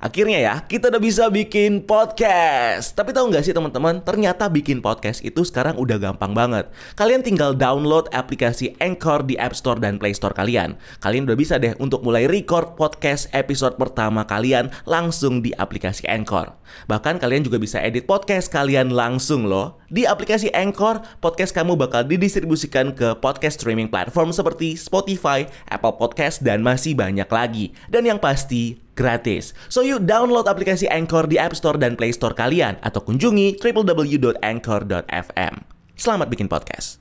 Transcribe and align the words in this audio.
Akhirnya 0.00 0.40
ya, 0.40 0.54
kita 0.64 0.88
udah 0.88 0.96
bisa 0.96 1.28
bikin 1.28 1.84
podcast. 1.84 2.96
Tapi 2.96 3.12
tahu 3.12 3.28
nggak 3.28 3.44
sih 3.44 3.52
teman-teman, 3.52 4.00
ternyata 4.00 4.48
bikin 4.48 4.80
podcast 4.80 5.20
itu 5.20 5.44
sekarang 5.44 5.76
udah 5.76 6.00
gampang 6.00 6.32
banget. 6.32 6.72
Kalian 6.96 7.20
tinggal 7.20 7.52
download 7.52 8.08
aplikasi 8.16 8.72
Anchor 8.80 9.28
di 9.28 9.36
App 9.36 9.52
Store 9.52 9.76
dan 9.76 10.00
Play 10.00 10.16
Store 10.16 10.32
kalian. 10.32 10.80
Kalian 11.04 11.28
udah 11.28 11.36
bisa 11.36 11.60
deh 11.60 11.76
untuk 11.76 12.00
mulai 12.00 12.24
record 12.24 12.80
podcast 12.80 13.28
episode 13.36 13.76
pertama 13.76 14.24
kalian 14.24 14.72
langsung 14.88 15.44
di 15.44 15.52
aplikasi 15.52 16.08
Anchor. 16.08 16.56
Bahkan 16.88 17.20
kalian 17.20 17.44
juga 17.44 17.60
bisa 17.60 17.76
edit 17.84 18.08
podcast 18.08 18.48
kalian 18.48 18.96
langsung 18.96 19.44
loh. 19.52 19.84
Di 19.92 20.08
aplikasi 20.08 20.48
Anchor, 20.56 21.04
podcast 21.20 21.52
kamu 21.52 21.76
bakal 21.76 22.08
didistribusikan 22.08 22.96
ke 22.96 23.20
podcast 23.20 23.60
streaming 23.60 23.92
platform 23.92 24.32
seperti 24.32 24.80
Spotify, 24.80 25.44
Apple 25.68 26.00
Podcast, 26.00 26.40
dan 26.40 26.64
masih 26.64 26.96
banyak 26.96 27.28
lagi. 27.28 27.76
Dan 27.90 28.08
yang 28.08 28.22
pasti, 28.22 28.80
gratis. 28.94 29.56
So 29.68 29.82
you 29.82 29.98
download 30.02 30.46
aplikasi 30.46 30.90
Anchor 30.90 31.26
di 31.26 31.36
App 31.40 31.54
Store 31.56 31.76
dan 31.80 31.96
Play 31.96 32.12
Store 32.14 32.34
kalian 32.34 32.78
atau 32.82 33.02
kunjungi 33.02 33.58
www.anchor.fm. 33.60 35.54
Selamat 35.96 36.26
bikin 36.32 36.48
podcast. 36.48 37.00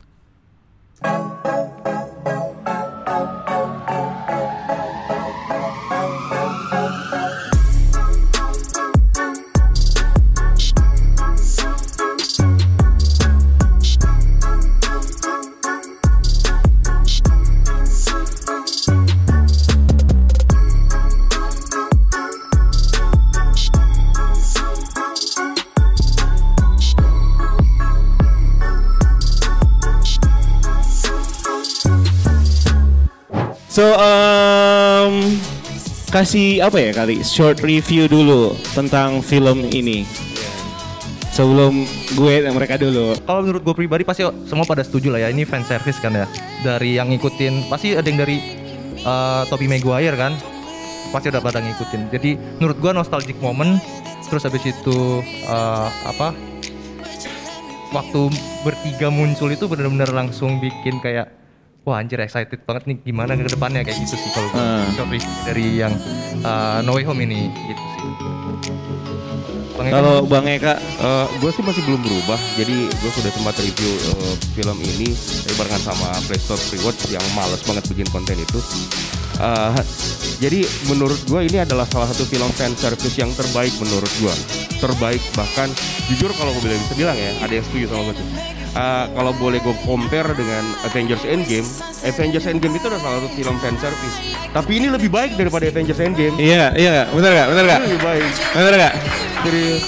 So 33.80 33.96
um, 33.96 35.40
kasih 36.12 36.60
apa 36.68 36.84
ya 36.84 36.92
kali 36.92 37.24
short 37.24 37.64
review 37.64 38.12
dulu 38.12 38.52
tentang 38.76 39.24
film 39.24 39.72
ini. 39.72 40.04
Sebelum 41.32 41.88
gue 42.12 42.44
dan 42.44 42.60
mereka 42.60 42.76
dulu. 42.76 43.16
Kalau 43.24 43.40
menurut 43.40 43.64
gue 43.64 43.72
pribadi 43.72 44.04
pasti 44.04 44.28
semua 44.52 44.68
pada 44.68 44.84
setuju 44.84 45.16
lah 45.16 45.24
ya 45.24 45.32
ini 45.32 45.48
fan 45.48 45.64
service 45.64 45.96
kan 46.04 46.12
ya. 46.12 46.28
Dari 46.60 47.00
yang 47.00 47.08
ngikutin 47.08 47.72
pasti 47.72 47.96
ada 47.96 48.04
yang 48.04 48.20
dari 48.20 48.44
uh, 49.08 49.48
Tobey 49.48 49.72
Maguire 49.72 50.20
kan. 50.20 50.36
Pasti 51.16 51.32
udah 51.32 51.40
pada 51.40 51.64
ngikutin. 51.64 52.12
Jadi 52.12 52.36
menurut 52.60 52.84
gue 52.84 52.92
nostalgic 52.92 53.40
moment. 53.40 53.80
Terus 54.28 54.44
habis 54.44 54.68
itu 54.68 55.24
uh, 55.48 55.88
apa? 56.04 56.36
Waktu 57.96 58.28
bertiga 58.68 59.08
muncul 59.08 59.48
itu 59.56 59.72
benar-benar 59.72 60.12
langsung 60.12 60.60
bikin 60.60 61.00
kayak 61.00 61.39
wah 61.88 62.02
anjir 62.02 62.20
excited 62.20 62.64
banget 62.68 62.84
nih 62.90 62.98
gimana 63.06 63.36
ke 63.36 63.48
depannya 63.48 63.82
kayak 63.88 63.98
gitu 64.04 64.16
sih 64.20 64.32
kalau 64.36 64.48
gue. 64.52 64.60
Hmm. 64.60 65.10
Review 65.10 65.34
dari 65.48 65.66
yang 65.80 65.94
uh, 66.44 66.84
No 66.86 66.96
Way 67.00 67.06
Home 67.08 67.22
ini 67.24 67.50
gitu 67.68 67.84
sih. 67.96 68.04
Kalau 69.80 70.28
Bang 70.28 70.44
Eka 70.44 70.76
gue 71.40 71.52
sih 71.56 71.64
masih 71.64 71.80
belum 71.88 72.04
berubah, 72.04 72.36
jadi 72.60 72.92
gue 72.92 73.12
sudah 73.16 73.32
sempat 73.32 73.56
review 73.64 73.96
eh, 74.12 74.36
film 74.52 74.76
ini 74.84 75.16
eh, 75.16 75.56
barengan 75.56 75.80
sama 75.80 76.12
Playstore 76.28 76.60
Rewards 76.76 77.08
yang 77.08 77.24
males 77.32 77.64
banget 77.64 77.88
bikin 77.88 78.12
konten 78.12 78.36
itu. 78.36 78.60
Eh, 79.40 79.72
jadi 80.44 80.68
menurut 80.92 81.16
gue 81.24 81.48
ini 81.48 81.64
adalah 81.64 81.88
salah 81.88 82.12
satu 82.12 82.28
film 82.28 82.52
fan 82.60 82.76
service 82.76 83.16
yang 83.16 83.32
terbaik 83.32 83.72
menurut 83.80 84.12
gue, 84.20 84.36
terbaik 84.84 85.24
bahkan 85.32 85.72
jujur 86.12 86.28
kalau 86.36 86.52
gue 86.60 86.76
bisa 86.76 86.96
bilang 87.00 87.16
ya, 87.16 87.32
ada 87.40 87.54
yang 87.56 87.64
setuju 87.64 87.88
sama 87.88 88.12
gue 88.12 88.20
Eh, 88.70 89.06
kalau 89.18 89.34
boleh 89.34 89.58
gue 89.60 89.74
compare 89.82 90.30
dengan 90.38 90.62
Avengers 90.86 91.26
Endgame, 91.26 91.66
Avengers 92.06 92.46
Endgame 92.46 92.78
itu 92.78 92.86
adalah 92.86 93.02
salah 93.02 93.18
satu 93.18 93.30
film 93.34 93.56
fan 93.58 93.76
service. 93.82 94.16
Tapi 94.54 94.72
ini 94.78 94.88
lebih 94.88 95.10
baik 95.10 95.34
daripada 95.36 95.66
Avengers 95.66 95.98
Endgame. 95.98 96.38
Iya, 96.38 96.78
iya 96.78 96.90
gak? 97.02 97.08
Bener 97.18 97.32
gak? 97.34 97.48
Bener 97.50 97.64
gak? 97.66 97.80
Ini 97.82 97.88
lebih 97.90 98.02
baik. 98.06 98.24
Bener 98.54 98.74
gak? 98.78 98.94
Serius. 99.42 99.84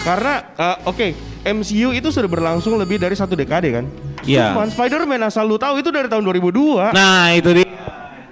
Karena 0.00 0.34
eh, 0.56 0.76
oke, 0.88 1.06
MCU 1.44 1.88
itu 1.92 2.08
sudah 2.08 2.30
berlangsung 2.32 2.80
lebih 2.80 2.96
dari 2.96 3.12
satu 3.12 3.36
dekade 3.36 3.68
kan. 3.70 3.84
Iya. 4.24 4.56
Cuman 4.56 4.72
Spider-Man 4.72 5.20
asal 5.28 5.44
lu 5.44 5.60
tahu 5.60 5.84
itu 5.84 5.92
dari 5.92 6.08
tahun 6.08 6.24
2002 6.24 6.96
Nah 6.96 7.36
itu 7.36 7.52
dia. 7.52 7.68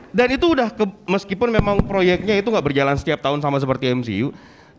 dan 0.09 0.29
itu 0.29 0.45
udah 0.45 0.73
ke, 0.73 0.85
meskipun 1.05 1.49
memang 1.49 1.85
proyeknya 1.85 2.37
itu 2.37 2.49
nggak 2.49 2.65
berjalan 2.65 2.97
setiap 2.97 3.21
tahun 3.21 3.41
sama 3.41 3.57
seperti 3.57 3.93
MCU, 3.93 4.33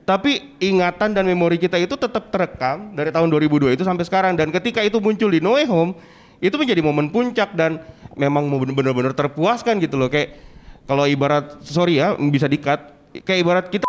tapi 0.03 0.59
ingatan 0.59 1.15
dan 1.15 1.23
memori 1.23 1.55
kita 1.55 1.79
itu 1.79 1.95
tetap 1.95 2.27
terekam 2.27 2.91
dari 2.91 3.07
tahun 3.07 3.31
2002 3.31 3.79
itu 3.79 3.83
sampai 3.87 4.03
sekarang. 4.03 4.33
Dan 4.35 4.51
ketika 4.51 4.83
itu 4.83 4.99
muncul 4.99 5.31
di 5.31 5.39
No 5.39 5.55
Home 5.55 5.95
itu 6.43 6.55
menjadi 6.59 6.83
momen 6.83 7.07
puncak 7.07 7.55
dan 7.55 7.79
memang 8.19 8.51
benar-benar 8.75 9.15
terpuaskan 9.15 9.79
gitu 9.79 9.95
loh. 9.95 10.11
Kayak 10.11 10.35
kalau 10.83 11.07
ibarat 11.07 11.63
sorry 11.63 12.03
ya 12.03 12.19
bisa 12.19 12.51
dikat 12.51 12.91
kayak 13.23 13.39
ibarat 13.39 13.65
kita 13.71 13.87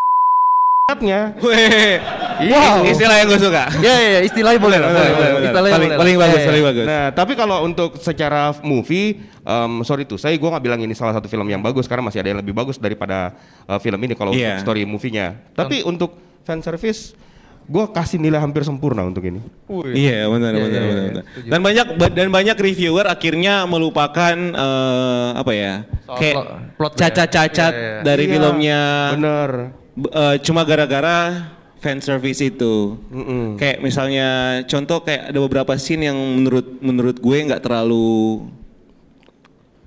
nya 0.95 1.33
Weh. 1.41 1.97
Wow. 2.45 2.85
Istilah 2.85 3.17
yang 3.17 3.33
gue 3.33 3.41
suka. 3.41 3.73
Ya, 3.81 3.95
ya, 3.95 4.09
ya, 4.11 4.21
istilahnya 4.21 4.61
boleh 4.61 4.77
lah. 4.77 4.91
Boleh, 4.91 5.01
boleh. 5.09 5.17
bener. 5.33 5.41
Istilahnya 5.41 5.55
Paling 5.73 5.89
boleh 5.89 5.97
paling 5.97 6.15
lah. 6.15 6.21
bagus, 6.21 6.35
Ya, 6.35 6.43
ya. 6.43 6.49
paling 6.51 6.65
bagus. 6.67 6.85
Nah, 6.85 7.05
tapi 7.09 7.33
kalau 7.33 7.57
untuk 7.65 7.91
secara 7.97 8.43
movie, 8.61 9.09
um, 9.41 9.81
sorry 9.81 10.05
tuh, 10.05 10.21
saya 10.21 10.35
gue 10.35 10.45
nggak 10.45 10.61
bilang 10.61 10.77
ini 10.79 10.93
salah 10.93 11.17
satu 11.17 11.25
film 11.25 11.49
yang 11.49 11.65
bagus 11.65 11.89
karena 11.89 12.05
masih 12.05 12.21
ada 12.21 12.29
yang 12.29 12.41
lebih 12.45 12.53
bagus 12.53 12.77
daripada 12.77 13.33
uh, 13.65 13.79
film 13.79 13.97
ini 13.99 14.13
kalau 14.13 14.37
Iya. 14.37 14.61
untuk 14.61 14.65
story 14.67 14.85
movie-nya. 14.85 15.41
Tapi 15.55 15.81
untuk 15.85 16.11
fan 16.43 16.61
service, 16.61 17.17
gue 17.65 17.85
kasih 17.89 18.21
nilai 18.21 18.37
hampir 18.37 18.61
sempurna 18.61 19.09
untuk 19.09 19.25
ini. 19.25 19.41
Iya 19.89 20.29
benar 20.29 20.53
Iya, 20.53 20.61
benar 20.61 20.69
iya, 20.69 20.69
benar. 20.83 20.83
iya, 20.85 21.09
benar. 21.09 21.25
Dan 21.49 21.61
banyak 21.63 21.87
dan 22.13 22.29
banyak 22.29 22.57
reviewer 22.61 23.07
akhirnya 23.09 23.65
melupakan 23.65 24.37
eh, 24.37 25.29
apa 25.33 25.53
ya? 25.55 25.89
Soal 26.05 26.19
kayak 26.19 26.35
plot- 26.37 26.51
plotnya 26.77 26.99
ya. 26.99 27.05
cacat-cacat 27.09 27.73
Iya, 27.73 27.81
iya. 27.81 28.03
dari 28.03 28.25
Iya, 28.27 28.33
filmnya. 28.37 28.81
Bener. 29.17 29.51
Eh, 29.95 30.37
cuma 30.43 30.67
gara-gara 30.67 31.47
fan 31.79 32.03
service 32.03 32.43
itu. 32.43 32.99
Mm-mm. 33.15 33.55
Kayak 33.55 33.79
misalnya 33.79 34.29
contoh 34.67 34.99
kayak 35.07 35.31
ada 35.31 35.39
beberapa 35.39 35.73
scene 35.79 36.11
yang 36.11 36.19
menurut 36.19 36.67
menurut 36.83 37.17
gue 37.23 37.37
nggak 37.47 37.63
terlalu 37.63 38.43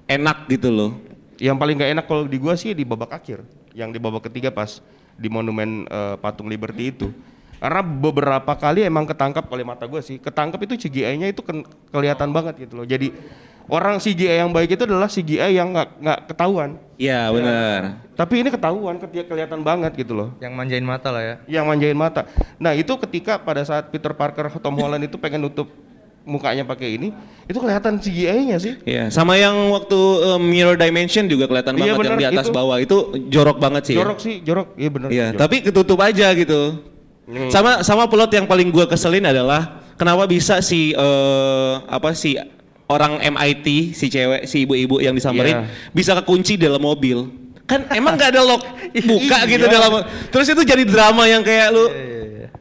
enak 0.07 0.47
gitu 0.47 0.72
loh. 0.72 0.91
Yang 1.38 1.57
paling 1.59 1.75
gak 1.78 1.91
enak 1.94 2.06
kalau 2.09 2.23
di 2.25 2.38
gua 2.41 2.57
sih 2.57 2.73
di 2.73 2.81
babak 2.81 3.13
akhir, 3.13 3.45
yang 3.78 3.94
di 3.94 4.01
babak 4.01 4.25
ketiga 4.25 4.50
pas 4.50 4.81
di 5.13 5.29
monumen 5.29 5.85
uh, 5.85 6.18
patung 6.18 6.50
Liberty 6.50 6.89
itu. 6.89 7.13
Karena 7.62 7.85
beberapa 7.85 8.53
kali 8.57 8.81
emang 8.85 9.06
ketangkap 9.06 9.45
oleh 9.53 9.62
mata 9.62 9.85
gua 9.85 10.01
sih, 10.01 10.18
ketangkap 10.18 10.57
itu 10.66 10.88
CGI-nya 10.88 11.29
itu 11.29 11.45
ken- 11.45 11.68
kelihatan 11.94 12.34
banget 12.34 12.66
gitu 12.66 12.81
loh. 12.81 12.85
Jadi 12.89 13.13
orang 13.67 14.00
CGI 14.00 14.41
yang 14.41 14.51
baik 14.51 14.73
itu 14.73 14.83
adalah 14.83 15.07
CGI 15.07 15.51
yang 15.53 15.72
nggak 15.72 15.89
nggak 16.00 16.19
ketahuan. 16.31 16.79
Iya 16.97 17.29
benar. 17.29 18.01
Tapi 18.17 18.41
ini 18.41 18.50
ketahuan, 18.50 18.97
keti- 18.97 19.28
kelihatan 19.28 19.61
banget 19.61 19.94
gitu 19.94 20.17
loh. 20.17 20.33
Yang 20.41 20.53
manjain 20.55 20.81
mata 20.81 21.13
lah 21.13 21.22
ya. 21.22 21.35
Yang 21.45 21.66
manjain 21.69 21.94
mata. 21.94 22.25
Nah 22.57 22.73
itu 22.73 22.89
ketika 22.97 23.38
pada 23.38 23.61
saat 23.61 23.94
Peter 23.94 24.09
Parker 24.11 24.50
Tom 24.57 24.73
Holland 24.73 25.06
itu 25.06 25.19
pengen 25.22 25.45
nutup 25.45 25.69
mukanya 26.27 26.67
pakai 26.67 27.00
ini, 27.00 27.16
itu 27.47 27.56
kelihatan 27.56 28.03
CGI-nya 28.03 28.59
sih. 28.59 28.75
Iya, 28.83 29.07
sama 29.07 29.39
yang 29.39 29.56
waktu 29.72 29.95
eh, 29.95 30.39
Mirror 30.41 30.75
Dimension 30.75 31.23
juga 31.23 31.47
kelihatan 31.47 31.79
Iya, 31.79 31.79
banget 31.79 31.95
yang 31.95 32.00
bener, 32.03 32.19
di 32.19 32.27
atas 32.35 32.47
itu. 32.50 32.56
bawah 32.57 32.77
itu 32.83 32.97
jorok 33.31 33.57
banget 33.63 33.83
sih. 33.88 33.95
ya. 33.95 34.00
Jorok 34.03 34.19
sih, 34.19 34.35
jorok. 34.44 34.67
Iya 34.75 34.89
bener. 34.91 35.09
Iya, 35.13 35.27
tapi 35.31 35.63
ketutup 35.63 36.03
aja 36.03 36.27
gitu. 36.35 36.83
Hmm. 37.27 37.47
Sama 37.47 37.79
sama 37.79 38.07
plot 38.11 38.31
yang 38.33 38.44
paling 38.44 38.67
gua 38.72 38.88
keselin 38.88 39.23
adalah 39.23 39.79
kenapa 39.95 40.27
bisa 40.27 40.59
si 40.59 40.91
eh, 40.91 41.73
apa 41.88 42.11
si 42.11 42.35
orang 42.87 43.19
MIT 43.19 43.91
si 43.91 44.07
cewek 44.07 44.43
si 44.43 44.63
ibu-ibu 44.63 44.97
yang 44.97 45.11
disamperin 45.11 45.63
Iya. 45.63 45.91
bisa 45.91 46.15
kekunci 46.15 46.55
dalam 46.55 46.79
mobil. 46.79 47.27
Kan 47.63 47.83
emang 47.99 48.15
nggak 48.15 48.31
ada 48.31 48.41
lock 48.41 48.63
buka 48.97 49.37
Iya. 49.37 49.49
gitu 49.49 49.65
dalam 49.67 49.91
terus 50.27 50.47
itu 50.47 50.61
jadi 50.61 50.83
drama 50.83 51.23
yang 51.23 51.41
kayak 51.41 51.67
lu 51.69 51.85
Iya, 51.88 52.15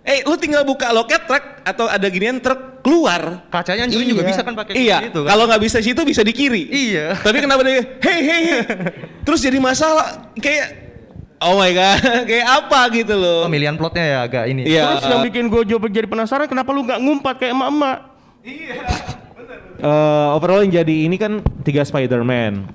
Eh, 0.06 0.22
lu 0.22 0.38
tinggal 0.38 0.62
buka 0.62 0.94
loket 0.94 1.26
truk 1.26 1.42
atau 1.62 1.90
ada 1.90 2.06
ginian 2.06 2.38
truk 2.38 2.78
keluar. 2.78 3.42
Kacanya 3.50 3.90
juga, 3.90 4.06
juga 4.06 4.22
Iya. 4.22 4.30
bisa 4.30 4.40
kan 4.40 4.54
pakai 4.54 4.72
Iya, 4.78 4.96
itu 5.04 5.18
kan. 5.18 5.34
kalau 5.34 5.44
nggak 5.46 5.62
bisa 5.62 5.78
situ 5.82 5.98
bisa 6.02 6.22
di 6.22 6.30
kiri. 6.30 6.62
Iya. 6.62 7.18
Tapi 7.18 7.42
kenapa 7.42 7.66
dia 7.66 7.82
hey 7.98 8.18
hey 8.22 8.40
hey. 8.46 8.60
Terus 9.26 9.42
jadi 9.42 9.58
masalah 9.58 10.30
kayak 10.38 10.86
oh 11.36 11.58
my 11.58 11.70
god, 11.70 11.98
kayak 12.30 12.46
apa 12.46 12.80
gitu 12.94 13.14
loh. 13.14 13.50
Pemilihan 13.50 13.74
plotnya 13.74 14.04
ya 14.06 14.18
agak 14.22 14.44
ini. 14.46 14.62
Iya. 14.64 14.94
Terus 14.94 15.10
yang 15.10 15.22
bikin 15.26 15.44
gue 15.46 15.62
juga 15.66 15.86
jadi 15.86 16.06
penasaran 16.06 16.46
kenapa 16.46 16.70
lu 16.70 16.86
nggak 16.86 17.00
ngumpat 17.02 17.34
kayak 17.36 17.52
emak-emak? 17.52 17.98
Eh, 19.86 20.28
overall 20.34 20.66
yang 20.66 20.82
jadi 20.82 21.06
ini 21.06 21.14
kan 21.14 21.38
tiga 21.62 21.86
Spider-Man 21.86 22.66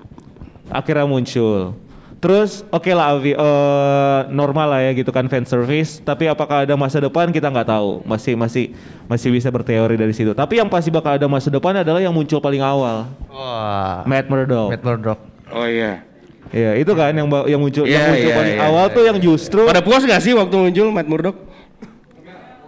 akhirnya 0.71 1.03
muncul. 1.03 1.75
Terus 2.21 2.61
oke 2.69 2.87
lah 2.93 3.17
Avi, 3.17 3.33
eh, 3.33 4.19
normal 4.31 4.77
lah 4.77 4.79
ya 4.85 4.95
gitu 4.95 5.11
kan 5.11 5.27
fan 5.27 5.43
service. 5.43 5.99
Tapi 5.99 6.31
apakah 6.31 6.63
ada 6.63 6.77
masa 6.79 7.03
depan 7.03 7.33
kita 7.33 7.51
nggak 7.51 7.67
tahu. 7.67 8.05
Masih 8.07 8.39
masih 8.39 8.71
masih 9.11 9.27
bisa 9.33 9.51
berteori 9.51 9.99
dari 9.99 10.15
situ. 10.15 10.31
Tapi 10.31 10.61
yang 10.61 10.71
pasti 10.71 10.87
bakal 10.87 11.19
ada 11.19 11.27
masa 11.27 11.51
depan 11.51 11.83
adalah 11.83 11.99
yang 11.99 12.15
muncul 12.15 12.39
paling 12.39 12.63
awal, 12.63 13.11
Wah. 13.27 14.07
Matt 14.07 14.31
Murdock. 14.31 14.69
Matt 14.71 14.83
Murdock. 14.85 15.19
Oh 15.51 15.67
iya. 15.67 16.07
Iya, 16.51 16.75
itu 16.79 16.91
kan 16.95 17.15
yang 17.15 17.27
yang 17.47 17.59
muncul 17.63 17.87
yang 17.87 17.95
Iya, 17.95 18.11
muncul 18.11 18.31
iya, 18.31 18.39
paling 18.39 18.55
iya, 18.59 18.67
awal 18.67 18.85
iya, 18.91 18.95
tuh 18.99 19.03
yang 19.07 19.17
justru 19.23 19.63
Pada 19.63 19.79
puas 19.79 20.03
gak 20.03 20.19
sih 20.19 20.35
waktu 20.35 20.51
muncul 20.51 20.91
Matt 20.91 21.07
Murdock? 21.07 21.35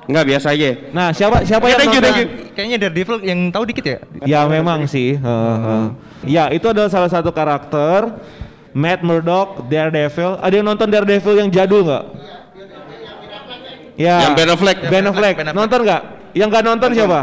Enggak 0.03 0.25
biasa 0.27 0.47
aja. 0.51 0.69
Nah, 0.91 1.07
siapa 1.15 1.47
siapa 1.47 1.65
Ya, 1.67 1.75
yang 1.75 1.79
thank 1.79 1.95
you, 1.95 2.01
thank 2.03 2.19
you. 2.19 2.27
Kayaknya 2.51 2.77
Daredevil 2.87 3.17
yang 3.23 3.39
tahu 3.49 3.63
dikit 3.63 3.85
ya. 3.87 3.97
Ya 4.27 4.39
memang 4.45 4.83
sih. 4.85 5.15
heeh, 5.15 5.55
heeh. 5.63 5.85
Ya 6.27 6.43
itu 6.51 6.67
adalah 6.67 6.91
salah 6.91 7.07
satu 7.07 7.31
karakter 7.31 8.19
Matt 8.75 8.99
Murdock, 9.05 9.69
Daredevil. 9.71 10.41
Ada 10.43 10.53
yang 10.59 10.67
nonton 10.67 10.87
Daredevil 10.91 11.35
yang 11.39 11.49
jadul 11.53 11.87
nggak? 11.87 12.03
Ya. 13.93 14.27
Yang 14.27 14.33
Ben 14.35 14.49
Affleck. 14.49 14.77
Ben 14.89 15.05
Affleck. 15.05 15.35
Ben 15.37 15.47
Affleck. 15.47 15.55
Nonton 15.55 15.79
nggak? 15.85 16.01
Yang 16.33 16.47
nggak 16.49 16.63
nonton 16.65 16.89
siapa? 16.97 17.21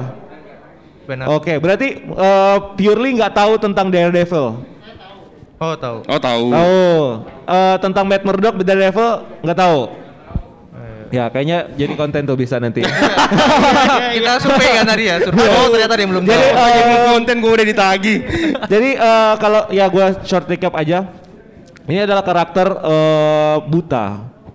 Benar. 1.11 1.27
Oke, 1.35 1.59
berarti 1.59 1.89
eh, 2.07 2.57
purely 2.79 3.19
nggak 3.19 3.35
tahu 3.35 3.53
tentang 3.59 3.91
Daredevil. 3.91 4.63
Oh, 5.61 5.75
tahu. 5.77 6.01
Oh 6.09 6.21
tahu. 6.23 6.45
Tahu. 6.55 6.89
Eh, 7.45 7.77
tentang 7.83 8.05
Matt 8.09 8.23
Murdock, 8.25 8.63
Daredevil 8.63 9.27
nggak 9.45 9.59
tahu. 9.59 10.00
Ya 11.11 11.27
kayaknya 11.27 11.67
jadi 11.75 11.93
konten 11.93 12.23
tuh 12.23 12.35
bisa 12.35 12.57
nanti. 12.57 12.87
Kita 14.17 14.33
survei 14.39 14.71
kan 14.73 14.87
tadi 14.87 15.05
ya, 15.05 15.19
survei. 15.19 15.43
Oh, 15.45 15.67
ternyata 15.69 15.95
dia 15.95 16.07
belum 16.07 16.23
Jadi, 16.23 16.39
tahu. 16.47 16.55
eh, 16.57 16.71
Jadi 16.73 16.95
konten 17.05 17.37
gue 17.37 17.51
udah 17.51 17.67
ditagi. 17.67 18.15
Jadi 18.65 18.91
eh, 18.95 19.35
kalau 19.37 19.63
ya 19.69 19.87
gue 19.87 20.07
short 20.23 20.47
recap 20.47 20.73
aja. 20.73 21.11
Ini 21.85 22.07
adalah 22.07 22.23
karakter 22.23 22.69
eh, 22.71 23.57
buta. 23.67 24.07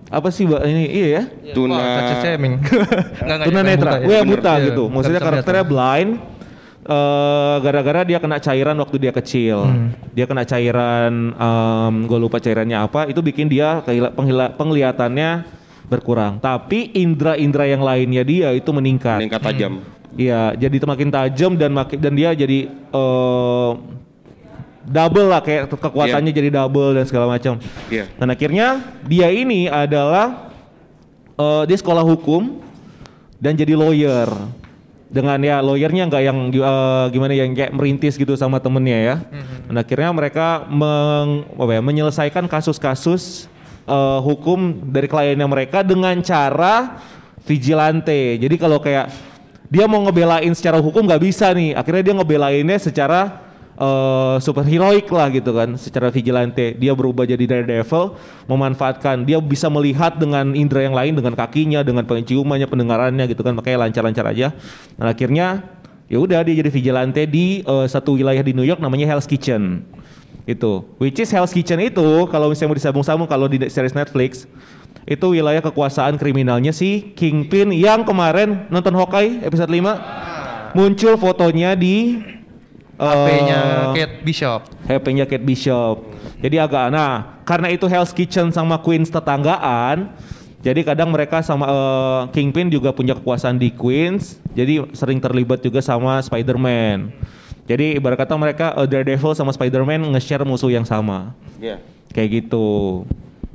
Apa 0.05 0.29
sih 0.29 0.47
Mbak? 0.47 0.61
ini? 0.63 0.83
Iya 0.87 1.07
ya. 1.09 1.23
Tuna. 1.51 1.75
Touch 1.75 2.23
shaming. 2.23 2.53
Enggak 3.25 3.37
Tuna 3.43 3.59
netra. 3.59 3.91
ya. 3.97 4.05
Gue 4.05 4.17
buta 4.25 4.51
Iya, 4.53 4.65
gitu. 4.65 4.83
nggak 4.83 4.93
Maksudnya 4.95 5.19
bisa 5.19 5.27
karakternya 5.27 5.65
blind. 5.65 6.11
eh 6.85 7.55
gara-gara 7.59 8.05
dia 8.05 8.21
kena 8.21 8.37
cairan 8.37 8.77
waktu 8.77 8.95
dia 9.01 9.09
kecil. 9.09 9.65
Hmm. 9.65 9.89
Dia 10.13 10.23
kena 10.23 10.45
cairan 10.45 11.33
gue 12.05 12.15
lupa 12.15 12.37
cairannya 12.37 12.77
apa, 12.77 13.09
itu 13.09 13.19
bikin 13.19 13.49
dia 13.49 13.81
penghila- 13.81 14.53
penglihatannya 14.53 15.49
berkurang. 15.87 16.41
Tapi 16.41 16.93
indera-indera 16.93 17.65
yang 17.69 17.81
lainnya 17.85 18.23
dia 18.25 18.49
itu 18.53 18.69
meningkat. 18.73 19.21
Meningkat 19.21 19.41
tajam. 19.41 19.73
Iya, 20.15 20.55
jadi 20.55 20.75
makin 20.79 21.09
tajam 21.11 21.51
dan 21.59 21.71
makin 21.75 21.97
dan 21.99 22.13
dia 22.15 22.31
jadi 22.31 22.71
eh 22.71 23.71
double 24.85 25.27
lah 25.27 25.41
kayak 25.41 25.67
kekuatannya 25.75 26.31
jadi 26.31 26.49
double 26.53 26.95
dan 26.95 27.05
segala 27.09 27.25
macam. 27.27 27.59
Iya. 27.91 28.07
Dan 28.15 28.27
akhirnya 28.31 28.67
dia 29.03 29.27
ini 29.33 29.67
adalah 29.67 30.51
eh 31.35 31.63
dia 31.67 31.77
sekolah 31.77 32.03
hukum 32.03 32.63
dan 33.41 33.53
jadi 33.59 33.75
lawyer. 33.75 34.29
Dengan 35.05 35.37
ya 35.37 35.61
lawyernya 35.61 36.09
nggak 36.09 36.23
yang 36.23 36.37
eh, 36.49 37.05
gimana 37.13 37.31
yang 37.35 37.53
kayak 37.53 37.71
merintis 37.75 38.17
gitu 38.17 38.33
sama 38.39 38.57
temennya 38.63 38.99
ya. 38.99 39.15
Dan 39.69 39.75
akhirnya 39.77 40.09
mereka 40.15 40.65
meng, 40.65 41.45
apa 41.55 41.71
ya, 41.77 41.81
menyelesaikan 41.81 42.45
kasus-kasus 42.49 43.51
eh, 43.85 44.19
hukum 44.21 44.89
dari 44.89 45.07
kliennya 45.07 45.47
mereka 45.47 45.85
dengan 45.85 46.17
cara 46.25 46.99
vigilante. 47.45 48.41
Jadi 48.41 48.55
kalau 48.57 48.81
kayak 48.81 49.09
dia 49.69 49.85
mau 49.89 50.01
ngebelain 50.05 50.51
secara 50.53 50.81
hukum 50.81 51.05
nggak 51.05 51.21
bisa 51.21 51.53
nih. 51.53 51.77
Akhirnya 51.77 52.03
dia 52.11 52.15
ngebelainnya 52.17 52.77
secara 52.81 53.45
eh 53.75 54.39
superheroik 54.39 55.11
lah 55.11 55.27
gitu 55.35 55.51
kan 55.51 55.75
secara 55.75 56.07
vigilante. 56.07 56.79
Dia 56.79 56.95
berubah 56.95 57.27
jadi 57.27 57.43
daredevil 57.43 58.15
memanfaatkan. 58.47 59.27
Dia 59.27 59.37
bisa 59.43 59.67
melihat 59.67 60.15
dengan 60.15 60.55
indera 60.55 60.87
yang 60.87 60.95
lain 60.95 61.13
dengan 61.17 61.35
kakinya 61.35 61.83
dengan 61.83 62.07
penciumannya 62.07 62.67
pendengarannya 62.71 63.25
gitu 63.29 63.43
kan. 63.43 63.53
Makanya 63.53 63.89
lancar-lancar 63.89 64.25
aja. 64.31 64.47
Dan 64.95 65.05
akhirnya 65.11 65.47
ya 66.07 66.21
udah 66.21 66.39
dia 66.45 66.55
jadi 66.61 66.69
vigilante 66.69 67.25
di 67.25 67.61
eh, 67.65 67.87
satu 67.89 68.15
wilayah 68.15 68.41
di 68.41 68.53
New 68.53 68.65
York 68.65 68.79
namanya 68.79 69.09
Hell's 69.09 69.27
Kitchen 69.27 69.85
itu 70.43 70.83
which 70.99 71.17
is 71.23 71.31
Hell's 71.31 71.55
Kitchen 71.55 71.79
itu 71.79 72.27
kalau 72.27 72.51
misalnya 72.51 72.75
mau 72.75 72.77
disambung-sambung 72.77 73.27
kalau 73.31 73.47
di 73.47 73.57
series 73.71 73.95
Netflix 73.95 74.43
itu 75.05 75.25
wilayah 75.31 75.61
kekuasaan 75.63 76.19
kriminalnya 76.19 76.75
si 76.75 77.15
Kingpin 77.15 77.71
yang 77.71 78.03
kemarin 78.03 78.67
nonton 78.67 78.91
Hawkeye 78.97 79.39
episode 79.45 79.71
5 79.71 80.75
muncul 80.75 81.15
fotonya 81.15 81.77
di 81.77 82.19
HP-nya 82.95 83.59
eh, 83.59 83.83
Kate 83.91 84.15
Bishop. 84.23 84.59
HP-nya 84.87 85.25
Kate 85.27 85.43
Bishop. 85.43 85.95
Jadi 86.39 86.55
agak 86.59 86.87
nah, 86.91 87.43
karena 87.43 87.67
itu 87.71 87.87
Hell's 87.91 88.15
Kitchen 88.15 88.51
sama 88.55 88.79
Queens 88.79 89.11
tetanggaan, 89.11 90.15
jadi 90.63 90.79
kadang 90.83 91.11
mereka 91.11 91.43
sama 91.43 91.65
eh, 91.67 92.21
Kingpin 92.31 92.71
juga 92.71 92.95
punya 92.95 93.15
kekuasaan 93.19 93.59
di 93.59 93.71
Queens, 93.75 94.39
jadi 94.55 94.87
sering 94.95 95.19
terlibat 95.19 95.59
juga 95.59 95.83
sama 95.83 96.23
Spider-Man. 96.23 97.11
Jadi 97.65 97.97
ibarat 97.97 98.21
kata 98.21 98.37
mereka 98.37 98.77
eh, 98.77 98.87
Daredevil 98.87 99.33
sama 99.33 99.49
Spider-Man 99.49 100.13
nge-share 100.13 100.45
musuh 100.45 100.69
yang 100.69 100.85
sama. 100.85 101.33
Iya. 101.57 101.81
Kayak 102.13 102.45
gitu. 102.45 103.03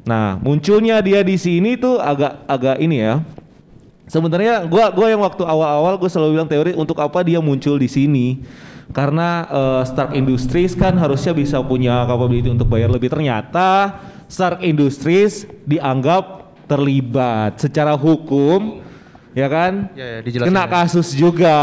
Nah, 0.02 0.36
munculnya 0.42 0.98
dia 0.98 1.22
di 1.22 1.38
sini 1.38 1.78
tuh 1.78 2.02
agak 2.02 2.42
agak 2.50 2.76
ini 2.82 2.98
ya. 2.98 3.22
Sebenarnya 4.10 4.66
gua 4.66 4.90
gua 4.90 5.06
yang 5.06 5.22
waktu 5.22 5.46
awal-awal 5.46 5.94
gue 5.94 6.10
selalu 6.10 6.30
bilang 6.34 6.50
teori 6.50 6.74
untuk 6.74 6.98
apa 6.98 7.22
dia 7.22 7.38
muncul 7.38 7.78
di 7.78 7.86
sini. 7.86 8.42
Karena 8.90 9.46
eh, 9.46 9.82
Stark 9.86 10.18
Industries 10.18 10.74
kan 10.74 10.98
harusnya 10.98 11.30
bisa 11.30 11.62
punya 11.62 12.02
capability 12.10 12.50
untuk 12.50 12.66
bayar 12.66 12.90
lebih. 12.90 13.06
Ternyata 13.14 14.02
Stark 14.26 14.66
Industries 14.66 15.46
dianggap 15.62 16.50
terlibat 16.66 17.62
secara 17.62 17.94
hukum 17.94 18.82
ya 19.34 19.46
kan? 19.46 19.88
Ya, 19.94 20.06
ya, 20.06 20.18
dijelasin 20.24 20.50
Kena 20.50 20.64
ya. 20.64 20.70
kasus 20.70 21.08
juga 21.14 21.56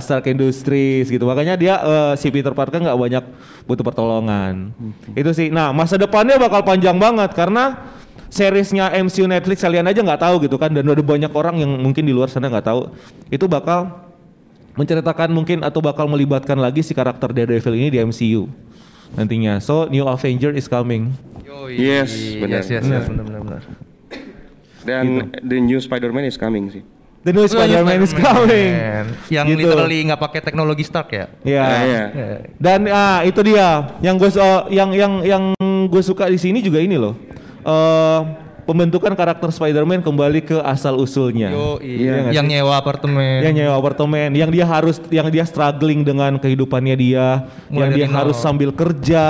Stark 0.00 0.28
Industries 0.28 1.08
gitu. 1.08 1.24
Makanya 1.24 1.54
dia 1.56 1.74
eh, 1.80 2.12
si 2.20 2.28
Peter 2.28 2.52
Parker 2.52 2.80
nggak 2.80 2.98
banyak 2.98 3.24
butuh 3.64 3.84
pertolongan. 3.84 4.72
Itu 5.16 5.32
sih. 5.32 5.48
Nah, 5.48 5.72
masa 5.72 5.96
depannya 5.96 6.36
bakal 6.36 6.60
panjang 6.62 6.96
banget 7.00 7.32
karena 7.32 7.92
seriesnya 8.28 8.90
MCU 8.92 9.30
Netflix 9.30 9.62
kalian 9.62 9.86
aja 9.86 10.02
nggak 10.02 10.20
tahu 10.20 10.42
gitu 10.42 10.58
kan 10.58 10.74
dan 10.74 10.82
ada 10.82 11.02
banyak 11.04 11.30
orang 11.30 11.62
yang 11.62 11.70
mungkin 11.78 12.02
di 12.02 12.12
luar 12.12 12.28
sana 12.28 12.50
nggak 12.50 12.66
tahu. 12.66 12.92
Itu 13.30 13.48
bakal 13.48 14.04
menceritakan 14.74 15.30
mungkin 15.30 15.62
atau 15.62 15.78
bakal 15.78 16.10
melibatkan 16.10 16.58
lagi 16.58 16.82
si 16.82 16.92
karakter 16.92 17.30
Daredevil 17.30 17.78
ini 17.78 17.88
di 17.94 17.98
MCU 18.02 18.50
nantinya. 19.14 19.62
So, 19.62 19.86
New 19.86 20.04
Avenger 20.04 20.50
is 20.52 20.66
coming. 20.66 21.14
Yes, 21.70 22.12
benar. 22.36 22.60
Yes, 22.60 22.68
yes, 22.68 22.84
yes, 22.84 23.04
benar 23.08 23.24
benar 23.24 23.40
benar. 23.40 23.62
Dan 24.84 25.32
the 25.40 25.56
new 25.64 25.80
Spider-Man 25.80 26.28
is 26.28 26.36
coming 26.36 26.68
sih. 26.68 26.84
The 27.24 27.32
new 27.32 27.48
Spider-Man 27.48 28.04
is 28.04 28.12
coming. 28.12 28.72
Yang 29.32 29.46
Gitu. 29.48 29.60
literally 29.64 29.98
nggak 30.04 30.20
pakai 30.20 30.40
teknologi 30.44 30.84
Stark 30.84 31.08
ya. 31.08 31.26
Ya. 31.40 31.62
Ah, 31.64 31.80
iya. 31.80 32.02
Ya. 32.12 32.26
Dan 32.60 32.80
ah 32.92 33.24
itu 33.24 33.40
dia 33.40 33.96
yang 34.04 34.20
gue 34.20 34.28
yang 34.68 34.92
yang 34.92 35.12
yang 35.24 35.44
gue 35.88 36.02
suka 36.04 36.28
di 36.28 36.36
sini 36.36 36.60
juga 36.60 36.84
ini 36.84 37.00
loh. 37.00 37.16
Eh 37.64 38.43
pembentukan 38.64 39.12
karakter 39.12 39.48
Spider-Man 39.48 40.00
kembali 40.00 40.40
ke 40.40 40.56
asal 40.60 40.96
usulnya. 40.96 41.48
Yo, 41.48 41.76
Iya 41.78 42.12
nggak 42.22 42.32
yang 42.32 42.46
sih? 42.46 42.52
nyewa 42.54 42.72
apartemen. 42.74 43.38
Yang 43.40 43.54
nyewa 43.54 43.74
apartemen, 43.74 44.28
yang 44.32 44.48
dia 44.48 44.64
harus, 44.64 44.96
yang 45.08 45.28
dia 45.28 45.44
struggling 45.44 46.00
dengan 46.00 46.36
kehidupannya 46.36 46.96
dia, 46.96 47.44
Mulai 47.68 47.78
yang 47.78 47.90
dia 47.92 48.06
dari 48.06 48.16
harus 48.16 48.36
nol. 48.36 48.42
sambil 48.42 48.70
kerja, 48.70 49.24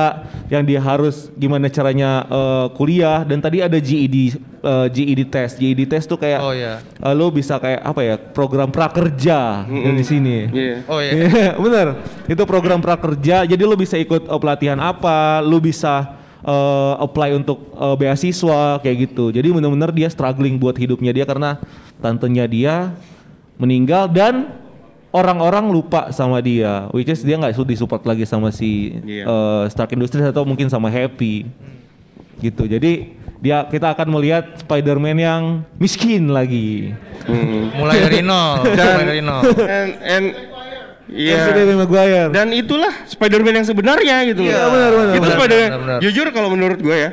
yang 0.46 0.62
dia 0.62 0.78
harus 0.78 1.28
gimana 1.34 1.66
caranya 1.66 2.24
eh, 2.24 2.66
kuliah, 2.72 3.22
dan 3.22 3.38
tadi 3.38 3.58
ada 3.58 3.74
GED, 3.74 4.16
eh, 4.38 4.86
GED 4.88 5.20
test, 5.26 5.54
GED 5.56 5.80
test 5.84 6.06
tuh 6.06 6.16
kayak, 6.16 6.40
Oh, 6.40 6.50
iya. 6.50 6.78
eh, 6.80 7.12
lo 7.12 7.28
bisa 7.28 7.58
kayak 7.58 7.80
apa 7.80 8.00
ya, 8.00 8.14
program 8.16 8.70
prakerja 8.70 9.66
yang 9.66 9.94
di 9.94 10.02
sini. 10.02 10.46
Iya. 10.46 10.74
Oh 10.86 10.98
iya. 10.98 11.12
Iya, 11.12 11.48
bener. 11.64 11.86
Itu 12.24 12.42
program 12.44 12.78
prakerja. 12.78 13.42
Jadi 13.44 13.60
lu 13.60 13.74
bisa 13.74 13.94
ikut 13.94 14.24
uh, 14.24 14.38
pelatihan 14.38 14.78
apa, 14.78 15.38
lu 15.40 15.58
bisa 15.58 16.16
uh, 16.44 16.94
apply 17.00 17.34
untuk 17.34 17.72
uh, 17.74 17.96
beasiswa 17.96 18.78
kayak 18.78 19.10
gitu. 19.10 19.34
Jadi 19.34 19.48
bener-bener 19.50 19.90
dia 19.90 20.08
struggling 20.12 20.60
buat 20.60 20.76
hidupnya 20.76 21.10
dia 21.10 21.24
karena 21.24 21.58
tantenya 21.98 22.44
dia 22.46 22.94
meninggal 23.56 24.06
dan 24.12 24.52
orang-orang 25.10 25.72
lupa 25.72 26.12
sama 26.12 26.38
dia. 26.44 26.86
Which 26.92 27.10
is 27.10 27.24
dia 27.24 27.40
nggak 27.40 27.56
disupport 27.64 28.04
lagi 28.04 28.28
sama 28.28 28.52
si 28.52 29.00
uh, 29.24 29.66
Stark 29.72 29.96
Industries 29.96 30.28
atau 30.28 30.44
mungkin 30.44 30.68
sama 30.68 30.92
Happy. 30.92 31.48
Gitu. 32.38 32.68
Jadi 32.68 33.16
dia 33.44 33.64
kita 33.68 33.92
akan 33.92 34.08
melihat 34.20 34.56
Spider-Man 34.64 35.18
yang 35.20 35.42
miskin 35.76 36.32
lagi. 36.32 36.92
Hmm. 37.24 37.72
Mulai 37.76 37.96
dari 38.04 38.20
nol. 38.20 38.56
mulai 38.68 39.04
dari 39.04 39.22
nol. 39.24 39.42
And 39.64 39.90
and 40.04 40.26
Iya. 41.10 41.52
Tobey 41.52 41.76
Maguire. 41.76 42.30
Dan 42.32 42.48
itulah 42.56 42.92
Spider-Man 43.04 43.60
yang 43.60 43.66
sebenarnya 43.68 44.16
gitu. 44.32 44.42
Iya, 44.44 44.64
loh. 44.64 44.70
benar, 44.72 44.90
benar, 44.92 45.14
Itu. 45.16 45.28
Spider-Man. 45.28 45.68
Benar, 45.68 45.80
benar. 45.84 45.98
Jujur 46.00 46.26
kalau 46.32 46.48
menurut 46.48 46.78
gue 46.80 46.96
ya, 46.96 47.10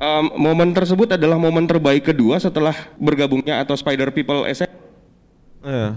um, 0.00 0.24
momen 0.40 0.72
tersebut 0.72 1.08
adalah 1.14 1.36
momen 1.36 1.68
terbaik 1.68 2.08
kedua 2.08 2.40
setelah 2.40 2.74
bergabungnya 2.96 3.60
atau 3.60 3.76
Spider 3.76 4.08
People 4.10 4.48
SM. 4.48 4.70
Iya. 5.64 5.88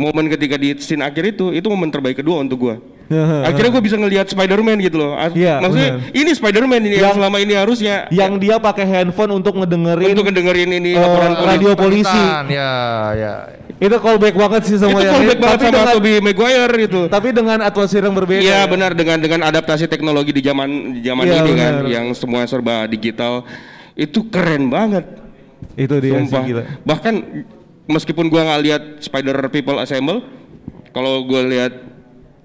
Momen 0.00 0.32
ketika 0.32 0.56
di 0.56 0.72
scene 0.80 1.04
akhir 1.04 1.36
itu, 1.36 1.52
itu 1.52 1.68
momen 1.68 1.92
terbaik 1.92 2.16
kedua 2.16 2.40
untuk 2.40 2.56
gue. 2.58 2.76
Iya. 3.10 3.42
Akhirnya 3.50 3.70
gue 3.74 3.82
bisa 3.82 3.96
ngelihat 3.98 4.26
Spider-Man 4.30 4.78
gitu 4.80 4.96
loh. 4.96 5.18
Iya, 5.34 5.58
Maksudnya 5.60 5.90
benar. 5.98 6.14
ini 6.16 6.30
Spider-Man 6.30 6.80
ini 6.80 6.94
yang, 6.94 7.04
Yang- 7.04 7.16
selama 7.20 7.36
ini 7.36 7.52
harusnya 7.52 7.94
yang 8.08 8.32
dia 8.38 8.56
pakai 8.56 8.86
handphone 8.86 9.34
untuk 9.34 9.58
ngedengerin 9.58 10.14
untuk 10.14 10.24
ngedengerin 10.30 10.70
ini 10.72 10.94
eh, 10.94 11.02
laporan 11.02 11.34
polisi. 11.34 11.50
radio 11.50 11.70
polisi. 11.74 12.20
Ya, 12.48 12.72
ya. 13.12 13.34
Itu 13.80 13.96
callback 13.96 14.36
banget 14.36 14.62
sih 14.68 14.76
itu 14.76 14.84
sama 14.86 15.00
yang 15.00 15.10
callback 15.10 15.40
banget 15.40 15.58
tapi 15.58 15.64
sama 15.66 15.74
dengan, 15.74 15.94
Tobey 15.96 16.14
Maguire 16.20 16.74
gitu. 16.78 17.00
tapi 17.10 17.28
dengan 17.34 17.58
atmosfer 17.60 18.02
yang 18.04 18.14
berbeda. 18.14 18.40
Iya 18.40 18.60
benar 18.64 18.90
dengan 18.94 19.18
dengan 19.18 19.40
adaptasi 19.42 19.84
teknologi 19.84 20.30
di 20.30 20.42
zaman 20.44 20.68
di 20.94 21.00
zaman 21.02 21.24
Iya, 21.26 21.34
ini 21.40 21.52
kan 21.56 21.72
benar. 21.82 21.84
yang 21.90 22.06
semua 22.14 22.46
serba 22.46 22.84
digital 22.86 23.42
itu 23.96 24.22
keren 24.30 24.70
banget. 24.70 25.04
Itu 25.74 25.96
dia 25.98 26.12
sih 26.14 26.28
Sumpah. 26.30 26.44
gila. 26.46 26.62
Bahkan 26.84 27.14
meskipun 27.90 28.26
gua 28.26 28.46
nggak 28.46 28.60
lihat 28.62 28.82
Spider 28.98 29.36
People 29.48 29.76
Assemble, 29.76 30.22
kalau 30.90 31.22
gua 31.22 31.42
lihat 31.44 31.72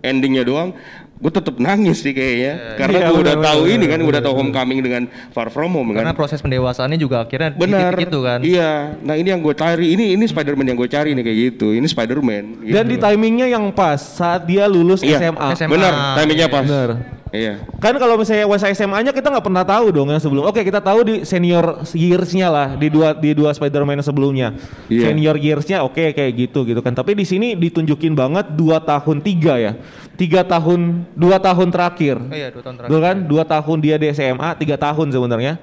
endingnya 0.01 0.45
doang, 0.45 0.69
gue 1.15 1.31
tetap 1.31 1.57
nangis 1.57 2.03
sih 2.03 2.13
kayaknya. 2.13 2.77
Karena 2.77 2.97
Iya, 2.99 3.07
gua 3.09 3.17
udah 3.23 3.35
benar, 3.35 3.47
tahu 3.49 3.61
ini 3.65 3.85
kan, 3.87 3.97
benar, 3.97 4.09
udah 4.11 4.21
tahu 4.21 4.33
Homecoming 4.35 4.79
dengan 4.83 5.03
Far 5.31 5.49
From 5.49 5.71
Home 5.73 5.95
Karena 5.95 6.11
kan. 6.11 6.19
proses 6.19 6.37
pendewasaannya 6.43 6.99
juga 6.99 7.25
akhirnya 7.25 7.55
Benar. 7.55 7.95
di 7.95 8.05
titik 8.05 8.13
itu 8.13 8.19
kan. 8.21 8.39
Iya. 8.43 8.71
Nah 9.01 9.15
ini 9.15 9.27
yang 9.33 9.41
gue 9.41 9.55
cari. 9.55 9.95
Ini 9.95 10.13
ini 10.13 10.25
Spider-Man 10.27 10.65
yang 10.69 10.77
gue 10.77 10.85
cari 10.85 11.17
nih 11.17 11.23
kayak 11.23 11.37
gitu. 11.49 11.73
Ini 11.73 11.87
Spider-Man. 11.87 12.43
Dan 12.67 12.85
di 12.85 12.97
gitu. 12.99 13.05
timingnya 13.07 13.47
yang 13.49 13.65
pas 13.71 13.97
saat 13.97 14.45
dia 14.45 14.69
lulus 14.69 15.01
Iya, 15.01 15.31
SMA. 15.31 15.47
SMA. 15.55 15.71
Benar. 15.73 15.93
Timingnya 16.21 16.47
pas. 16.51 16.65
Benar. 16.67 16.89
Iya. 17.33 17.65
Kan 17.81 17.97
kalau 17.97 18.21
misalnya 18.21 18.45
WSA 18.45 18.71
SMA-nya 18.77 19.09
kita 19.09 19.33
nggak 19.33 19.45
pernah 19.45 19.65
tahu 19.65 19.89
dong 19.89 20.13
yang 20.13 20.21
sebelum. 20.21 20.45
Oke, 20.45 20.61
kita 20.61 20.77
tahu 20.77 20.99
di 21.01 21.15
senior 21.25 21.81
years-nya 21.91 22.47
lah 22.53 22.67
di 22.77 22.87
dua 22.87 23.17
di 23.17 23.33
dua 23.33 23.49
Spider-Man 23.51 24.01
sebelumnya. 24.05 24.53
Iya. 24.87 25.09
Senior 25.09 25.35
years-nya 25.41 25.81
oke 25.81 26.13
kayak 26.13 26.31
gitu 26.37 26.63
gitu 26.63 26.79
kan. 26.85 26.93
Tapi 26.93 27.17
di 27.17 27.25
sini 27.25 27.57
ditunjukin 27.57 28.13
banget 28.13 28.53
dua 28.53 28.77
tahun 28.83 29.25
tiga 29.25 29.57
ya. 29.57 29.73
Tiga 30.15 30.45
tahun 30.45 31.03
dua 31.17 31.41
tahun 31.41 31.73
terakhir. 31.73 32.15
Oh 32.21 32.35
iya, 32.35 32.47
dua 32.53 32.63
tahun 32.63 32.75
terakhir. 32.79 32.91
Betul 32.93 33.01
kan? 33.03 33.17
Dua 33.25 33.43
tahun 33.43 33.77
dia 33.81 33.95
di 33.99 34.07
SMA, 34.13 34.49
tiga 34.55 34.75
tahun 34.79 35.07
sebenarnya. 35.11 35.53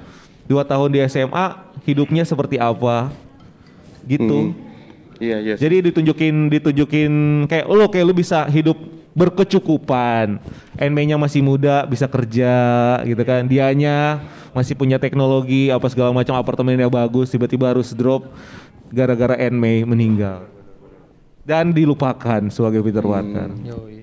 Dua 0.44 0.66
tahun 0.66 0.88
di 0.92 0.98
SMA, 1.08 1.46
hidupnya 1.86 2.26
seperti 2.26 2.58
apa? 2.58 3.08
Gitu. 4.04 4.52
Iya, 5.22 5.54
yes. 5.54 5.58
Jadi 5.62 5.94
ditunjukin 5.94 6.50
ditunjukin 6.50 7.12
kayak 7.46 7.66
lo 7.70 7.86
kayak 7.86 8.04
lu 8.10 8.14
bisa 8.18 8.42
hidup 8.50 8.74
berkecukupan. 9.14 10.42
NM-nya 10.74 11.14
masih 11.20 11.46
muda, 11.46 11.86
bisa 11.86 12.10
kerja 12.10 12.54
gitu 13.06 13.22
kan. 13.22 13.46
Dianya 13.46 14.18
masih 14.50 14.74
punya 14.74 14.98
teknologi 14.98 15.70
apa 15.70 15.86
segala 15.86 16.10
macam 16.10 16.34
apartemennya 16.34 16.90
bagus, 16.90 17.30
tiba-tiba 17.30 17.70
harus 17.70 17.94
drop 17.94 18.26
gara-gara 18.90 19.38
NM 19.38 19.86
meninggal. 19.86 20.50
Dan 21.46 21.70
dilupakan 21.70 22.42
sebagai 22.50 22.82
Peter 22.82 23.02
Parker. 23.02 23.50
Yoi. 23.62 24.02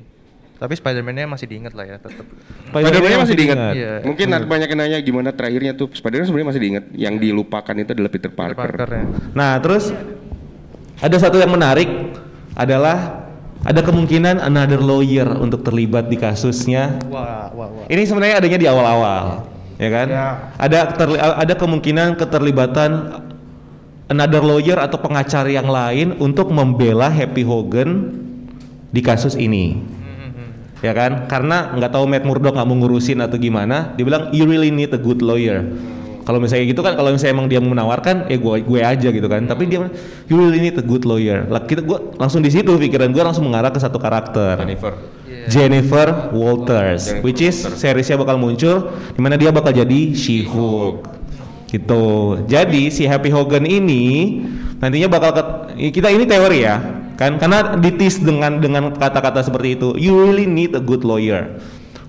Tapi 0.59 0.75
Spider-Man-nya 0.75 1.23
masih 1.23 1.47
diinget 1.47 1.71
lah 1.71 1.87
ya 1.87 1.95
tetap. 2.03 2.27
Spider-Man 2.67 3.23
masih 3.23 3.37
diingat. 3.39 3.73
Iya. 3.79 3.93
Mungkin 4.03 4.27
ada 4.27 4.43
banyak 4.43 4.67
yang 4.67 4.79
nanya 4.83 4.99
gimana 4.99 5.31
terakhirnya 5.31 5.71
tuh 5.71 5.87
Spider-Man 5.95 6.27
sebenarnya 6.27 6.49
masih 6.51 6.61
diingat. 6.61 6.85
Yang 6.99 7.15
dilupakan 7.23 7.75
itu 7.79 7.91
adalah 7.95 8.11
Peter 8.11 8.27
Parker. 8.27 8.59
Parker 8.59 8.89
ya. 8.91 9.03
Nah, 9.31 9.55
terus 9.63 9.95
ada 10.99 11.15
satu 11.15 11.39
yang 11.39 11.51
menarik 11.51 11.87
adalah 12.55 13.27
ada 13.63 13.83
kemungkinan 13.83 14.39
another 14.39 14.79
lawyer 14.79 15.27
untuk 15.39 15.63
terlibat 15.63 16.07
di 16.07 16.15
kasusnya 16.15 16.99
Wah, 17.11 17.51
wah, 17.51 17.67
wah. 17.67 17.85
Ini 17.91 18.07
sebenarnya 18.07 18.39
adanya 18.39 18.59
di 18.59 18.67
awal-awal, 18.67 19.23
ya 19.75 19.89
kan? 19.91 20.07
Ada 20.55 20.79
terli- 20.95 21.19
ada 21.19 21.53
kemungkinan 21.59 22.15
keterlibatan 22.15 22.91
another 24.07 24.43
lawyer 24.43 24.79
atau 24.79 24.95
pengacara 24.99 25.51
yang 25.51 25.67
lain 25.67 26.15
untuk 26.23 26.51
membela 26.51 27.11
Happy 27.11 27.43
Hogan 27.43 28.15
di 28.89 29.01
kasus 29.03 29.35
ini. 29.35 29.79
Ya 30.79 30.95
kan? 30.95 31.27
Karena 31.27 31.75
nggak 31.75 31.91
tahu 31.91 32.07
Matt 32.07 32.23
Murdock 32.23 32.55
nggak 32.55 32.67
mau 32.67 32.79
ngurusin 32.79 33.19
atau 33.19 33.35
gimana, 33.35 33.91
dia 33.99 34.07
bilang 34.07 34.31
you 34.31 34.47
really 34.47 34.71
need 34.71 34.95
a 34.95 34.99
good 34.99 35.19
lawyer. 35.19 35.67
Kalau 36.29 36.37
misalnya 36.37 36.69
gitu 36.69 36.85
kan, 36.85 36.93
kalau 36.93 37.09
misalnya 37.09 37.33
emang 37.33 37.49
dia 37.49 37.57
mau 37.57 37.73
menawarkan, 37.73 38.29
ya 38.29 38.37
gue 38.37 38.61
gue 38.61 38.79
aja 38.85 39.09
gitu 39.09 39.25
kan. 39.25 39.49
Tapi 39.49 39.65
dia 39.65 39.89
you 40.29 40.37
really 40.37 40.61
need 40.61 40.77
a 40.77 40.85
good 40.85 41.01
lawyer. 41.01 41.49
Lah 41.49 41.65
kita 41.65 41.81
gue 41.81 41.97
langsung 42.21 42.45
di 42.45 42.53
situ 42.53 42.69
pikiran 42.69 43.09
gue 43.09 43.23
langsung 43.25 43.49
mengarah 43.49 43.73
ke 43.73 43.81
satu 43.81 43.97
karakter. 43.97 44.61
Jennifer. 44.61 44.93
Jennifer 45.49 46.07
Walters, 46.29 47.09
Jennifer 47.09 47.25
which 47.25 47.41
is 47.41 47.57
seriesnya 47.57 48.13
bakal 48.13 48.37
muncul 48.37 48.93
di 48.93 49.17
mana 49.17 49.41
dia 49.41 49.49
bakal 49.49 49.73
jadi 49.73 50.13
She-Hulk. 50.13 51.09
Gitu. 51.65 52.05
Jadi 52.45 52.93
si 52.93 53.09
Happy 53.09 53.33
Hogan 53.33 53.65
ini 53.65 54.37
nantinya 54.77 55.09
bakal 55.09 55.33
ke- 55.33 55.49
kita 55.89 56.13
ini 56.13 56.29
teori 56.29 56.61
ya, 56.61 56.77
kan? 57.17 57.41
Karena 57.41 57.73
ditis 57.73 58.21
dengan 58.21 58.61
dengan 58.61 58.93
kata-kata 58.93 59.41
seperti 59.41 59.81
itu. 59.81 59.97
You 59.97 60.13
really 60.13 60.45
need 60.45 60.77
a 60.77 60.81
good 60.81 61.01
lawyer. 61.01 61.57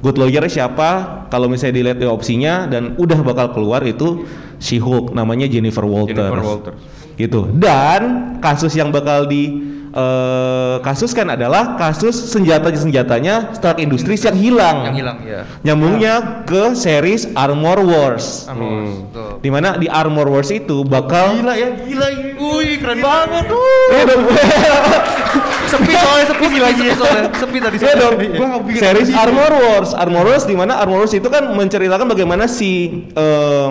Good 0.01 0.17
lawyer 0.17 0.49
siapa? 0.49 1.23
Kalau 1.29 1.47
misalnya 1.53 1.77
dilihat 1.77 1.99
di 2.01 2.09
opsinya 2.09 2.65
dan 2.65 2.97
udah 2.97 3.21
bakal 3.21 3.53
keluar 3.53 3.85
itu 3.85 4.25
She-Hulk 4.57 5.13
namanya 5.13 5.45
Jennifer 5.45 5.85
Walters. 5.85 6.17
Jennifer 6.17 6.41
Walters. 6.41 6.81
Gitu. 7.21 7.41
Dan 7.53 8.01
kasus 8.41 8.73
yang 8.73 8.89
bakal 8.89 9.29
di 9.29 9.61
eh, 9.93 10.77
kasuskan 10.81 11.37
adalah 11.37 11.77
kasus 11.77 12.17
senjata-senjatanya 12.33 13.53
Stark 13.53 13.77
Industries 13.77 14.25
yang 14.25 14.41
hilang. 14.41 14.89
Yang 14.89 14.97
hilang 15.05 15.19
ya. 15.29 15.41
Nyambungnya 15.69 16.15
ke 16.49 16.73
series 16.73 17.29
Armor 17.37 17.85
Wars. 17.85 18.49
Amos. 18.49 19.05
Tuh. 19.13 19.37
Di 19.45 19.53
mana 19.53 19.77
di 19.77 19.85
Armor 19.85 20.33
Wars 20.33 20.49
itu 20.49 20.81
bakal 20.81 21.45
Gila 21.45 21.55
ya, 21.61 21.69
gila 21.77 22.09
ya. 22.09 22.41
Wih, 22.41 22.81
keren 22.81 22.99
banget. 23.05 23.45
Iya 23.93 24.03
dong. 24.09 24.23
sepi 25.71 25.93
soalnya, 25.95 26.27
sepi 26.27 26.59
lagi 26.59 26.83
soalnya. 26.93 27.23
Sepi 27.33 27.59
tadi 27.59 27.77
Iya 27.79 27.93
dong. 27.97 28.15
soalnya. 28.19 28.77
Series 28.77 29.11
Armor 29.11 29.53
Wars. 29.55 29.91
Armor 29.95 30.25
Wars 30.27 30.45
di 30.45 30.55
mana 30.55 30.77
Armor 30.77 31.07
Wars 31.07 31.15
itu 31.15 31.27
kan 31.27 31.55
menceritakan 31.55 32.07
bagaimana 32.07 32.45
si 32.45 33.07
eh 33.15 33.69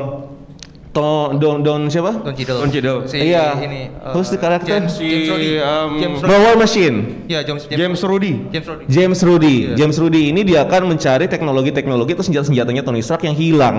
To- 0.89 1.37
Don 1.37 1.61
Don 1.61 1.85
siapa? 1.85 2.25
Don 2.25 2.33
Cheadle. 2.33 2.65
Don. 2.81 3.05
Si 3.05 3.13
Iya. 3.21 3.61
ini. 3.61 3.93
eh, 3.93 4.09
Who's 4.09 4.33
the 4.33 4.41
character? 4.41 4.73
James, 4.73 4.97
James 4.97 5.29
um, 5.61 6.01
James 6.01 6.19
Rhodey. 6.25 6.41
War 6.41 6.55
Machine. 6.57 6.97
Iya, 7.29 7.45
James 7.45 7.69
James, 7.69 7.77
James 7.77 8.01
Rudy. 8.01 8.33
James. 8.49 8.65
James 8.89 9.19
Rudy. 9.21 9.55
Iya. 9.69 9.75
James 9.77 9.97
Rudy 10.01 10.33
ini 10.33 10.41
dia 10.41 10.65
akan 10.65 10.89
mencari 10.89 11.29
teknologi-teknologi 11.29 12.17
atau 12.17 12.25
senjata-senjatanya 12.25 12.81
Tony 12.81 13.05
Stark 13.05 13.21
yang 13.21 13.37
hilang, 13.37 13.77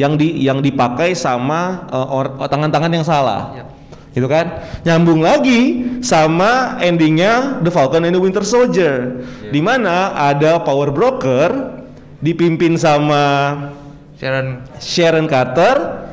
yang 0.00 0.16
di 0.16 0.48
yang 0.48 0.64
dipakai 0.64 1.12
sama 1.12 1.84
uh, 1.92 2.08
or- 2.08 2.40
tangan-tangan 2.48 2.88
yang 2.88 3.04
salah. 3.04 3.52
Iya. 3.52 3.64
Gitu 4.16 4.24
kan? 4.32 4.64
Nyambung 4.80 5.20
lagi 5.20 5.84
sama 6.00 6.80
endingnya 6.80 7.60
The 7.60 7.68
Falcon 7.68 8.08
and 8.08 8.16
the 8.16 8.22
Winter 8.22 8.40
Soldier, 8.40 9.20
Iya. 9.44 9.52
di 9.52 9.60
mana 9.60 10.16
ada 10.16 10.56
power 10.64 10.88
broker 10.88 11.76
dipimpin 12.24 12.80
sama 12.80 13.52
Sharon 14.16 14.64
Sharon 14.80 15.28
Carter 15.28 16.08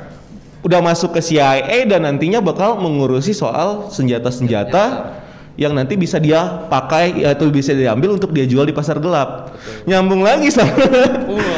udah 0.60 0.80
masuk 0.84 1.16
ke 1.16 1.24
CIA 1.24 1.88
dan 1.88 2.04
nantinya 2.04 2.44
bakal 2.44 2.76
mengurusi 2.76 3.32
soal 3.32 3.88
senjata-senjata 3.88 5.16
yang 5.56 5.72
nanti 5.72 5.96
bisa 5.96 6.18
dia 6.20 6.66
pakai 6.68 7.24
atau 7.24 7.48
bisa 7.48 7.72
diambil 7.72 8.20
untuk 8.20 8.36
dia 8.36 8.44
jual 8.44 8.68
di 8.68 8.76
pasar 8.76 9.00
gelap. 9.00 9.56
Nyambung 9.88 10.26
lagi 10.26 10.52
sama 10.52 10.76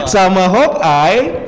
sama 0.05 0.45
Hawkeye 0.45 1.44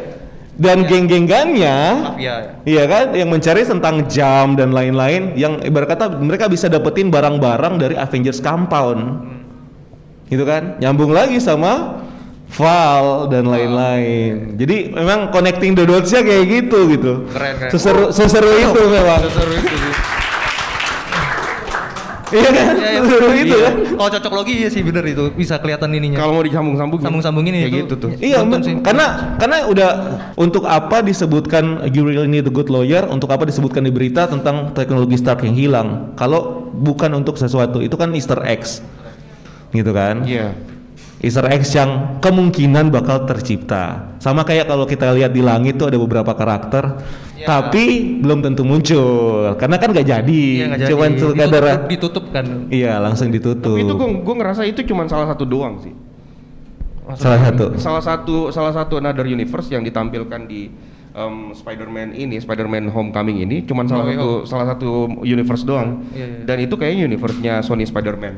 dan 0.57 0.83
geng-genggannya. 0.89 1.77
Mafia. 2.01 2.35
Iya 2.65 2.83
kan 2.89 3.05
yang 3.13 3.29
mencari 3.29 3.61
tentang 3.61 4.09
jam 4.09 4.57
dan 4.57 4.73
lain-lain 4.73 5.37
yang 5.37 5.61
ibarat 5.61 5.93
kata 5.93 6.17
mereka 6.17 6.49
bisa 6.49 6.65
dapetin 6.67 7.13
barang-barang 7.13 7.77
dari 7.77 7.95
Avengers 7.95 8.41
compound. 8.41 9.21
Gitu 10.27 10.43
kan? 10.43 10.81
Nyambung 10.81 11.13
lagi 11.13 11.37
sama 11.39 12.03
Val 12.51 13.29
dan 13.29 13.45
lain-lain. 13.47 14.57
Jadi 14.57 14.91
memang 14.91 15.29
connecting 15.29 15.77
the 15.77 15.85
dots-nya 15.85 16.25
kayak 16.25 16.45
gitu 16.47 16.79
gitu. 16.89 17.13
Keren, 17.31 17.53
keren. 17.59 17.71
Seseru, 17.71 18.03
seseru 18.09 18.51
itu 18.51 18.81
memang. 18.97 19.21
Seru 19.29 19.53
itu. 19.55 19.77
Iya 22.27 22.50
kan? 22.51 22.65
Iya, 22.75 22.89
iya. 22.91 23.00
Seseru 23.03 23.29
itu 23.31 23.55
Iya. 23.55 23.63
kan. 23.63 23.74
Kalau 23.98 24.10
cocok 24.19 24.34
logi 24.36 24.55
ya 24.63 24.69
sih 24.69 24.81
bener 24.84 25.03
itu 25.07 25.24
bisa 25.31 25.55
kelihatan 25.57 25.89
ininya. 25.91 26.17
Kalau 26.19 26.34
mau 26.36 26.43
disambung-sambung 26.43 27.00
Sambung-sambungin 27.00 27.53
kayak 27.55 27.67
itu. 27.67 27.77
gitu 27.84 27.96
tuh. 27.96 28.10
Iya, 28.19 28.43
sih. 28.62 28.75
karena 28.84 29.05
karena 29.39 29.57
udah 29.65 29.89
untuk 30.36 30.63
apa 30.67 31.00
disebutkan 31.00 31.88
you 31.91 32.03
really 32.03 32.27
need 32.27 32.43
a 32.43 32.51
good 32.51 32.67
lawyer, 32.67 33.07
untuk 33.07 33.31
apa 33.31 33.48
disebutkan 33.48 33.88
di 33.88 33.91
berita 33.91 34.27
tentang 34.27 34.75
teknologi 34.75 35.15
Stark 35.15 35.48
yang 35.48 35.55
hilang. 35.55 36.13
Kalau 36.13 36.67
bukan 36.75 37.15
untuk 37.15 37.39
sesuatu, 37.39 37.79
itu 37.79 37.96
kan 37.96 38.12
Easter 38.13 38.43
eggs. 38.43 38.84
Gitu 39.72 39.91
kan? 39.91 40.24
Iya. 40.24 40.55
Easter 41.17 41.50
eggs 41.50 41.74
yang 41.74 42.21
kemungkinan 42.21 42.93
bakal 42.93 43.25
tercipta. 43.25 44.13
Sama 44.21 44.45
kayak 44.45 44.69
kalau 44.69 44.86
kita 44.86 45.09
lihat 45.17 45.33
di 45.33 45.41
langit 45.41 45.81
tuh 45.81 45.89
ada 45.89 45.97
beberapa 45.97 46.29
karakter, 46.31 47.01
Ya. 47.38 47.45
tapi 47.45 48.17
belum 48.17 48.41
tentu 48.41 48.65
muncul 48.65 49.53
karena 49.57 49.77
kan 49.77 49.93
nggak 49.93 50.07
jadi. 50.09 50.41
Iya 50.62 50.65
jadi. 50.77 50.89
Cuman 50.89 51.09
Ditutup, 51.13 51.33
sekadar 51.38 51.63
ditutup 51.86 52.25
kan. 52.33 52.45
iya 52.69 52.97
langsung 52.97 53.29
ditutup. 53.29 53.77
Tapi 53.77 53.86
itu 53.86 53.93
gue 53.93 54.09
gue 54.21 54.36
ngerasa 54.38 54.62
itu 54.65 54.81
cuma 54.86 55.05
salah 55.05 55.29
satu 55.29 55.45
doang 55.45 55.77
sih. 55.81 55.93
Salah 57.13 57.39
satu. 57.39 57.65
Salah 57.77 58.03
satu 58.03 58.36
salah 58.50 58.74
satu 58.74 58.97
another 58.97 59.25
universe 59.25 59.69
yang 59.69 59.81
ditampilkan 59.81 60.43
di 60.45 60.67
um, 61.13 61.53
Spider-Man 61.53 62.13
ini, 62.13 62.36
Spider-Man 62.38 62.91
Homecoming 62.91 63.41
ini 63.41 63.63
cuma 63.63 63.86
salah 63.86 64.05
No 64.05 64.13
satu 64.13 64.29
salah 64.43 64.65
satu 64.67 64.89
universe 65.21 65.63
doang. 65.63 66.03
Iya, 66.12 66.25
iya. 66.25 66.39
Dan 66.43 66.57
itu 66.62 66.75
kayaknya 66.75 67.05
universe-nya 67.05 67.62
Sony 67.62 67.86
Spider-Man. 67.86 68.33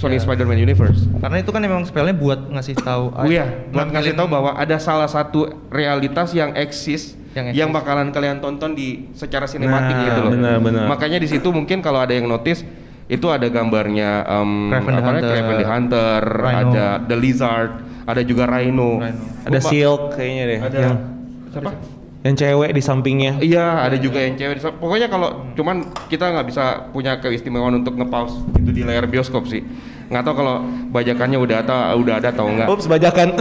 Sony 0.00 0.16
Iya. 0.16 0.24
Spider-Man 0.24 0.56
Universe. 0.58 1.04
Karena 1.20 1.36
itu 1.36 1.50
kan 1.52 1.60
emang 1.60 1.84
spellnya 1.84 2.16
buat 2.16 2.48
ngasih 2.48 2.72
tahu. 2.74 3.12
Oh 3.12 3.28
iya, 3.28 3.44
buat 3.68 3.92
ngasih 3.92 4.16
tahu 4.16 4.26
bahwa 4.26 4.56
ada 4.56 4.80
salah 4.80 5.04
satu 5.06 5.44
realitas 5.68 6.32
yang 6.32 6.56
eksis 6.56 7.20
Yang 7.30 7.54
yang, 7.54 7.70
bakalan 7.70 8.08
kalian 8.08 8.40
tonton 8.40 8.72
di 8.72 9.06
secara 9.12 9.44
sinematik 9.44 9.92
Nah, 9.92 10.02
gitu 10.02 10.20
loh. 10.20 10.32
benar, 10.34 10.56
benar. 10.58 10.84
Makanya 10.88 11.20
di 11.20 11.28
situ 11.28 11.52
mungkin 11.52 11.78
kalau 11.78 12.00
ada 12.00 12.10
yang 12.10 12.26
notice 12.26 12.64
itu 13.06 13.26
ada 13.26 13.46
gambarnya 13.46 14.26
um, 14.26 14.66
Kraven 14.66 14.88
the 14.88 14.90
apa 14.90 14.90
namanya, 14.90 15.06
Hunter. 15.12 15.30
Kraven 15.30 15.54
the 15.54 15.68
Hunter, 15.68 16.20
Rhino. 16.24 16.58
ada 16.66 16.86
The 17.04 17.16
Lizard, 17.16 17.70
ada 18.02 18.22
juga 18.24 18.44
Rhino. 18.46 18.90
Rhino. 18.98 19.22
Ada 19.46 19.58
Silk 19.62 20.00
kayaknya 20.16 20.44
deh. 20.44 20.58
ada 20.60 20.78
Yang, 20.80 20.96
siapa? 21.50 21.70
yang 22.20 22.34
cewek 22.36 22.70
di 22.70 22.82
sampingnya. 22.82 23.32
Iya, 23.38 23.66
ada 23.80 23.96
juga 23.96 24.18
yang 24.20 24.34
cewek. 24.34 24.54
di. 24.56 24.62
Pokoknya 24.76 25.06
kalau 25.06 25.28
cuman 25.54 25.76
kita 26.06 26.24
nggak 26.28 26.46
bisa 26.46 26.64
punya 26.90 27.16
keistimewaan 27.16 27.78
untuk 27.78 27.94
nge-pause 27.94 28.34
itu 28.56 28.70
di 28.70 28.82
layar 28.82 29.06
bioskop 29.06 29.46
sih. 29.46 29.62
Nggak 30.10 30.22
tahu 30.22 30.34
kalau 30.36 30.56
bajakannya 30.90 31.38
udah 31.38 31.56
ada 31.62 31.76
udah 31.94 32.14
ada 32.18 32.28
atau 32.28 32.46
enggak. 32.50 32.66
Ups, 32.66 32.86
bajakan. 32.86 33.28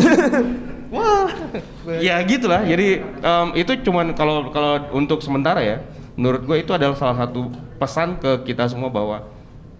Ya 2.02 2.22
gitulah. 2.22 2.62
Jadi 2.62 3.02
em, 3.02 3.48
itu 3.58 3.72
cuman 3.82 4.14
kalau 4.14 4.50
kalau 4.50 4.90
untuk 4.94 5.22
sementara 5.22 5.62
ya, 5.62 5.78
menurut 6.14 6.46
gue 6.46 6.58
itu 6.62 6.72
adalah 6.74 6.94
salah 6.94 7.26
satu 7.26 7.50
pesan 7.78 8.18
ke 8.18 8.46
kita 8.46 8.70
semua 8.70 8.90
bahwa 8.90 9.26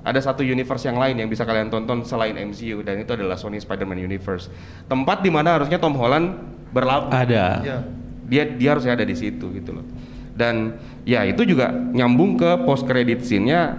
ada 0.02 0.18
satu 0.18 0.42
universe 0.42 0.88
yang 0.88 0.98
lain 0.98 1.18
yang 1.18 1.30
bisa 1.30 1.44
kalian 1.44 1.70
tonton 1.70 2.02
selain 2.02 2.34
MCU 2.34 2.82
dan 2.82 3.04
itu 3.04 3.12
adalah 3.14 3.38
Sony 3.38 3.62
Spider-Man 3.62 4.00
Universe. 4.00 4.50
Tempat 4.90 5.22
di 5.22 5.30
mana 5.30 5.60
harusnya 5.60 5.78
Tom 5.78 5.94
Holland 5.94 6.34
berlabuh. 6.72 7.14
ada. 7.14 7.62
Iya. 7.62 7.78
Dia 8.26 8.44
dia 8.50 8.70
harusnya 8.74 8.94
ada 8.94 9.06
di 9.06 9.14
situ 9.14 9.50
gitu 9.54 9.74
loh. 9.74 9.86
Dan 10.34 10.78
ya 11.04 11.26
itu 11.26 11.44
juga 11.44 11.70
nyambung 11.74 12.38
ke 12.38 12.64
post 12.64 12.86
credit 12.86 13.22
scene-nya 13.22 13.76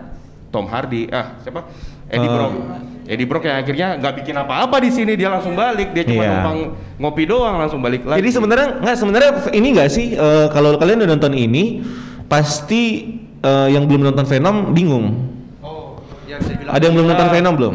Tom 0.51 0.67
Hardy. 0.67 1.09
Ah, 1.11 1.39
siapa? 1.41 1.67
Eddie 2.11 2.27
Eh. 2.27 2.35
Brock. 2.35 2.55
Eddie 3.11 3.27
Brock 3.27 3.43
yang 3.43 3.59
akhirnya 3.59 3.99
nggak 3.99 4.15
bikin 4.17 4.39
apa-apa 4.39 4.79
di 4.79 4.89
sini 4.89 5.19
dia 5.19 5.27
langsung 5.27 5.53
balik. 5.53 5.91
Dia 5.91 6.07
cuma 6.07 6.23
Iya. 6.23 6.31
numpang 6.33 6.59
ngopi 6.97 7.27
doang 7.27 7.59
langsung 7.59 7.83
balik 7.83 8.07
lagi. 8.07 8.23
Jadi 8.23 8.31
sebenarnya 8.31 8.69
nggak 8.79 8.95
sebenarnya 8.95 9.31
ini 9.51 9.69
nggak 9.75 9.89
sih 9.89 10.07
eh, 10.15 10.47
kalau 10.49 10.79
kalian 10.79 11.03
udah 11.03 11.11
nonton 11.11 11.35
ini 11.35 11.83
pasti 12.25 12.83
eh, 13.41 13.69
yang 13.69 13.85
belum 13.85 14.07
nonton 14.07 14.23
Venom 14.23 14.71
bingung. 14.71 15.07
Oh, 15.59 15.99
ya 16.25 16.39
bisa. 16.39 16.71
Ada 16.71 16.83
yang 16.87 16.95
belum 16.95 17.09
nonton 17.11 17.29
Venom 17.29 17.55
belum? 17.59 17.75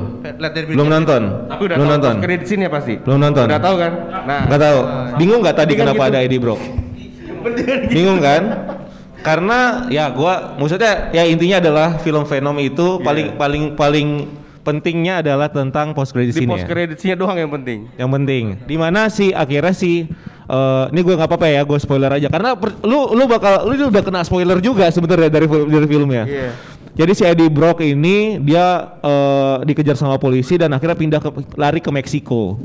Belum 0.71 0.87
nonton. 0.87 1.21
Tapi 1.51 1.61
udah 1.67 1.75
belum 1.75 1.87
tahu 1.89 1.95
nonton. 1.99 2.13
credit 2.23 2.45
scene 2.47 2.61
ya 2.63 2.71
pasti. 2.71 2.93
Belum 2.97 3.19
nonton. 3.19 3.45
Udah 3.45 3.59
tahu 3.59 3.75
kan? 3.75 3.91
Nah, 4.23 4.41
Nggak 4.47 4.61
tahu. 4.63 4.79
Bingung 5.19 5.39
nggak 5.43 5.57
tadi 5.57 5.73
kan 5.75 5.81
kenapa 5.83 5.99
gitu. 5.99 6.09
ada 6.09 6.19
Eddie 6.23 6.39
Brock? 6.39 6.61
Bingung 7.95 8.23
kan? 8.23 8.41
Karena 9.19 9.89
ya 9.89 10.05
gua 10.13 10.53
maksudnya 10.55 11.09
ya 11.09 11.25
intinya 11.25 11.57
adalah 11.57 11.97
film 11.99 12.23
Venom 12.23 12.55
itu 12.61 13.01
Iya. 13.01 13.03
paling 13.03 13.27
paling 13.35 13.63
paling 13.73 14.07
pentingnya 14.65 15.21
adalah 15.21 15.47
tentang 15.53 15.93
post 15.93 16.09
credit 16.09 16.33
di 16.33 16.49
post 16.49 16.65
ya. 16.65 16.69
credit 16.69 16.97
scene 16.97 17.13
doang 17.13 17.37
yang 17.37 17.53
penting. 17.53 17.85
Yang 17.93 18.09
penting. 18.09 18.43
Di 18.65 18.75
mana 18.75 19.05
sih 19.13 19.29
akhirnya 19.29 19.77
sih 19.77 20.09
eh 20.45 20.83
ini 20.89 20.99
gue 21.05 21.13
nggak 21.13 21.29
apa-apa 21.29 21.47
ya, 21.47 21.61
gue 21.61 21.77
spoiler 21.77 22.09
aja 22.09 22.27
karena 22.33 22.57
per- 22.57 22.81
lu 22.81 23.13
lu 23.13 23.29
bakal 23.29 23.69
lu 23.69 23.89
udah 23.89 24.01
kena 24.01 24.25
spoiler 24.25 24.57
juga 24.57 24.89
sebenarnya 24.89 25.29
dari 25.29 25.45
film 25.45 25.69
dari 25.69 25.87
filmnya. 25.87 26.23
Iya. 26.25 26.49
Jadi 26.95 27.11
si 27.11 27.23
Eddie 27.27 27.51
Brock 27.51 27.83
ini 27.83 28.39
dia 28.39 28.97
eh, 29.03 29.57
dikejar 29.67 29.99
sama 29.99 30.15
polisi 30.15 30.55
dan 30.55 30.71
akhirnya 30.73 30.95
pindah 30.97 31.19
ke 31.21 31.29
lari 31.59 31.79
ke 31.83 31.91
Meksiko. 31.93 32.57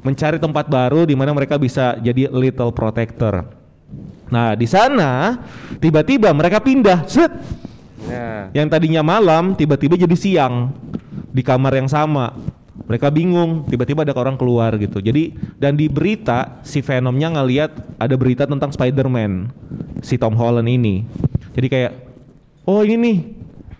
Mencari 0.00 0.40
tempat 0.40 0.64
baru 0.72 1.04
di 1.04 1.12
mana 1.12 1.36
mereka 1.36 1.60
bisa 1.60 2.00
jadi 2.00 2.32
little 2.32 2.72
protector. 2.72 3.44
Nah, 4.32 4.56
di 4.56 4.64
sana 4.64 5.36
tiba-tiba 5.76 6.32
mereka 6.32 6.64
pindah. 6.64 7.04
Set. 7.04 7.28
Nah, 8.08 8.48
Yang 8.56 8.68
tadinya 8.72 9.04
malam 9.04 9.52
tiba-tiba 9.52 10.00
jadi 10.00 10.16
siang 10.16 10.72
di 11.32 11.42
kamar 11.44 11.76
yang 11.76 11.88
sama. 11.90 12.32
Mereka 12.88 13.10
bingung, 13.12 13.66
tiba-tiba 13.68 14.06
ada 14.06 14.14
orang 14.16 14.38
keluar 14.38 14.72
gitu. 14.80 15.02
Jadi 15.02 15.34
dan 15.60 15.76
di 15.76 15.90
berita 15.90 16.62
si 16.64 16.80
Venomnya 16.80 17.34
ngeliat 17.34 18.00
ada 18.00 18.14
berita 18.16 18.48
tentang 18.48 18.72
Spider-Man 18.72 19.50
si 20.00 20.16
Tom 20.16 20.38
Holland 20.38 20.70
ini. 20.70 21.04
Jadi 21.52 21.66
kayak 21.68 21.92
oh 22.64 22.80
ini 22.86 22.96
nih 22.96 23.18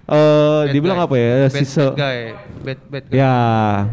eh 0.09 0.17
Bad 0.65 0.73
dibilang 0.73 0.99
guy. 0.99 1.05
apa 1.05 1.17
ya? 1.17 1.33
Bad, 1.39 1.53
si 1.53 1.65
se- 1.65 1.85
bad 1.85 1.95
guy. 1.95 2.19
Bad, 2.59 2.79
bad 2.89 3.05
guy. 3.07 3.15
Ya, 3.15 3.37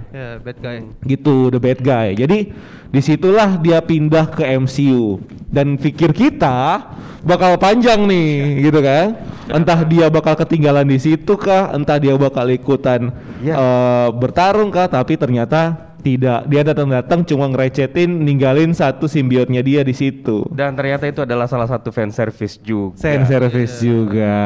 Ya, 0.09 0.27
bad 0.39 0.57
guy. 0.57 0.77
gitu 1.03 1.35
the 1.49 1.59
bad 1.59 1.79
guy. 1.79 2.07
Jadi 2.13 2.39
di 2.87 3.01
situlah 3.01 3.57
dia 3.57 3.79
pindah 3.79 4.25
ke 4.29 4.47
MCU 4.55 5.19
dan 5.45 5.75
pikir 5.75 6.09
kita 6.09 6.87
bakal 7.21 7.57
panjang 7.57 7.99
nih, 8.01 8.31
gitu 8.63 8.79
kan? 8.79 9.19
Entah 9.45 9.83
dia 9.83 10.07
bakal 10.07 10.33
ketinggalan 10.35 10.85
di 10.85 10.97
situ 10.97 11.35
kah, 11.35 11.69
entah 11.69 11.97
dia 11.97 12.15
bakal 12.15 12.47
ikutan 12.47 13.11
Iya. 13.39 13.53
eh, 13.53 14.07
bertarung 14.11 14.69
kah? 14.69 14.87
Tapi 14.87 15.13
ternyata 15.13 15.75
tidak. 16.05 16.45
Dia 16.45 16.61
datang-datang 16.61 17.25
cuma 17.25 17.49
ngerecetin, 17.49 18.05
ninggalin 18.21 18.69
satu 18.71 19.09
simbiotnya 19.09 19.59
dia 19.59 19.81
di 19.81 19.91
situ. 19.91 20.45
dan 20.53 20.71
ternyata 20.71 21.03
itu 21.03 21.19
adalah 21.19 21.49
salah 21.49 21.65
satu 21.65 21.89
fan 21.89 22.13
service 22.13 22.61
juga. 22.61 22.93
Fan 22.95 23.25
service 23.25 23.81
juga. 23.81 24.37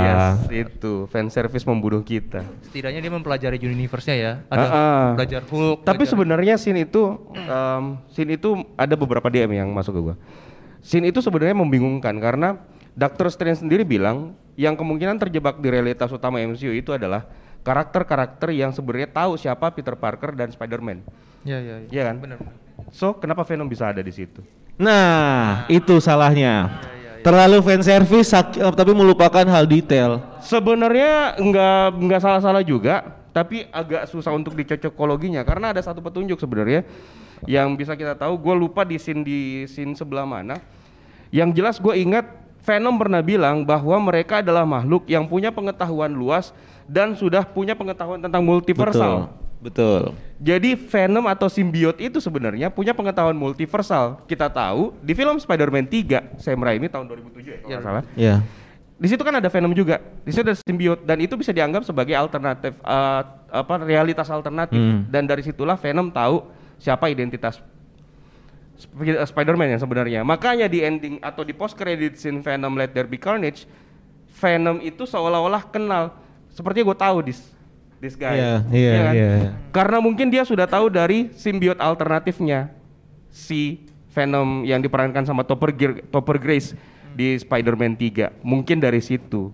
Yes, 0.00 0.24
itu 0.66 1.04
fan 1.06 1.28
service 1.28 1.62
membunuh 1.62 2.00
kita. 2.00 2.40
Setidaknya 2.64 2.98
dia 2.98 3.12
mempelajari 3.12 3.60
universe-nya 3.60 4.16
ya. 4.16 4.32
Ada 4.48 4.64
Ah, 4.64 4.72
ah. 4.72 5.04
belajar 5.14 5.42
Hulk. 5.44 5.84
Tapi 5.84 5.92
belajar- 5.94 6.10
sebenarnya 6.10 6.54
scene 6.56 6.80
itu 6.82 7.02
em, 7.36 7.84
scene 8.08 8.34
itu 8.34 8.50
ada 8.74 8.94
beberapa 8.94 9.28
DM 9.28 9.52
yang 9.54 9.68
masuk 9.68 9.92
ke 9.92 10.00
gua. 10.02 10.16
Scene 10.80 11.04
itu 11.04 11.20
sebenarnya 11.20 11.52
membingungkan 11.54 12.16
karena 12.16 12.56
Doctor 12.92 13.28
Strange 13.28 13.60
sendiri 13.60 13.82
bilang 13.82 14.32
yang 14.54 14.72
kemungkinan 14.72 15.18
terjebak 15.18 15.58
di 15.58 15.68
realitas 15.68 16.08
utama 16.08 16.38
MCU 16.38 16.70
itu 16.70 16.90
adalah 16.90 17.26
karakter-karakter 17.64 18.52
yang 18.52 18.70
sebenarnya 18.70 19.08
tahu 19.10 19.40
siapa 19.40 19.72
Peter 19.72 19.96
Parker 19.96 20.36
dan 20.36 20.52
Spider-Man. 20.52 21.00
Iya, 21.42 21.58
iya, 21.58 21.74
iya. 21.80 21.88
Iya 21.90 22.02
kan? 22.12 22.16
Benar. 22.20 22.38
So, 22.92 23.16
kenapa 23.16 23.42
Venom 23.42 23.66
bisa 23.66 23.88
ada 23.88 24.04
di 24.04 24.12
situ? 24.12 24.44
Nah, 24.76 25.64
itu 25.66 25.96
salahnya. 25.98 26.68
Terlalu 27.24 27.64
fan 27.64 27.80
service 27.80 28.28
sak- 28.28 28.60
eh, 28.60 28.74
tapi 28.76 28.92
melupakan 28.92 29.48
hal 29.48 29.64
detail. 29.64 30.20
Sebenarnya 30.44 31.40
nggak 31.40 31.84
nggak 32.04 32.20
salah-salah 32.20 32.60
juga, 32.60 33.00
tapi 33.32 33.64
agak 33.72 34.12
susah 34.12 34.28
untuk 34.36 34.52
dicocokologinya 34.52 35.40
karena 35.40 35.72
ada 35.72 35.80
satu 35.80 36.04
petunjuk 36.04 36.36
sebenarnya 36.36 36.84
yang 37.48 37.72
bisa 37.80 37.96
kita 37.96 38.12
tahu. 38.12 38.36
Gue 38.36 38.52
lupa 38.52 38.84
di 38.84 39.00
scene 39.00 39.24
di 39.24 39.40
scene 39.64 39.96
sebelah 39.96 40.28
mana. 40.28 40.60
Yang 41.32 41.50
jelas 41.56 41.76
gue 41.80 41.94
ingat 41.96 42.43
Venom 42.64 42.96
pernah 42.96 43.20
bilang 43.20 43.60
bahwa 43.60 43.92
mereka 44.00 44.40
adalah 44.40 44.64
makhluk 44.64 45.04
yang 45.04 45.28
punya 45.28 45.52
pengetahuan 45.52 46.08
luas 46.08 46.56
dan 46.88 47.12
sudah 47.12 47.44
punya 47.44 47.76
pengetahuan 47.76 48.16
tentang 48.18 48.40
multiversal. 48.40 49.28
Betul. 49.60 50.12
Jadi 50.40 50.76
Venom 50.76 51.24
atau 51.28 51.48
simbiot 51.48 51.96
itu 51.96 52.20
sebenarnya 52.20 52.68
punya 52.68 52.96
pengetahuan 52.96 53.36
multiversal. 53.36 54.20
Kita 54.24 54.48
tahu 54.48 54.96
di 55.00 55.12
film 55.12 55.36
Spider-Man 55.36 55.88
3 55.88 56.40
Sam 56.40 56.60
Raimi 56.60 56.88
tahun 56.88 57.04
2007 57.08 57.44
ya 57.44 57.56
kalau 57.60 57.68
nggak 57.68 57.84
salah. 57.84 58.02
Ya. 58.16 58.40
Di 58.94 59.08
situ 59.12 59.20
kan 59.20 59.36
ada 59.36 59.48
Venom 59.52 59.72
juga. 59.72 60.00
Di 60.24 60.32
situ 60.32 60.44
ada 60.44 60.56
simbiot 60.56 61.04
dan 61.04 61.20
itu 61.20 61.36
bisa 61.36 61.52
dianggap 61.52 61.84
sebagai 61.84 62.16
alternatif 62.16 62.76
eh, 62.76 63.22
apa 63.52 63.74
realitas 63.80 64.28
alternatif 64.28 64.76
Hmm. 64.76 65.04
dan 65.08 65.24
dari 65.24 65.40
situlah 65.44 65.76
Venom 65.76 66.08
tahu 66.08 66.44
siapa 66.76 67.08
identitas 67.08 67.60
Spider-Man 69.24 69.74
yang 69.74 69.80
sebenarnya. 69.82 70.20
Makanya 70.26 70.66
di 70.66 70.82
ending 70.82 71.22
atau 71.22 71.46
di 71.46 71.54
post 71.54 71.78
credit 71.78 72.18
scene 72.18 72.42
Venom 72.42 72.74
Let 72.74 72.90
There 72.90 73.06
Be 73.06 73.16
Carnage, 73.16 73.66
Venom 74.34 74.82
itu 74.82 75.06
seolah-olah 75.06 75.70
kenal. 75.70 76.14
Sepertinya 76.50 76.90
gue 76.90 76.98
tahu 76.98 77.16
this 77.22 77.40
this 78.02 78.14
guy. 78.18 78.36
Iya, 78.36 78.54
iya, 78.74 78.92
kan? 78.92 79.14
iya, 79.14 79.28
iya. 79.38 79.50
Karena 79.70 79.98
mungkin 80.02 80.28
dia 80.28 80.42
sudah 80.42 80.66
tahu 80.66 80.90
dari 80.90 81.30
simbiot 81.32 81.78
alternatifnya 81.78 82.74
si 83.30 83.86
Venom 84.14 84.62
yang 84.62 84.78
diperankan 84.78 85.26
sama 85.26 85.42
Topper, 85.42 85.74
Gir- 85.74 86.02
Topper 86.10 86.38
Grace 86.38 86.74
di 87.14 87.34
Spider-Man 87.34 87.98
3. 87.98 88.42
Mungkin 88.42 88.78
dari 88.78 89.02
situ. 89.02 89.50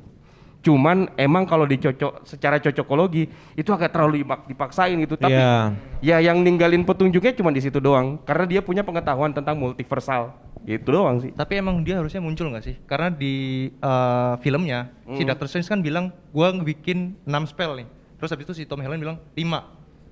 Cuman 0.61 1.09
emang 1.17 1.49
kalau 1.49 1.65
dicocok 1.65 2.29
secara 2.29 2.61
cocokologi 2.61 3.25
itu 3.57 3.71
agak 3.73 3.91
terlalu 3.91 4.21
dipak- 4.21 4.45
dipaksain 4.45 4.97
gitu. 5.01 5.17
Tapi 5.17 5.33
Iya. 5.33 5.73
ya 6.01 6.17
yang 6.21 6.45
ninggalin 6.45 6.85
petunjuknya 6.85 7.33
cuma 7.33 7.49
di 7.49 7.65
situ 7.65 7.81
doang. 7.81 8.21
Karena 8.23 8.45
dia 8.45 8.61
punya 8.61 8.85
pengetahuan 8.85 9.33
tentang 9.33 9.57
multiversal. 9.57 10.37
Itu 10.61 10.93
doang 10.93 11.17
sih. 11.19 11.33
Tapi 11.33 11.57
emang 11.57 11.81
dia 11.81 11.97
harusnya 11.97 12.21
muncul 12.21 12.53
nggak 12.53 12.61
sih? 12.63 12.77
Karena 12.85 13.09
di 13.09 13.35
eh, 13.73 14.35
filmnya 14.39 14.93
si 15.09 15.25
Hmm. 15.25 15.29
Doctor 15.33 15.49
Strange 15.49 15.69
kan 15.69 15.81
bilang 15.81 16.13
gua 16.29 16.53
ngebikin 16.53 17.17
6 17.25 17.49
spell 17.49 17.81
nih. 17.81 17.89
Terus 18.21 18.29
habis 18.29 18.45
itu 18.45 18.55
si 18.55 18.69
Tom 18.69 18.85
Holland 18.85 19.01
bilang 19.01 19.17
5. 19.33 19.65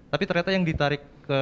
Tapi 0.08 0.24
ternyata 0.24 0.48
yang 0.48 0.64
ditarik 0.64 1.04
ke 1.28 1.40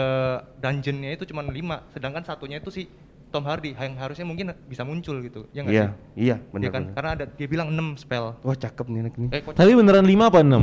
dungeonnya 0.58 1.14
itu 1.14 1.22
cuma 1.22 1.46
5, 1.46 1.86
sedangkan 1.94 2.26
satunya 2.26 2.58
itu 2.58 2.74
si 2.74 2.90
Tom 3.26 3.42
Hardy 3.42 3.72
yang 3.72 3.96
harusnya 3.96 4.22
mungkin 4.22 4.44
bisa 4.64 4.80
muncul 4.82 5.16
gitu. 5.20 5.44
Ya 5.50 5.60
nggak 5.60 5.72
Iya, 5.72 5.82
sih? 5.82 5.90
iya 6.16 6.16
Iya 6.16 6.34
benar 6.48 6.68
kan? 6.68 6.82
benar. 6.82 6.92
Karena 6.94 7.10
ada 7.12 7.24
dia 7.28 7.46
bilang 7.46 7.66
6 7.68 7.98
spell. 7.98 8.24
Wah, 8.38 8.54
cakep 8.54 8.84
nih 8.86 8.98
anak 9.02 9.12
ini. 9.16 9.26
Eh 9.30 9.40
Tapi 9.42 9.70
beneran 9.72 10.02
5 10.02 10.24
apa 10.24 10.38
6? 10.40 10.62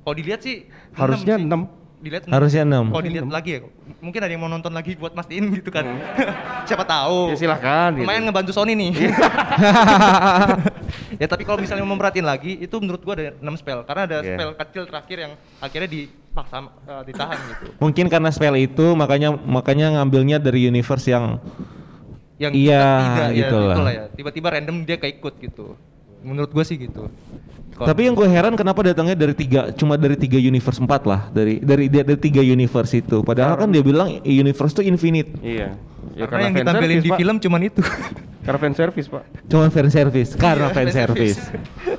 kalau 0.00 0.14
dilihat 0.16 0.40
sih 0.40 0.64
Harusnya 0.92 1.36
sih. 1.36 1.44
6. 1.44 1.60
Dilihat 2.00 2.22
Harusnya 2.26 2.62
enam. 2.64 2.88
Kalau 2.88 3.04
dilihat 3.04 3.28
lagi 3.28 3.50
ya, 3.52 3.58
mungkin 4.00 4.18
ada 4.18 4.32
yang 4.32 4.40
mau 4.40 4.48
nonton 4.48 4.72
lagi 4.72 4.96
buat 4.96 5.12
mastiin 5.12 5.52
gitu 5.52 5.68
kan. 5.68 5.84
Siapa 6.64 6.80
tahu. 6.82 7.28
Ya 7.28 7.36
silahkan. 7.36 7.92
gitu. 7.92 8.08
Lumayan 8.08 8.24
ngebantu 8.24 8.50
Sony 8.56 8.72
nih. 8.72 8.90
ya 11.20 11.26
tapi 11.28 11.42
kalau 11.44 11.58
misalnya 11.60 11.84
mau 11.84 11.92
memperhatiin 11.92 12.24
lagi, 12.24 12.56
itu 12.56 12.72
menurut 12.80 13.00
gua 13.02 13.14
ada 13.14 13.22
6 13.36 13.56
spell. 13.56 13.80
Karena 13.84 14.02
ada 14.06 14.16
Iya. 14.20 14.28
spell 14.32 14.50
kecil 14.56 14.82
terakhir 14.86 15.16
yang 15.20 15.32
akhirnya 15.60 15.88
dipaksa 15.90 16.56
eh, 16.64 17.02
ditahan 17.04 17.38
gitu. 17.46 17.64
Mungkin 17.76 18.04
karena 18.08 18.28
spell 18.30 18.56
itu 18.56 18.84
makanya 18.94 19.28
makanya 19.36 19.86
ngambilnya 20.00 20.36
dari 20.38 20.64
universe 20.64 21.04
yang 21.04 21.36
Yang 22.40 22.52
Iya, 22.56 22.84
tidak, 23.04 23.28
gitu 23.36 23.56
ya, 23.60 23.68
lah. 23.76 23.92
ya. 23.92 24.04
Tiba-tiba 24.16 24.48
random 24.48 24.76
dia 24.88 24.96
keikut 24.96 25.34
gitu. 25.44 25.76
Menurut 26.24 26.48
gua 26.48 26.64
sih 26.64 26.80
gitu. 26.80 27.12
Icon. 27.80 27.88
Tapi 27.88 28.00
yang 28.04 28.12
gue 28.12 28.28
heran 28.28 28.52
kenapa 28.60 28.84
datangnya 28.84 29.16
dari 29.16 29.32
tiga, 29.32 29.72
cuma 29.72 29.96
dari 29.96 30.12
tiga 30.12 30.36
universe 30.36 30.76
empat 30.84 31.08
lah, 31.08 31.32
dari 31.32 31.64
dari 31.64 31.88
dari, 31.88 32.12
dari 32.12 32.20
tiga 32.20 32.44
universe 32.44 32.92
itu. 32.92 33.24
Padahal 33.24 33.56
kan 33.56 33.72
dia 33.72 33.80
bilang 33.80 34.20
universe 34.20 34.76
tuh 34.76 34.84
infinite, 34.84 35.32
Iya. 35.40 35.80
Ya, 36.12 36.26
karena 36.26 36.42
yang 36.44 36.54
fan 36.54 36.62
ditampilin 36.62 36.90
service, 36.90 37.04
di 37.04 37.10
Pak. 37.10 37.18
film 37.18 37.36
cuman 37.38 37.60
itu. 37.62 37.82
Karena 38.40 38.58
fan 38.58 38.74
service, 38.74 39.06
Pak. 39.06 39.24
cuma 39.46 39.66
fan 39.68 39.88
service, 39.88 40.30
karena 40.34 40.66
Iya, 40.66 40.74
fan 40.74 40.88
service. 40.88 41.38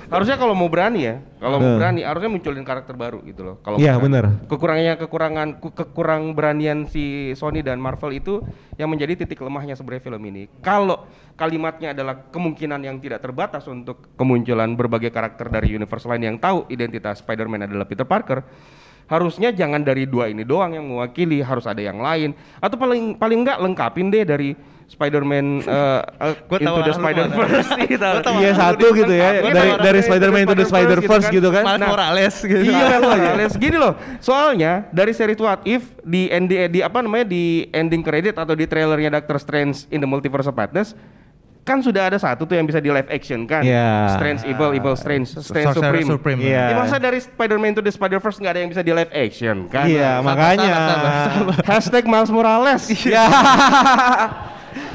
Harusnya 0.10 0.36
kalau 0.36 0.52
mau 0.52 0.67
berani 0.67 1.00
ya, 1.02 1.15
kalau 1.38 1.62
mau 1.62 1.78
berani 1.78 2.02
harusnya 2.02 2.28
munculin 2.28 2.65
karakter 2.65 2.91
baru 2.93 3.21
gitu 3.21 3.41
loh. 3.41 3.56
Kalau 3.62 3.78
Iya, 3.78 3.95
bener. 3.95 4.41
Kekurangannya 4.45 4.95
kekurangan 4.97 5.47
ku- 5.58 5.71
kekurang 5.71 6.34
beranian 6.34 6.84
si 6.86 7.32
Sony 7.34 7.62
dan 7.62 7.78
Marvel 7.78 8.12
itu 8.12 8.43
yang 8.76 8.89
menjadi 8.89 9.24
titik 9.24 9.39
lemahnya 9.39 9.74
sebenarnya 9.74 10.04
film 10.04 10.21
ini. 10.26 10.52
Kalau 10.60 11.08
kalimatnya 11.34 11.93
adalah 11.93 12.28
kemungkinan 12.28 12.82
yang 12.82 12.97
tidak 12.97 13.21
terbatas 13.21 13.63
untuk 13.65 14.12
kemunculan 14.13 14.76
berbagai 14.76 15.10
karakter 15.10 15.47
dari 15.47 15.71
universe 15.71 16.04
lain 16.04 16.26
yang 16.26 16.38
tahu 16.38 16.67
identitas 16.67 17.21
Spider-Man 17.21 17.63
adalah 17.63 17.86
Peter 17.86 18.04
Parker, 18.04 18.43
harusnya 19.08 19.50
jangan 19.54 19.82
dari 19.82 20.10
dua 20.10 20.30
ini 20.30 20.44
doang 20.44 20.76
yang 20.76 20.86
mewakili, 20.86 21.42
harus 21.42 21.64
ada 21.70 21.80
yang 21.80 22.00
lain 22.02 22.36
atau 22.60 22.76
paling 22.76 23.16
paling 23.16 23.46
enggak 23.46 23.58
lengkapin 23.62 24.10
deh 24.12 24.26
dari 24.26 24.54
Spider-Man 24.92 25.64
uh, 25.72 26.04
uh, 26.04 26.60
Into 26.60 26.82
the 26.84 26.94
Spider-Verse 26.94 27.70
gitu. 27.88 28.12
Iya 28.44 28.52
satu 28.60 28.86
gitu 28.92 29.14
ya, 29.16 29.30
dari 29.40 29.72
dari 29.80 30.00
Spider-Man 30.04 30.42
into 30.44 30.58
the 30.60 30.68
Spider-Verse 30.68 31.28
gitu 31.32 31.48
kan. 31.48 31.64
Miles 31.64 31.88
Morales 31.88 32.36
gitu. 32.44 32.64
Iya, 32.68 33.00
Morales. 33.08 33.54
Gini 33.56 33.78
loh. 33.80 33.96
Soalnya 34.20 34.92
dari 34.92 35.16
series 35.16 35.40
What 35.40 35.64
If 35.64 35.96
di 36.04 36.28
end 36.28 36.52
di 36.52 36.84
apa 36.84 37.00
namanya 37.00 37.24
di 37.32 37.72
ending 37.72 38.04
credit 38.04 38.36
atau 38.36 38.52
di 38.52 38.68
trailernya 38.68 39.16
Doctor 39.16 39.40
Strange 39.40 39.88
in 39.88 40.04
the 40.04 40.10
Multiverse 40.10 40.52
of 40.52 40.60
Madness 40.60 40.92
kan 41.62 41.78
sudah 41.78 42.10
ada 42.10 42.17
satu 42.17 42.41
tuh 42.43 42.58
yang 42.58 42.65
bisa 42.65 42.82
di 42.82 42.89
live 42.89 43.06
action 43.06 43.45
kan. 43.45 43.62
Iya. 43.62 44.17
Strange 44.17 44.41
Evil, 44.43 44.74
Evil 44.74 44.95
Strange, 44.97 45.30
Strange 45.30 45.69
Sorcerer 45.69 45.93
Supreme. 45.93 46.08
Supreme. 46.10 46.39
Iya. 46.41 46.65
Ya, 46.67 46.76
masa 46.76 46.97
dari 46.97 47.21
Spider-Man 47.21 47.78
to 47.78 47.82
the 47.82 47.93
Spider-Verse 47.93 48.41
nggak 48.41 48.54
ada 48.54 48.60
yang 48.60 48.69
bisa 48.74 48.82
di 48.82 48.89
live 48.89 49.13
action 49.13 49.69
kan? 49.69 49.86
Iya, 49.86 50.26
makanya. 50.26 50.74
sabar, 50.74 51.13
sabar. 51.30 51.56
Hashtag 51.69 52.04
Miles 52.10 52.32
Morales. 52.34 52.84
Ya. 53.06 53.26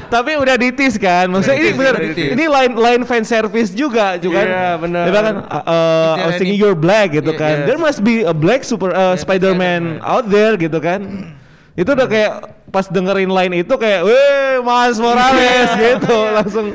Tapi 0.07 0.39
udah 0.39 0.55
ditis 0.55 0.95
kan, 0.95 1.27
maksudnya 1.27 1.59
ini 1.59 1.71
bener, 1.75 1.95
ini 2.15 2.45
line 2.47 2.73
line 2.79 3.03
fan 3.03 3.27
service 3.27 3.75
juga, 3.75 4.15
juga 4.15 4.39
kan. 4.39 4.47
Iya, 4.47 4.67
bener. 4.79 5.03
Dia 5.03 5.19
kan, 5.19 5.35
uh, 5.43 5.57
uh, 5.59 5.67
I 5.67 5.67
was 5.67 5.67
Is 5.67 6.15
there 6.15 6.31
thinking 6.39 6.55
any- 6.55 6.63
you're 6.63 6.79
black 6.79 7.11
gitu 7.11 7.31
Iya, 7.35 7.41
kan. 7.43 7.55
yes. 7.59 7.65
There 7.67 7.79
must 7.79 7.99
be 8.07 8.23
a 8.23 8.31
black 8.31 8.63
super 8.63 8.95
uh, 8.95 9.19
Spider-Man 9.19 9.99
out 9.99 10.31
there 10.31 10.55
gitu 10.55 10.79
kan. 10.79 11.35
Itu 11.75 11.91
udah 11.91 12.07
kayak 12.07 12.33
pas 12.67 12.85
dengerin 12.85 13.29
line 13.29 13.53
itu 13.61 13.73
kayak, 13.73 14.01
weh 14.03 14.59
Mas 14.59 14.97
Morales 14.97 15.69
gitu, 15.87 16.17
langsung 16.31 16.65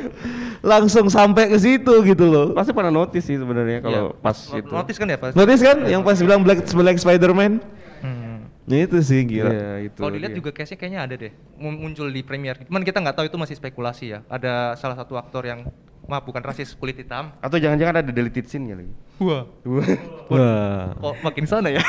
langsung 0.63 1.05
sampai 1.07 1.47
ke 1.47 1.57
situ 1.57 1.93
gitu 2.03 2.25
loh. 2.25 2.47
Pasti 2.51 2.71
pada 2.71 2.87
notice 2.87 3.23
sih 3.23 3.35
sebenarnya 3.35 3.79
kalau 3.79 4.03
Iya. 4.09 4.21
pas 4.21 4.37
Not- 4.39 4.57
itu. 4.57 4.71
Notice 4.71 4.97
kan 4.97 5.07
ya 5.07 5.17
pas. 5.17 5.31
Notice 5.33 5.61
kan 5.61 5.77
yang 5.85 6.01
pas 6.01 6.17
bilang 6.17 6.41
black 6.41 6.63
black 6.65 6.97
Spider-Man? 6.97 7.59
Hmm. 7.99 8.47
Ya 8.63 8.87
itu 8.87 8.95
sih 9.03 9.19
gila. 9.21 9.51
Iya, 9.51 9.71
itu. 9.85 9.99
Kalau 9.99 10.15
dilihat 10.15 10.31
juga 10.33 10.49
case-nya 10.49 10.77
kayaknya 10.77 10.99
ada 11.03 11.15
deh 11.19 11.31
mun- 11.59 11.75
muncul 11.77 12.07
di 12.07 12.23
premiere. 12.23 12.63
Cuman 12.63 12.79
kita 12.81 12.97
nggak 12.97 13.11
tahu 13.13 13.25
itu 13.27 13.35
masih 13.35 13.55
spekulasi 13.55 14.05
ya. 14.09 14.19
Ada 14.25 14.79
salah 14.79 14.95
satu 14.95 15.19
aktor 15.19 15.43
yang 15.43 15.67
maaf 16.03 16.23
bukan 16.23 16.39
rasis 16.39 16.71
kulit 16.73 16.95
hitam. 16.95 17.35
Atau 17.39 17.59
jangan-jangan 17.59 17.99
ada 17.99 18.11
deleted 18.11 18.47
scene-nya 18.47 18.79
lagi. 18.79 18.91
Wah. 19.15 19.45
Wah. 20.27 20.97
Kok 20.97 21.15
makin 21.21 21.45
sana 21.45 21.69
ya? 21.69 21.79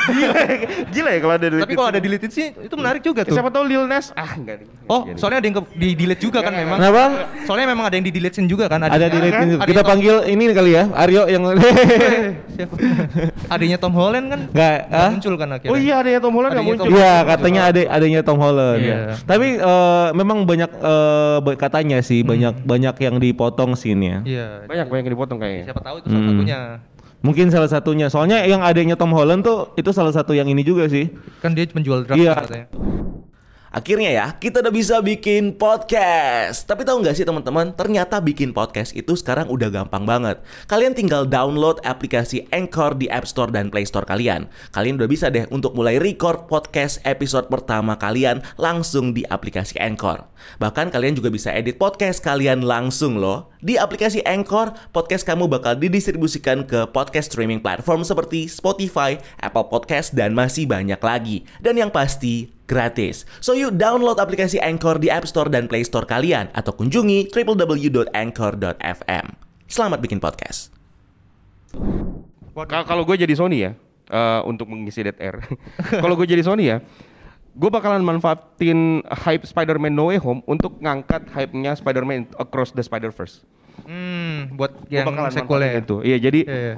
Gila 0.93 1.09
ya 1.09 1.19
kalau 1.19 1.33
ada 1.33 1.47
deleted 1.47 1.65
Tapi 1.65 1.73
kalau 1.73 1.89
ada 1.89 1.99
deleted 1.99 2.29
sih 2.29 2.53
itu 2.53 2.75
menarik 2.75 3.01
juga 3.01 3.21
Ya, 3.21 3.27
tuh. 3.27 3.35
Siapa 3.35 3.49
tahu 3.49 3.65
Lil 3.65 3.83
Nas 3.85 4.13
ah 4.13 4.31
enggak. 4.31 4.63
Oh, 4.85 5.03
Iya, 5.03 5.17
soalnya 5.17 5.41
ada 5.41 5.47
yang 5.49 5.57
di 5.73 5.89
delete 5.93 6.21
juga 6.21 6.39
kan 6.39 6.53
memang. 6.53 6.77
Kenapa? 6.77 7.03
Soalnya 7.43 7.67
memang 7.67 7.85
ada 7.85 7.95
yang 7.97 8.05
di 8.05 8.13
delete 8.13 8.37
juga 8.45 8.69
kan. 8.69 8.77
Ada 8.79 8.93
Adiknya- 8.93 9.19
rating. 9.19 9.49
adiknya 9.49 9.65
Kita 9.65 9.81
Tom- 9.81 9.89
panggil 9.89 10.15
ini 10.29 10.43
kali 10.53 10.71
ya, 10.71 10.83
Aryo 10.93 11.23
yang 11.25 11.43
Siapa? 12.55 12.75
Adanya 13.49 13.77
Tom 13.77 13.93
Holland 13.93 14.25
kan 14.29 14.41
Nggak, 14.47 14.75
nggak 14.85 15.01
ah? 15.01 15.09
muncul 15.11 15.33
kan 15.35 15.49
akhirnya. 15.51 15.71
Oh 15.73 15.77
iya 15.77 15.95
ada 15.97 16.09
yang 16.09 16.21
Tom 16.21 16.33
Holland 16.33 16.51
nggak 16.53 16.63
Adanya 16.63 16.77
muncul. 16.79 16.95
Iya, 16.95 17.13
katanya 17.25 17.61
ada 17.65 17.81
adanya 17.89 18.19
Tom 18.21 18.37
Holland. 18.39 18.79
Iya. 18.79 18.97
Tapi 19.25 19.47
eh, 19.57 20.07
memang 20.13 20.37
banyak 20.45 20.71
ba- 21.41 21.57
katanya 21.57 21.97
sih 21.99 22.21
banyak 22.21 22.61
banyak 22.61 22.95
yang 23.01 23.15
dipotong 23.17 23.73
scene-nya. 23.73 24.21
Iya. 24.23 24.47
Banyak 24.69 24.85
banyak 24.87 25.03
yang 25.03 25.15
dipotong 25.17 25.37
kayaknya. 25.37 25.65
Siapa 25.67 25.81
tahu 25.81 25.95
itu 25.99 26.07
salah 26.07 26.21
Hmm. 26.21 26.29
satunya. 26.31 26.59
Mungkin 27.25 27.49
salah 27.49 27.65
satunya. 27.65 28.05
Soalnya 28.07 28.45
yang 28.45 28.61
adanya 28.61 28.93
Tom 28.93 29.09
Holland 29.09 29.41
tuh 29.41 29.73
itu 29.73 29.89
salah 29.89 30.13
satu 30.13 30.37
yang 30.37 30.45
ini 30.45 30.61
juga 30.61 30.85
sih. 30.85 31.09
Kan 31.41 31.57
dia 31.57 31.65
menjual 31.73 32.05
draft 32.05 32.21
Iya. 32.21 32.33
katanya. 32.37 32.67
Akhirnya 33.75 34.07
ya, 34.07 34.27
kita 34.39 34.63
udah 34.63 34.71
bisa 34.71 35.03
bikin 35.03 35.51
podcast. 35.59 36.63
Tapi 36.63 36.87
tahu 36.87 37.03
nggak 37.03 37.11
sih 37.11 37.27
teman-teman, 37.27 37.75
ternyata 37.75 38.23
bikin 38.23 38.55
podcast 38.55 38.95
itu 38.95 39.19
sekarang 39.19 39.51
udah 39.51 39.67
gampang 39.67 40.07
banget. 40.07 40.39
Kalian 40.71 40.95
tinggal 40.95 41.27
download 41.27 41.83
aplikasi 41.83 42.47
Anchor 42.55 42.95
di 42.95 43.11
App 43.11 43.27
Store 43.27 43.51
dan 43.51 43.67
Play 43.67 43.83
Store 43.83 44.07
kalian. 44.07 44.47
Kalian 44.71 44.95
udah 44.95 45.11
bisa 45.11 45.27
deh 45.27 45.43
untuk 45.51 45.75
mulai 45.75 45.99
record 45.99 46.47
podcast 46.47 47.03
episode 47.03 47.51
pertama 47.51 47.99
kalian 47.99 48.39
langsung 48.55 49.11
di 49.11 49.27
aplikasi 49.27 49.75
Anchor. 49.83 50.23
Bahkan 50.55 50.95
kalian 50.95 51.19
juga 51.19 51.27
bisa 51.27 51.51
edit 51.51 51.75
podcast 51.75 52.23
kalian 52.23 52.63
langsung 52.63 53.19
loh. 53.19 53.51
Di 53.59 53.75
aplikasi 53.75 54.23
Anchor, 54.23 54.71
podcast 54.95 55.27
kamu 55.27 55.51
bakal 55.51 55.75
didistribusikan 55.75 56.63
ke 56.63 56.87
podcast 56.95 57.35
streaming 57.35 57.59
platform 57.59 58.07
seperti 58.07 58.47
Spotify, 58.47 59.19
Apple 59.43 59.67
Podcast, 59.67 60.15
dan 60.15 60.31
masih 60.31 60.63
banyak 60.63 61.01
lagi. 61.03 61.43
Dan 61.59 61.75
yang 61.75 61.91
pasti, 61.91 62.54
gratis. 62.65 63.23
So 63.39 63.53
yuk 63.53 63.73
download 63.75 64.17
aplikasi 64.17 64.57
Anchor 64.57 64.97
di 64.97 65.09
App 65.09 65.25
Store 65.25 65.47
dan 65.47 65.65
Play 65.65 65.81
Store 65.81 66.05
kalian 66.05 66.49
atau 66.51 66.73
kunjungi 66.73 67.29
www.anchor.fm. 67.29 69.25
Selamat 69.65 69.97
bikin 69.97 70.17
podcast. 70.17 70.69
Ka- 72.55 72.85
Kalau 72.85 73.03
gue 73.03 73.15
jadi 73.15 73.33
Sony 73.33 73.65
ya, 73.65 73.71
eh, 74.07 74.41
untuk 74.45 74.69
mengisi 74.69 75.01
dead 75.01 75.17
air. 75.17 75.41
Kalau 76.03 76.15
gue 76.15 76.23
jadi 76.23 76.39
Sony 76.39 76.69
ya, 76.69 76.79
gue 77.51 77.69
bakalan 77.69 77.99
manfaatin 77.99 79.01
hype 79.03 79.43
Spider-Man 79.43 79.91
No 79.91 80.07
Way 80.07 80.21
Home 80.21 80.39
untuk 80.45 80.79
ngangkat 80.79 81.27
hype-nya 81.31 81.75
Spider-Man 81.75 82.31
Across 82.35 82.73
the 82.73 82.83
Spider-Verse. 82.83 83.43
Hmm, 83.83 84.55
buat 84.55 84.71
Gue 84.87 84.95
yang 84.95 85.05
bakalan 85.05 85.31
sequelnya 85.35 85.71
itu. 85.83 85.95
Iya, 85.99 86.17
jadi 86.17 86.39
Iya, 86.47 86.59
iya. 86.71 86.75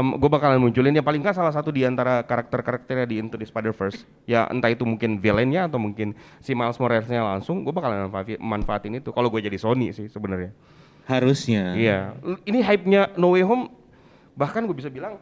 gue 0.00 0.30
bakalan 0.32 0.58
munculin 0.58 0.96
ya 0.96 1.04
paling 1.04 1.20
nggak 1.20 1.36
salah 1.36 1.52
satu 1.52 1.68
di 1.68 1.84
antara 1.84 2.24
karakter-karakternya 2.24 3.04
di 3.04 3.20
Into 3.20 3.36
the 3.36 3.44
Spider-Verse. 3.44 4.08
Ya 4.24 4.48
entah 4.48 4.72
itu 4.72 4.88
mungkin 4.88 5.20
villainnya 5.20 5.68
atau 5.68 5.76
mungkin 5.76 6.16
si 6.40 6.56
Miles 6.56 6.80
Morales-nya 6.80 7.20
langsung, 7.20 7.62
gue 7.62 7.74
bakalan 7.76 8.08
manfaatin, 8.08 8.38
manfaatin 8.40 8.92
itu. 8.98 9.12
Kalau 9.12 9.28
gue 9.28 9.44
jadi 9.44 9.58
Sony 9.60 9.92
sih 9.92 10.08
sebenarnya. 10.08 10.56
Harusnya. 11.04 11.76
Iya, 11.76 11.98
ini 12.44 12.64
hype-nya 12.64 13.12
No 13.20 13.36
Way 13.36 13.44
Home 13.44 13.72
bahkan 14.38 14.62
gue 14.64 14.76
bisa 14.76 14.86
bilang 14.88 15.18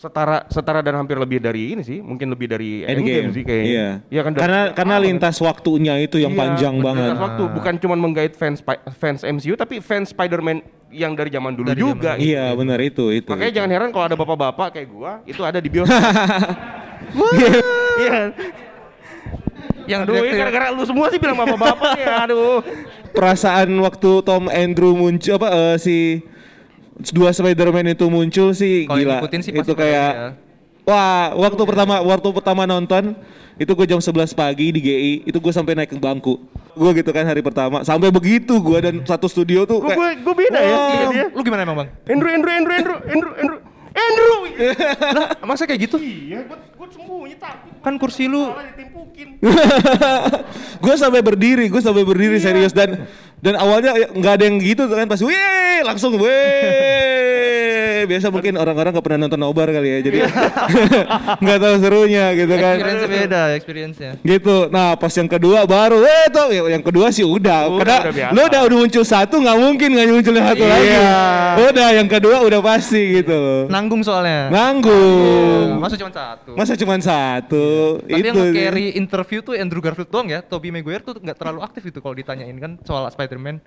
setara 0.00 0.48
setara 0.48 0.80
dan 0.80 0.96
hampir 0.96 1.12
lebih 1.14 1.36
dari 1.38 1.76
ini 1.76 1.84
sih, 1.84 2.00
mungkin 2.00 2.32
lebih 2.32 2.48
dari 2.48 2.80
Endgame, 2.82 3.28
sih 3.30 3.44
kayaknya. 3.44 3.68
Iya. 3.68 3.88
Iya 4.08 4.20
kan. 4.24 4.32
Karena 4.32 4.60
karena 4.72 4.96
lintas 4.96 5.36
waktunya 5.38 6.00
itu 6.00 6.16
yang 6.16 6.32
Iya, 6.32 6.40
panjang 6.40 6.74
lintas 6.74 6.88
banget. 6.88 7.12
waktu 7.20 7.42
bukan 7.52 7.74
cuma 7.78 7.94
menggait 7.94 8.32
fans 8.32 8.64
fans 8.96 9.20
MCU 9.20 9.52
tapi 9.54 9.78
fans 9.78 10.08
Spider-Man 10.08 10.64
yang 10.88 11.12
dari 11.12 11.28
zaman 11.28 11.52
dulu 11.52 11.68
Dari 11.68 11.78
juga. 11.78 12.16
zaman 12.16 12.18
gitu. 12.18 12.32
Iya, 12.32 12.44
benar 12.56 12.78
itu 12.80 13.04
itu. 13.12 13.28
Makanya 13.28 13.46
itu. 13.46 13.56
jangan 13.60 13.70
heran 13.70 13.88
kalau 13.90 14.04
ada 14.06 14.16
bapak-bapak 14.16 14.68
kayak 14.72 14.88
gua 14.88 15.12
itu 15.22 15.40
ada 15.40 15.58
di 15.60 15.68
bioskop. 15.68 16.00
Iya. 18.00 18.32
Yang 19.84 20.00
Aduh, 20.06 20.14
ini 20.14 20.20
direktur- 20.22 20.38
gara-gara 20.40 20.66
lu 20.70 20.82
semua 20.86 21.06
sih 21.10 21.18
bilang 21.18 21.36
bapak-bapak 21.36 21.92
ya. 21.98 22.24
Aduh. 22.24 22.62
perasaan 23.10 23.66
waktu 23.82 24.22
Tom 24.22 24.46
Andrew 24.46 24.94
muncul 24.94 25.34
apa 25.34 25.48
eh, 25.50 25.76
si 25.76 26.22
dua 27.14 27.30
Spider-Man 27.30 27.94
itu 27.94 28.06
muncul 28.10 28.52
sih 28.52 28.84
Kalau 28.84 28.98
gila. 28.98 29.22
ngikutin 29.22 29.40
sih 29.46 29.52
itu 29.54 29.72
kayak 29.72 30.10
bakal 30.10 30.48
wah, 30.90 31.30
waktu 31.36 31.62
pertama 31.62 31.94
waktu 32.02 32.28
pertama 32.34 32.62
nonton 32.66 33.14
itu 33.60 33.76
gue 33.76 33.86
jam 33.86 34.00
11 34.00 34.32
pagi 34.32 34.72
di 34.72 34.80
GI, 34.80 35.12
itu 35.28 35.36
gue 35.36 35.52
sampai 35.52 35.76
naik 35.76 35.92
ke 35.92 36.00
bangku. 36.00 36.40
Gue 36.72 36.90
gitu 36.96 37.12
kan 37.12 37.28
hari 37.28 37.44
pertama, 37.44 37.84
sampai 37.84 38.08
begitu 38.08 38.56
gue 38.56 38.78
dan 38.80 38.94
satu 39.04 39.28
studio 39.28 39.68
tuh 39.68 39.84
Gua, 39.84 39.92
kayak, 39.92 40.24
gua, 40.24 40.32
gua 40.32 40.34
beda 40.40 40.60
ya. 40.64 40.76
Iya. 41.12 41.24
Lu 41.28 41.44
gimana 41.44 41.68
emang, 41.68 41.84
Bang? 41.84 41.88
Andrew, 42.08 42.32
Andrew, 42.32 42.52
Andrew, 42.56 42.72
Andrew, 42.80 42.96
Andrew, 43.04 43.32
Andrew. 43.36 43.60
Andrew. 43.90 44.38
lah, 45.20 45.28
masa 45.44 45.68
kayak 45.68 45.92
gitu? 45.92 46.00
Iya, 46.00 46.48
gua, 46.48 46.56
gua 46.72 46.86
sembunyi 46.88 47.36
takut. 47.36 47.74
Kan 47.84 47.94
kursi 48.00 48.24
lu 48.32 48.48
ditimpukin. 48.48 49.28
gue 50.84 50.94
sampai 50.96 51.20
berdiri, 51.20 51.68
gue 51.68 51.82
sampai 51.84 52.04
berdiri 52.06 52.40
serius 52.40 52.72
dan 52.72 53.04
dan 53.40 53.56
awalnya 53.56 53.96
ya 53.96 54.06
nggak 54.12 54.34
ada 54.36 54.44
yang 54.44 54.56
gitu 54.60 54.84
kan 54.88 55.08
pas 55.08 55.20
weh 55.24 55.80
langsung 55.80 56.12
weh 56.20 57.69
biasa 58.02 58.26
mungkin 58.28 58.54
orang-orang 58.54 58.90
nggak 58.92 59.02
pernah 59.02 59.20
nonton 59.20 59.38
nobar 59.38 59.68
kali 59.68 59.88
ya 59.88 59.98
jadi 60.00 60.18
nggak 61.42 61.58
tahu 61.58 61.74
serunya 61.78 62.24
gitu 62.34 62.54
kan 62.54 62.74
experience 62.76 63.04
beda, 63.06 63.42
experience-nya. 63.54 64.12
gitu 64.20 64.56
nah 64.68 64.94
pas 64.94 65.10
yang 65.10 65.26
kedua 65.26 65.64
baru 65.64 66.00
eh 66.00 66.26
tuh 66.28 66.48
ya, 66.48 66.62
yang 66.70 66.80
kedua 66.80 67.08
sih 67.08 67.22
udah, 67.22 67.66
Udah, 67.66 67.78
karena 67.78 67.96
udah 68.00 68.12
biasa. 68.12 68.32
lu 68.32 68.40
udah 68.42 68.60
udah 68.62 68.76
muncul 68.78 69.04
satu 69.04 69.34
nggak 69.36 69.58
mungkin 69.58 69.88
nggak 69.90 70.06
muncul 70.10 70.34
satu 70.34 70.64
lagi 70.64 70.86
Iya. 70.86 71.18
udah 71.62 71.88
yang 71.92 72.08
kedua 72.08 72.36
udah 72.42 72.60
pasti 72.60 73.02
gitu 73.16 73.40
Nanggung 73.66 74.00
soalnya. 74.00 74.50
nanggung 74.50 75.78
Masa 75.78 75.96
cuma 75.96 76.10
satu. 76.10 76.50
masa 76.54 76.72
cuma 76.74 76.94
satu 76.96 77.66
Tapi 78.00 78.20
yang 78.20 78.34
itu 78.34 78.40
carry 78.52 78.86
interview 78.94 79.38
tuh 79.40 79.54
Andrew 79.54 79.80
Garfield 79.80 80.08
doang 80.08 80.28
ya. 80.28 80.40
Tobey 80.40 80.68
Maguire 80.68 81.00
tuh 81.00 81.16
nggak 81.16 81.36
terlalu 81.36 81.60
aktif 81.60 81.82
itu 81.84 81.98
kalau 81.98 82.12
ditanyain 82.12 82.52
kan 82.54 82.76
soal 82.82 83.08
Spider-Man. 83.08 83.60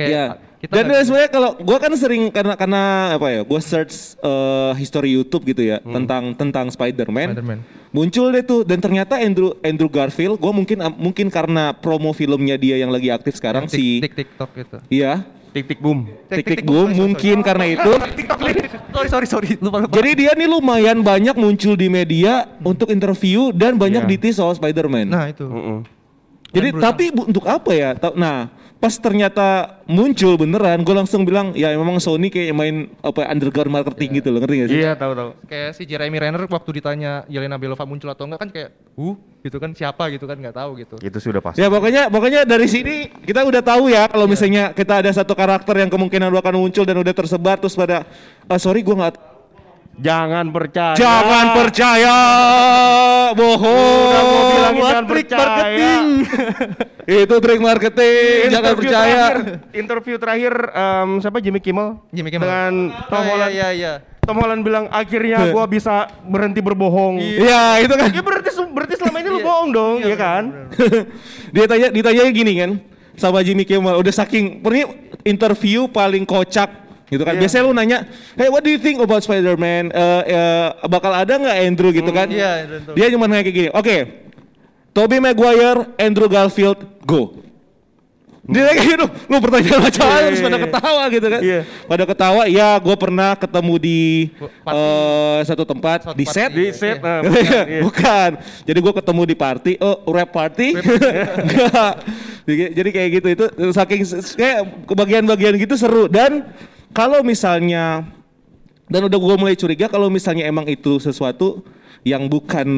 Kayak 0.00 0.08
Iya. 0.10 0.24
kita 0.58 0.72
Dan 0.72 0.84
nggak- 0.86 1.04
sebenarnya 1.04 1.30
kalau 1.30 1.50
gua 1.58 1.78
kan 1.78 1.92
sering 1.94 2.22
karena 2.28 2.54
karena 2.54 2.82
apa 3.12 3.26
ya, 3.28 3.40
gua 3.42 3.60
search 3.60 3.92
eh, 4.18 4.72
history 4.74 5.12
YouTube 5.12 5.44
gitu 5.46 5.62
ya 5.62 5.78
tentang 5.78 6.32
tentang 6.32 6.66
Spider-Man. 6.68 7.28
Spider-Man. 7.30 7.60
Muncul 7.90 8.30
deh 8.30 8.40
tuh 8.42 8.62
dan 8.62 8.78
ternyata 8.78 9.18
Andrew 9.18 9.52
Andrew 9.60 9.88
Garfield, 9.88 10.36
gua 10.36 10.50
mungkin 10.50 10.78
mungkin 10.96 11.26
karena 11.28 11.74
promo 11.74 12.10
filmnya 12.10 12.56
dia 12.56 12.76
yang 12.76 12.88
lagi 12.88 13.08
aktif 13.08 13.34
sekarang 13.34 13.66
tik, 13.66 13.74
si 13.74 13.86
tik 14.00 14.14
TikTok 14.16 14.50
gitu. 14.54 14.76
Iya. 14.88 15.26
Tik 15.50 15.66
tik 15.66 15.80
boom. 15.80 16.06
Tik 16.24 16.46
tik 16.46 16.62
boom 16.62 16.94
mungkin 16.94 17.42
karena 17.42 17.66
itu. 17.68 17.90
sorry 18.94 19.08
sorry 19.08 19.26
sorry 19.26 19.48
lupa 19.58 19.82
lupa. 19.82 19.92
Jadi 19.92 20.10
dia 20.16 20.30
nih 20.32 20.46
lumayan 20.46 21.02
banyak 21.02 21.34
muncul 21.34 21.74
di 21.74 21.88
media 21.88 22.46
untuk 22.60 22.86
interview 22.88 23.50
dan 23.50 23.74
banyak 23.74 24.04
Iya. 24.04 24.10
ditis 24.12 24.38
soal 24.38 24.54
Spider-Man. 24.54 25.06
Nah 25.06 25.26
itu. 25.26 25.42
Mm-mm. 25.42 25.82
Jadi 26.50 26.68
tapi 26.76 27.04
bu- 27.08 27.26
untuk 27.26 27.42
apa 27.44 27.70
ya? 27.70 27.94
Nah, 28.12 28.50
pas 28.80 28.96
ternyata 28.96 29.76
muncul 29.84 30.40
beneran, 30.40 30.80
gue 30.80 30.94
langsung 30.96 31.28
bilang 31.28 31.52
ya 31.52 31.76
memang 31.76 32.00
Sony 32.00 32.32
kayak 32.32 32.56
main 32.56 32.88
apa 33.04 33.28
underground 33.28 33.68
marketing 33.68 34.24
gitu 34.24 34.32
loh, 34.32 34.40
ngerti 34.40 34.56
gak 34.56 34.68
sih? 34.72 34.78
Iya 34.80 34.92
tahu 34.96 35.12
tahu. 35.12 35.30
Kayak 35.44 35.70
si 35.76 35.82
Jeremy 35.84 36.16
Renner 36.16 36.48
waktu 36.48 36.70
ditanya 36.80 37.28
Yelena 37.28 37.60
Belova 37.60 37.84
muncul 37.84 38.08
atau 38.08 38.24
enggak 38.24 38.40
kan 38.40 38.48
kayak, 38.48 38.70
"Huh?" 38.96 39.20
gitu 39.44 39.56
kan 39.60 39.76
siapa 39.76 40.08
gitu 40.08 40.24
kan 40.24 40.40
nggak 40.40 40.56
tahu 40.56 40.80
gitu. 40.80 40.96
Itu 40.96 41.18
sudah 41.20 41.44
pasti. 41.44 41.60
Ya 41.60 41.68
pokoknya 41.68 42.08
pokoknya 42.08 42.48
dari 42.48 42.64
sini 42.72 43.12
kita 43.20 43.44
udah 43.44 43.60
tahu 43.60 43.92
ya 43.92 44.08
kalau 44.08 44.24
misalnya 44.24 44.72
kita 44.72 45.04
ada 45.04 45.12
satu 45.12 45.36
karakter 45.36 45.76
yang 45.76 45.92
kemungkinan 45.92 46.32
akan 46.32 46.54
muncul 46.56 46.88
dan 46.88 46.96
udah 46.96 47.12
tersebar 47.12 47.60
terus 47.60 47.76
pada 47.76 48.08
ah, 48.48 48.56
sorry 48.56 48.80
gue 48.80 48.96
nggak 48.96 49.28
Jangan 50.00 50.48
percaya. 50.48 50.96
jangan 50.96 51.46
percaya 51.52 52.16
bohong 53.36 54.08
Udah 54.08 54.22
gua 54.24 54.42
bilangin 54.48 54.80
jangan 54.80 55.04
percaya. 55.04 55.44
marketing 55.44 56.04
itu 57.02 57.34
trik 57.36 57.58
marketing 57.58 58.48
jangan 58.48 58.60
Interview 58.66 58.78
percaya 58.82 59.06
terakhir, 59.06 59.36
interview 59.72 60.16
terakhir 60.16 60.52
em, 60.70 61.08
siapa 61.18 61.38
Jimmy 61.38 61.58
Kimmel? 61.58 61.88
Jimmy 62.08 62.28
Kimmel. 62.28 62.44
Dengan 62.44 62.72
Tom 63.04 63.14
Oh, 63.14 63.24
Holland. 63.24 63.50
iya 63.50 63.68
iya. 63.70 63.92
Tom 64.20 64.36
Holland 64.36 64.62
bilang 64.62 64.84
akhirnya 64.86 65.48
gua 65.48 65.64
bisa 65.64 66.06
berhenti 66.22 66.58
berbohong. 66.58 67.18
Iya 67.18 67.80
itu 67.80 67.90
kan 67.90 68.08
Ya 68.08 68.20
berarti 68.20 68.50
berarti 68.66 68.94
selama 68.94 69.16
ini 69.18 69.28
lu 69.28 69.40
bohong 69.48 69.68
dong, 69.70 69.96
ya 70.00 70.14
kan? 70.14 70.42
dia 71.54 71.64
tanya 71.66 71.88
ditanya 71.88 72.22
gini 72.28 72.52
kan 72.56 72.70
sama 73.14 73.40
Jimmy 73.40 73.62
Kimmel 73.62 73.96
udah 73.96 74.14
saking 74.14 74.60
ini 74.60 74.86
interview 75.24 75.84
paling 75.86 76.22
kocak 76.22 76.70
gitu 77.06 77.20
kan 77.20 77.34
Iya. 77.34 77.40
biasanya 77.42 77.62
lu 77.62 77.72
nanya 77.72 77.98
hey 78.32 78.46
what 78.46 78.62
do 78.62 78.70
you 78.70 78.78
think 78.78 78.96
about 78.96 79.18
Spider-Man 79.18 79.90
Eh, 79.90 80.22
eh, 80.26 80.66
bakal 80.86 81.10
ada 81.10 81.28
nggak 81.28 81.56
Andrew 81.60 81.90
gitu 81.90 82.06
kan 82.08 82.30
Iya, 82.30 82.70
Andrew. 82.70 82.94
dia 82.94 83.10
cuma 83.10 83.26
nanya 83.26 83.42
kayak 83.42 83.56
gini 83.56 83.68
oke 83.68 83.96
Tobey 84.90 85.22
Maguire 85.22 85.86
Andrew 85.96 86.26
Garfield 86.26 86.78
go 87.04 87.40
dia 88.40 88.66
kayak 88.66 88.82
gitu, 88.82 89.06
lu 89.30 89.36
pertanyaan 89.38 89.78
macam 89.78 90.02
apa 90.10 90.10
Iya, 90.10 90.26
terus 90.26 90.40
iya, 90.40 90.46
pada 90.48 90.56
iya. 90.58 90.64
ketawa 90.66 91.02
gitu 91.06 91.26
kan 91.30 91.40
Iya. 91.44 91.60
pada 91.86 92.04
ketawa 92.08 92.42
ya 92.50 92.68
gue 92.82 92.96
pernah 92.98 93.30
ketemu 93.38 93.74
di 93.78 94.00
Party. 94.66 94.74
eh, 94.74 95.38
satu 95.46 95.62
tempat 95.62 95.98
Suatu 96.02 96.18
di 96.18 96.24
party. 96.26 96.34
set 96.34 96.50
Di 96.50 96.66
set 96.74 96.98
nah, 96.98 97.20
bukan, 97.22 97.64
iya. 97.70 97.80
Bukan. 97.86 98.30
Jadi 98.66 98.78
gue 98.82 98.92
ketemu 98.98 99.22
di 99.22 99.36
party, 99.38 99.72
oh 99.78 99.96
rap 100.10 100.30
party. 100.34 100.68
Enggak. 100.74 101.94
Jadi 102.50 102.62
jadi 102.74 102.90
kayak 102.90 103.08
gitu 103.20 103.28
itu 103.30 103.44
saking 103.70 104.02
kayak 104.34 104.58
kebagian-bagian 104.88 105.54
gitu 105.54 105.76
seru 105.78 106.10
dan 106.10 106.50
kalau 106.90 107.22
misalnya 107.22 108.02
dan 108.90 109.06
udah 109.06 109.18
gue 109.20 109.36
mulai 109.38 109.54
curiga 109.54 109.86
kalau 109.86 110.10
misalnya 110.10 110.48
emang 110.48 110.66
itu 110.66 110.98
sesuatu 110.98 111.62
yang 112.02 112.26
bukan 112.26 112.68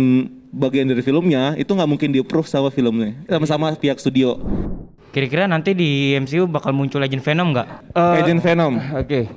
bagian 0.50 0.84
dari 0.84 1.00
filmnya 1.00 1.54
itu 1.54 1.68
nggak 1.68 1.88
mungkin 1.88 2.10
di 2.10 2.20
approve 2.20 2.44
sama 2.44 2.68
filmnya 2.68 3.16
sama-sama 3.24 3.72
pihak 3.72 3.96
studio 3.96 4.36
Kira-kira 5.12 5.44
nanti 5.44 5.76
di 5.76 6.16
MCU 6.16 6.48
bakal 6.48 6.72
muncul 6.72 6.96
Legend 6.96 7.20
Venom 7.20 7.52
nggak? 7.52 7.68
Eh, 7.92 8.20
Agent 8.24 8.40
Venom 8.40 8.80
Oke. 8.96 9.28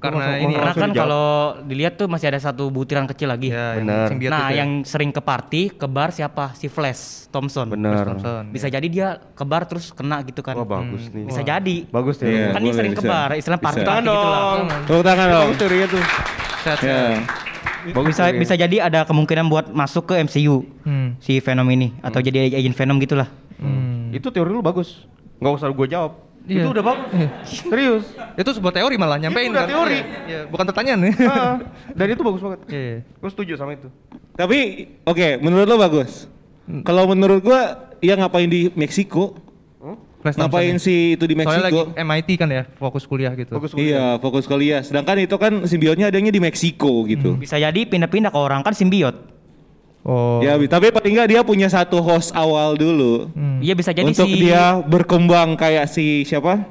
Karena 0.00 0.20
Langsung- 0.20 0.40
ini 0.40 0.52
Karena 0.52 0.64
langsung 0.64 0.82
kan 0.84 0.90
kalau 0.94 1.26
dilihat 1.64 1.94
tuh 1.96 2.08
masih 2.08 2.26
ada 2.28 2.40
satu 2.40 2.68
butiran 2.68 3.04
kecil 3.04 3.28
lagi. 3.28 3.48
ya 3.48 3.76
yang 3.76 3.88
simbiot 4.08 4.28
nah, 4.28 4.40
itu 4.40 4.52
ya. 4.52 4.56
yang 4.56 4.70
sering 4.84 5.10
ke 5.10 5.20
party, 5.20 5.62
ke 5.70 5.84
bar 5.84 6.12
siapa? 6.12 6.52
Si 6.52 6.68
Flash 6.68 7.28
Thompson. 7.28 7.68
Benar. 7.68 8.04
Thompson, 8.08 8.48
Bisa 8.48 8.68
ya. 8.68 8.80
jadi 8.80 8.86
dia 8.86 9.08
ke 9.32 9.44
bar 9.44 9.64
terus 9.64 9.92
kena 9.92 10.20
gitu 10.22 10.40
kan. 10.40 10.56
Wah 10.56 10.64
bagus 10.64 11.08
nih. 11.08 11.24
Bisa 11.24 11.40
jadi. 11.40 11.76
Bagus 11.88 12.16
ya. 12.20 12.28
Iya. 12.28 12.46
Kan 12.48 12.60
dia 12.60 12.64
boleh, 12.64 12.76
sering 12.76 12.92
ke 12.92 13.02
bisa. 13.02 13.12
bar, 13.12 13.30
istilah 13.32 13.60
party 13.60 13.80
Bisa. 13.80 13.88
party 13.90 14.04
gitu 14.06 14.28
lah. 14.28 14.40
dong. 14.40 14.60
tepuk 14.86 15.04
tangan 15.04 15.26
dong 15.26 15.44
Bagus 15.44 15.56
teorinya 15.56 15.86
tuh. 15.88 16.04
Set, 16.58 16.78
ya. 16.78 16.80
set. 16.80 17.47
Bagus 17.88 18.10
Bisa 18.10 18.22
teorinya. 18.24 18.40
bisa 18.40 18.54
jadi 18.54 18.76
ada 18.82 19.00
kemungkinan 19.02 19.46
buat 19.46 19.66
masuk 19.70 20.04
ke 20.06 20.18
MCU 20.18 20.66
Hmm. 20.82 21.14
si 21.18 21.38
Venom 21.38 21.68
ini 21.68 21.94
atau 21.98 22.18
jadi 22.18 22.50
agent 22.50 22.74
Venom 22.74 22.98
gitulah. 22.98 23.28
Hmm. 23.56 24.10
Itu 24.10 24.28
teori 24.28 24.48
lu 24.48 24.58
bagus. 24.58 25.06
Nggak 25.38 25.52
usah 25.54 25.68
gue 25.68 25.86
jawab. 25.86 26.12
Iya. 26.42 26.64
Itu 26.64 26.68
udah 26.70 26.80
bagus. 26.82 27.06
Serius. 27.44 28.04
Itu 28.34 28.50
sebuah 28.50 28.72
teori 28.72 28.96
malah 28.96 29.16
nyampein 29.16 29.52
udah 29.52 29.62
kan. 29.62 29.70
teori. 29.70 29.98
Iya, 29.98 30.18
iya. 30.24 30.40
bukan 30.46 30.64
pertanyaan 30.64 31.00
nih. 31.02 31.14
Dan 31.98 32.06
itu 32.08 32.22
bagus 32.22 32.40
banget. 32.40 32.60
Iya, 32.66 32.80
iya. 32.80 32.98
Gue 33.14 33.30
setuju 33.30 33.52
sama 33.54 33.72
itu. 33.72 33.88
Tapi 34.32 34.58
oke, 35.02 35.28
menurut 35.38 35.66
lo 35.66 35.76
bagus. 35.76 36.24
Kalau 36.82 37.04
menurut 37.06 37.40
gua 37.40 37.60
ya 37.98 38.14
ngapain 38.14 38.44
di 38.44 38.68
Meksiko? 38.70 39.36
Flash 40.18 40.34
Ngapain 40.34 40.74
Thompson. 40.74 40.82
sih 40.82 41.14
itu 41.14 41.24
di 41.24 41.34
Soalnya 41.36 41.62
lagi 41.64 41.78
Meksiko? 41.78 41.94
MIT 41.96 42.28
kan 42.34 42.48
ya, 42.48 42.62
fokus 42.74 43.04
kuliah 43.04 43.32
gitu. 43.32 43.54
Bagus 43.54 43.70
Iya, 43.72 44.18
fokus 44.18 44.44
kuliah. 44.44 44.82
Sedangkan 44.82 45.14
itu 45.16 45.36
kan 45.36 45.62
simbiotnya 45.62 46.10
adanya 46.10 46.28
di 46.28 46.38
Meksiko 46.38 47.06
gitu. 47.06 47.36
Bisa 47.36 47.54
jadi 47.54 47.80
pindah-pindah 47.80 48.28
ke 48.28 48.36
orang 48.36 48.60
kan 48.60 48.74
simbiot. 48.74 49.14
Oh. 50.02 50.40
Ya, 50.40 50.56
bi- 50.56 50.66
tapi 50.66 50.88
paling 50.88 51.12
nggak 51.12 51.28
dia 51.28 51.40
punya 51.42 51.68
satu 51.68 52.00
host 52.00 52.32
awal 52.32 52.74
dulu. 52.74 53.28
Hmm. 53.30 53.60
Iya 53.60 53.74
bisa 53.74 53.92
jadi 53.92 54.06
untuk 54.06 54.24
si 54.24 54.40
dia 54.40 54.80
berkembang 54.80 55.54
kayak 55.54 55.86
si 55.86 56.24
siapa? 56.24 56.66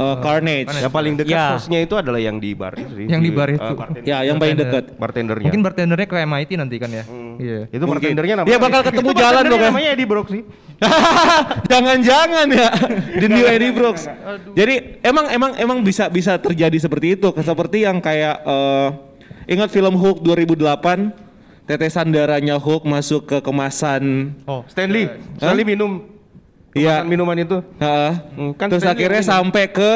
Eh, 0.00 0.16
Carnage. 0.24 0.72
Yang 0.80 0.92
paling 0.92 1.12
dekat 1.12 1.36
Ya. 1.36 1.46
hostnya 1.52 1.78
itu 1.84 1.92
adalah 1.92 2.16
yang 2.16 2.40
di 2.40 2.56
bar 2.56 2.72
itu 2.72 2.92
sih. 2.96 3.04
Yang 3.04 3.20
di 3.20 3.30
bar 3.30 3.48
eh, 3.48 3.56
itu. 3.60 3.72
bartender. 3.76 4.08
Ya, 4.08 4.18
yang 4.24 4.36
paling 4.40 4.56
dekat. 4.56 4.84
bartendernya. 4.96 5.44
Mungkin 5.44 5.60
bartendernya 5.60 6.08
ke 6.08 6.16
MIT 6.24 6.50
nanti 6.56 6.76
kan 6.80 6.88
ya. 6.90 7.04
Hmm. 7.04 7.36
Iya. 7.36 7.60
itu 7.68 7.76
Mungkin. 7.76 7.92
bartendernya 8.00 8.34
namanya. 8.34 8.48
Dia 8.48 8.58
bakal 8.58 8.80
ketemu 8.80 9.10
jalan 9.12 9.42
dong, 9.44 9.60
kan? 9.60 9.70
Namanya 9.70 9.88
Eddie 9.92 10.08
Brock 10.08 10.28
sih. 10.28 10.42
Jangan-jangan 11.70 12.46
ya 12.48 12.68
The 13.14 13.28
New 13.28 13.44
Eddie 13.44 13.70
Brooks. 13.70 14.08
Jadi 14.52 14.74
emang 15.00 15.26
emang 15.28 15.52
emang 15.56 15.78
bisa 15.80 16.08
bisa 16.08 16.36
terjadi 16.36 16.76
seperti 16.78 17.14
itu, 17.14 17.28
seperti 17.36 17.84
yang 17.84 18.00
kayak 18.00 18.40
eh, 18.40 18.88
ingat 19.50 19.68
film 19.68 19.94
Hulk 19.94 20.22
2008 20.22 21.12
tetesan 21.66 22.08
darahnya 22.08 22.56
Hulk 22.56 22.82
masuk 22.82 23.26
ke 23.26 23.38
kemasan 23.38 24.34
Oh. 24.42 24.64
Stanley. 24.66 25.12
Stanley 25.36 25.64
minum. 25.66 26.19
Iya. 26.70 27.02
Kemasan 27.02 27.10
minuman 27.10 27.36
itu. 27.36 27.58
Heeh. 27.76 28.12
Hmm, 28.36 28.50
kan 28.54 28.66
Terus 28.70 28.82
Stanley 28.82 28.96
akhirnya 29.02 29.22
sampai 29.22 29.64
ke 29.66 29.92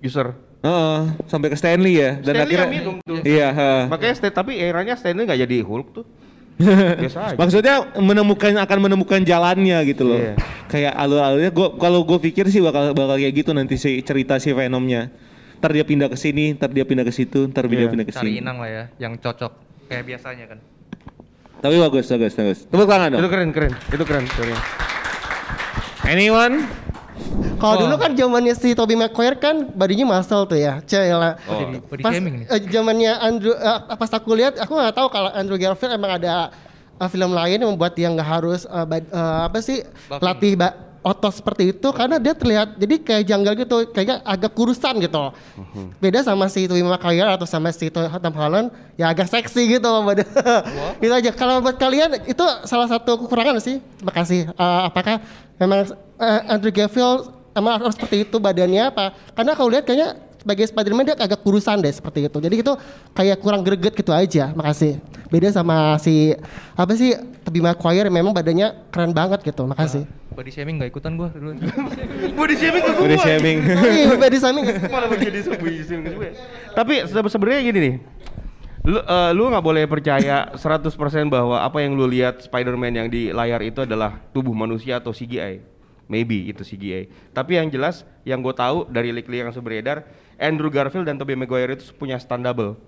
User. 0.00 0.28
heeh, 0.60 0.98
sampai 1.26 1.48
ke 1.52 1.56
Stanley 1.56 1.94
ya 1.94 2.10
dan 2.18 2.22
Stanley 2.24 2.42
akhirnya 2.42 2.64
yang 2.64 2.74
minum 2.74 2.94
tuh. 3.00 3.18
Iya, 3.22 3.48
heeh. 3.52 3.82
Makanya 3.86 4.14
tapi 4.32 4.52
eranya 4.56 4.94
Stanley 4.96 5.24
nggak 5.24 5.40
jadi 5.44 5.56
Hulk 5.62 5.88
tuh. 5.92 6.04
Biasa 7.04 7.18
aja. 7.32 7.36
Maksudnya 7.36 7.74
menemukan 8.00 8.52
akan 8.56 8.78
menemukan 8.80 9.20
jalannya 9.20 9.76
gitu 9.84 10.08
loh. 10.08 10.16
Iya. 10.16 10.34
Kayak 10.66 10.92
alur-alurnya 10.96 11.50
gua 11.52 11.68
kalau 11.76 12.00
gue 12.02 12.18
pikir 12.18 12.48
sih 12.48 12.64
bakal 12.64 12.96
bakal 12.96 13.20
kayak 13.20 13.34
gitu 13.36 13.52
nanti 13.52 13.76
si 13.76 14.00
cerita 14.00 14.40
si 14.40 14.56
Venomnya. 14.56 15.12
Ntar 15.60 15.72
dia 15.72 15.84
pindah 15.84 16.08
ke 16.08 16.16
sini, 16.16 16.52
ntar 16.52 16.68
dia 16.68 16.84
pindah 16.84 17.04
ke 17.04 17.12
situ, 17.12 17.44
ntar 17.48 17.68
dia 17.68 17.84
Iya. 17.84 17.92
pindah 17.92 18.06
ke 18.08 18.12
Cari 18.12 18.24
sini. 18.28 18.40
inang 18.40 18.56
lah 18.60 18.68
ya, 18.68 18.84
yang 18.96 19.16
cocok 19.16 19.52
kayak 19.88 20.04
biasanya 20.04 20.44
kan. 20.48 20.58
Tapi 21.60 21.76
bagus, 21.76 22.04
bagus, 22.08 22.32
bagus. 22.32 22.58
Tepuk 22.68 22.84
tangan 22.84 23.08
dong. 23.12 23.20
Itu 23.24 23.28
keren, 23.32 23.48
keren. 23.52 23.72
Itu 23.88 24.04
keren. 24.04 24.24
keren. 24.26 24.58
Anyone? 26.06 26.62
Kalau 27.56 27.74
Oh. 27.74 27.80
dulu 27.82 27.94
kan 27.96 28.12
zamannya 28.12 28.54
si 28.54 28.76
Tobey 28.76 28.94
Maguire 28.94 29.34
kan 29.34 29.66
badannya 29.66 30.06
muscle 30.06 30.44
tuh 30.44 30.54
ya, 30.56 30.78
Cela. 30.84 31.40
Oh. 31.44 31.58
Pas 31.98 32.12
eh, 32.14 32.60
zamannya 32.68 33.12
Andrew, 33.16 33.50
eh, 33.52 33.78
pas 33.90 34.10
aku 34.12 34.30
lihat, 34.32 34.54
aku 34.56 34.70
nggak 34.70 34.94
tahu 34.94 35.08
kalau 35.08 35.32
Andrew 35.32 35.56
Garfield 35.56 35.90
emang 35.90 36.14
ada 36.14 36.52
eh, 36.94 37.08
film 37.08 37.32
lain 37.32 37.58
yang 37.58 37.70
membuat 37.72 37.92
dia 37.92 38.06
nggak 38.06 38.28
harus 38.30 38.62
eh, 38.64 38.86
bad- 38.86 39.10
eh, 39.10 39.40
apa 39.42 39.58
sih 39.58 39.82
Bulking. 39.82 40.22
latih 40.22 40.52
ba- 40.54 40.76
otot 41.06 41.30
seperti 41.30 41.70
itu 41.70 41.88
karena 41.94 42.18
dia 42.18 42.34
terlihat 42.34 42.74
jadi 42.74 42.94
kayak 42.98 43.24
janggal 43.24 43.52
gitu, 43.54 43.76
kayaknya 43.94 44.26
agak 44.26 44.50
kurusan 44.52 44.98
gitu. 44.98 45.30
Beda 46.02 46.26
sama 46.26 46.50
si 46.50 46.66
Tobey 46.66 46.82
Maguire 46.82 47.30
atau 47.30 47.46
sama 47.46 47.70
si 47.70 47.86
To- 47.86 48.10
Tom 48.10 48.34
Holland, 48.34 48.74
ya 48.98 49.14
agak 49.14 49.30
seksi 49.30 49.78
gitu 49.78 49.86
badan. 50.06 50.26
itu 50.98 51.14
aja. 51.14 51.30
Kalau 51.30 51.62
buat 51.62 51.78
kalian 51.78 52.26
itu 52.26 52.42
salah 52.66 52.90
satu 52.90 53.22
kekurangan 53.22 53.62
sih. 53.62 53.78
Terima 53.78 54.10
kasih. 54.10 54.50
Eh, 54.50 54.80
apakah 54.82 55.22
memang 55.62 55.86
eh, 56.18 56.40
Andrew 56.50 56.74
Garfield 56.74 57.30
emang 57.54 57.78
harus 57.78 57.94
seperti 57.94 58.26
itu 58.26 58.36
badannya 58.42 58.90
apa? 58.90 59.14
Karena 59.30 59.54
kalau 59.54 59.70
lihat 59.70 59.86
kayaknya 59.86 60.18
sebagai 60.42 60.66
Spider-Man 60.66 61.06
dia 61.06 61.14
agak 61.14 61.38
kurusan 61.42 61.86
deh 61.86 61.94
seperti 61.94 62.26
itu. 62.26 62.38
Jadi 62.42 62.66
itu 62.66 62.72
kayak 63.14 63.38
kurang 63.38 63.62
greget 63.62 63.94
gitu 63.94 64.10
aja. 64.10 64.50
Makasih. 64.58 64.98
Beda 65.30 65.54
sama 65.54 66.02
si 66.02 66.34
apa 66.74 66.98
sih 66.98 67.14
Tobey 67.46 67.62
Maguire 67.62 68.10
memang 68.10 68.34
badannya 68.34 68.90
keren 68.90 69.14
banget 69.14 69.46
gitu. 69.46 69.62
Makasih. 69.66 70.02
Body 70.36 70.52
shaming 70.52 70.76
nggak 70.76 70.92
ikutan 70.92 71.16
gua 71.16 71.32
dulu. 71.32 71.56
Body 72.38 72.54
shaming 72.54 72.82
ke 72.84 72.92
Body 72.92 73.16
shaming. 73.16 73.58
Iya, 73.96 74.12
body 74.20 74.36
shaming. 74.36 74.64
Malah 74.92 75.08
menjadi 75.08 75.38
body 75.48 75.80
shaming 75.80 76.06
juga. 76.12 76.28
Tapi 76.76 76.94
sebe- 77.08 77.32
sebenarnya 77.32 77.60
gini 77.64 77.78
nih. 77.80 77.94
Lu 78.86 79.00
eh, 79.00 79.30
lu 79.32 79.48
nggak 79.48 79.64
boleh 79.64 79.82
percaya 79.88 80.52
100% 80.54 80.92
bahwa 81.26 81.58
apa 81.58 81.80
yang 81.80 81.96
lu 81.96 82.06
lihat 82.06 82.44
Spider-Man 82.44 82.92
yang 82.94 83.08
di 83.08 83.32
layar 83.32 83.64
itu 83.64 83.82
adalah 83.82 84.20
tubuh 84.30 84.52
manusia 84.52 85.00
atau 85.00 85.10
CGI. 85.10 85.74
maybe 86.06 86.46
itu 86.46 86.62
CGI. 86.62 87.10
Tapi 87.34 87.58
yang 87.58 87.66
jelas 87.66 88.06
yang 88.22 88.38
gue 88.38 88.54
tahu 88.54 88.86
dari 88.86 89.10
leak-leak 89.10 89.42
yang 89.42 89.50
sudah 89.50 89.66
beredar, 89.66 90.06
Andrew 90.38 90.70
Garfield 90.70 91.02
dan 91.02 91.18
Tobey 91.18 91.34
Maguire 91.34 91.74
itu 91.74 91.90
punya 91.98 92.14
stand 92.22 92.46
double. 92.46 92.78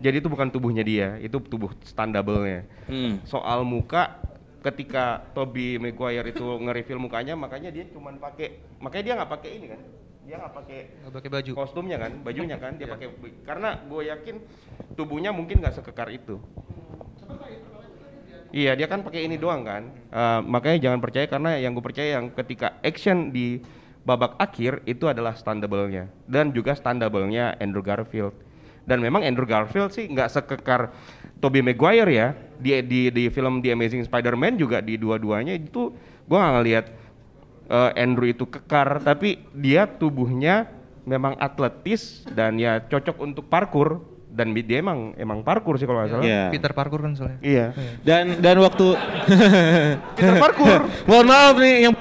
Jadi 0.00 0.24
itu 0.24 0.32
bukan 0.32 0.48
tubuhnya 0.48 0.80
dia, 0.80 1.20
itu 1.20 1.36
tubuh 1.44 1.76
stand 1.84 2.16
double-nya. 2.16 2.64
Hmm. 2.88 3.20
Soal 3.28 3.68
muka 3.68 4.16
ketika 4.68 5.24
Tobey 5.32 5.80
Maguire 5.80 6.28
itu 6.28 6.44
nge-reveal 6.44 7.00
mukanya 7.00 7.34
makanya 7.34 7.72
dia 7.72 7.88
cuman 7.88 8.16
pakai 8.16 8.48
makanya 8.78 9.04
dia 9.04 9.14
nggak 9.16 9.30
pakai 9.32 9.50
ini 9.56 9.66
kan? 9.72 9.80
Dia 10.28 10.36
nggak 10.36 10.54
pakai 10.54 10.78
Nggak 11.00 11.14
pakai 11.16 11.30
baju. 11.32 11.50
kostumnya 11.56 11.96
kan? 11.96 12.12
Bajunya 12.20 12.56
kan? 12.56 12.76
Dia 12.76 12.84
Iya. 12.84 12.92
pakai 12.94 13.06
karena 13.42 13.68
gue 13.80 14.02
yakin 14.06 14.36
tubuhnya 14.92 15.30
mungkin 15.32 15.56
nggak 15.58 15.74
sekekar 15.74 16.12
itu. 16.12 16.36
Iya 18.48 18.72
dia 18.72 18.88
kan 18.88 19.04
pakai 19.04 19.28
ini 19.28 19.36
doang 19.36 19.60
kan? 19.60 19.92
Eh, 20.08 20.40
makanya 20.44 20.88
jangan 20.88 21.00
percaya 21.00 21.28
karena 21.28 21.60
yang 21.60 21.76
gue 21.76 21.84
percaya 21.84 22.16
yang 22.16 22.32
ketika 22.32 22.80
action 22.80 23.28
di 23.28 23.60
babak 24.04 24.40
akhir 24.40 24.80
itu 24.88 25.04
adalah 25.04 25.36
standable-nya. 25.36 26.08
Dan 26.24 26.56
juga 26.56 26.72
standable-nya 26.72 27.60
Andrew 27.60 27.84
Garfield 27.84 28.32
dan 28.88 29.04
memang 29.04 29.20
Andrew 29.20 29.44
Garfield 29.44 29.92
sih 29.92 30.08
nggak 30.08 30.32
sekekar 30.32 30.88
Tobey 31.44 31.60
Maguire 31.60 32.08
ya. 32.08 32.28
Di 32.58 32.80
di 32.82 33.12
di 33.12 33.24
film 33.28 33.60
The 33.60 33.76
Amazing 33.76 34.08
Spider-Man 34.08 34.56
juga 34.56 34.80
di 34.80 34.96
dua-duanya 34.96 35.54
itu 35.54 35.92
gue 36.24 36.36
nggak 36.40 36.54
ngelihat 36.58 36.86
eh, 37.68 37.90
Andrew 38.00 38.32
itu 38.32 38.48
kekar. 38.48 39.04
Tapi 39.04 39.44
dia 39.52 39.84
tubuhnya 39.84 40.72
memang 41.04 41.36
atletis 41.36 42.24
dan 42.32 42.56
ya 42.56 42.80
cocok 42.80 43.16
untuk 43.20 43.44
parkour. 43.46 44.16
Dan 44.28 44.54
dia 44.54 44.78
emang 44.78 45.18
emang 45.18 45.42
parkour 45.42 45.76
sih 45.82 45.84
kalau 45.88 46.04
nggak 46.04 46.12
salah. 46.14 46.24
Iya. 46.24 46.42
Peter 46.54 46.70
Parkour 46.70 47.00
kan 47.02 47.12
soalnya. 47.18 47.42
iya. 47.42 47.74
Dan 48.06 48.38
dan 48.38 48.56
waktu 48.62 48.94
Peter 50.14 50.34
parkour. 50.38 50.86
Mohon 51.10 51.26
maaf 51.26 51.54
nih 51.58 51.74
yang 51.90 51.94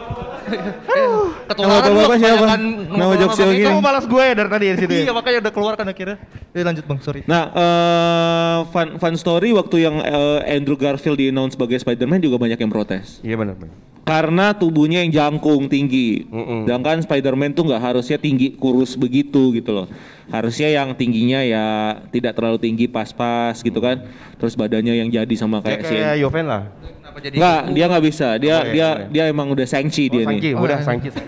Ketularan 0.48 1.80
Nama 1.80 1.88
lu 1.88 1.98
bapak 1.98 2.18
siapa? 2.18 2.36
kebanyakan 2.36 2.62
Nama 2.88 3.14
sama 3.28 3.44
yang 3.46 3.52
kita. 3.54 3.70
kamu 3.70 3.82
balas 3.82 4.06
gue 4.06 4.24
ya 4.24 4.34
dari 4.34 4.50
tadi 4.50 4.66
di 4.66 4.78
situ 4.78 4.94
ya? 4.94 5.02
Iya 5.04 5.12
makanya 5.12 5.38
udah 5.42 5.54
keluar 5.54 5.74
kan 5.76 5.86
akhirnya. 5.86 6.18
Eh 6.52 6.64
lanjut 6.64 6.84
bang, 6.84 7.00
sorry. 7.00 7.22
Nah, 7.24 7.44
eh 7.52 8.58
fun, 8.68 8.88
fun 8.98 9.16
story 9.16 9.50
waktu 9.52 9.76
yang 9.82 9.96
eh, 10.00 10.40
Andrew 10.50 10.76
Garfield 10.76 11.18
di 11.18 11.30
announce 11.30 11.54
sebagai 11.54 11.78
Spider-Man 11.78 12.20
juga 12.20 12.38
banyak 12.38 12.58
yang 12.58 12.72
protes. 12.72 13.20
iya 13.22 13.36
benar 13.36 13.56
benar 13.56 13.76
Karena 14.08 14.56
tubuhnya 14.56 15.04
yang 15.04 15.12
jangkung 15.12 15.68
tinggi. 15.68 16.24
Mm-mm. 16.26 16.64
Sedangkan 16.64 17.04
Spider-Man 17.04 17.52
tuh 17.52 17.68
nggak 17.68 17.84
harusnya 17.84 18.16
tinggi 18.16 18.56
kurus 18.56 18.96
begitu 18.96 19.52
gitu 19.52 19.76
loh. 19.76 19.88
Harusnya 20.28 20.72
yang 20.72 20.96
tingginya 20.96 21.44
ya 21.44 21.66
tidak 22.08 22.36
terlalu 22.36 22.56
tinggi 22.56 22.88
pas-pas 22.88 23.60
gitu 23.60 23.80
kan. 23.80 24.08
Terus 24.40 24.56
badannya 24.56 24.96
yang 24.96 25.12
jadi 25.12 25.36
sama 25.36 25.60
kayak 25.60 25.84
kayak 25.84 26.16
si 26.16 26.24
Yoven 26.24 26.48
lah 26.48 26.72
Kenapa 27.18 27.34
jadi? 27.34 27.36
Enggak, 27.42 27.62
dia 27.74 27.86
nggak 27.90 28.04
bisa. 28.06 28.28
Dia 28.38 28.54
Oh, 28.54 28.62
iya, 28.62 28.70
dia 28.70 28.78
iya. 28.78 28.94
dia 29.10 29.24
emang 29.34 29.48
udah 29.50 29.66
sangci 29.66 30.06
dia 30.06 30.22
nih. 30.22 30.38
Sangki 30.38 30.50
udah 30.54 30.80
Sangki 30.86 31.10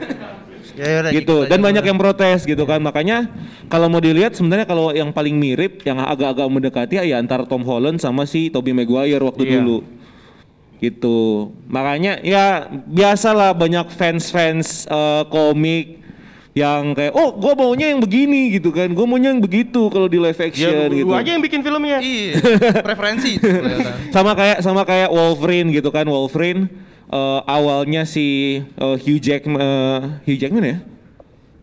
Ya, 0.79 0.85
ya 0.87 0.99
udah, 1.03 1.11
gitu 1.11 1.35
dikit 1.43 1.51
dan 1.51 1.59
banyak 1.59 1.83
yang 1.91 1.99
protes 1.99 2.47
gitu 2.47 2.63
kan 2.63 2.79
makanya 2.79 3.27
kalau 3.67 3.91
mau 3.91 3.99
dilihat 3.99 4.31
sebenarnya 4.31 4.63
kalau 4.63 4.95
yang 4.95 5.11
paling 5.11 5.35
mirip 5.35 5.83
yang 5.83 5.99
agak-agak 5.99 6.47
mendekati 6.47 7.03
ya 7.03 7.19
antara 7.19 7.43
Tom 7.43 7.67
Holland 7.67 7.99
sama 7.99 8.23
si 8.23 8.47
Tobey 8.47 8.71
Maguire 8.71 9.19
waktu 9.19 9.43
Iya. 9.43 9.59
dulu 9.59 9.83
gitu 10.79 11.51
makanya 11.67 12.23
ya 12.23 12.71
biasalah 12.71 13.51
banyak 13.59 13.91
fans-fans 13.91 14.87
eh, 14.87 15.23
komik 15.27 15.98
yang 16.59 16.91
kayak 16.91 17.15
oh 17.15 17.31
gue 17.31 17.53
maunya 17.55 17.87
yang 17.95 18.03
begini 18.03 18.59
gitu 18.59 18.75
kan. 18.75 18.91
Gue 18.91 19.05
maunya 19.07 19.31
yang 19.31 19.39
begitu 19.39 19.87
kalau 19.87 20.11
di 20.11 20.19
live 20.19 20.35
action 20.35 20.67
ya 20.67 20.91
gitu. 20.91 21.11
aja 21.15 21.29
yang 21.31 21.43
bikin 21.43 21.63
filmnya 21.63 22.03
Iya, 22.03 22.35
preferensi 22.87 23.39
sama 24.11 24.35
kayak 24.35 24.59
sama 24.59 24.83
kayak 24.83 25.07
Wolverine 25.07 25.71
gitu 25.71 25.87
kan. 25.89 26.03
Wolverine 26.03 26.67
eh, 27.07 27.39
awalnya 27.47 28.03
si 28.03 28.59
eh, 28.59 28.95
Hugh 28.99 29.19
Jackman 29.23 29.59
eh, 29.59 29.99
Hugh 30.27 30.39
Jackman 30.39 30.63
ya? 30.67 30.77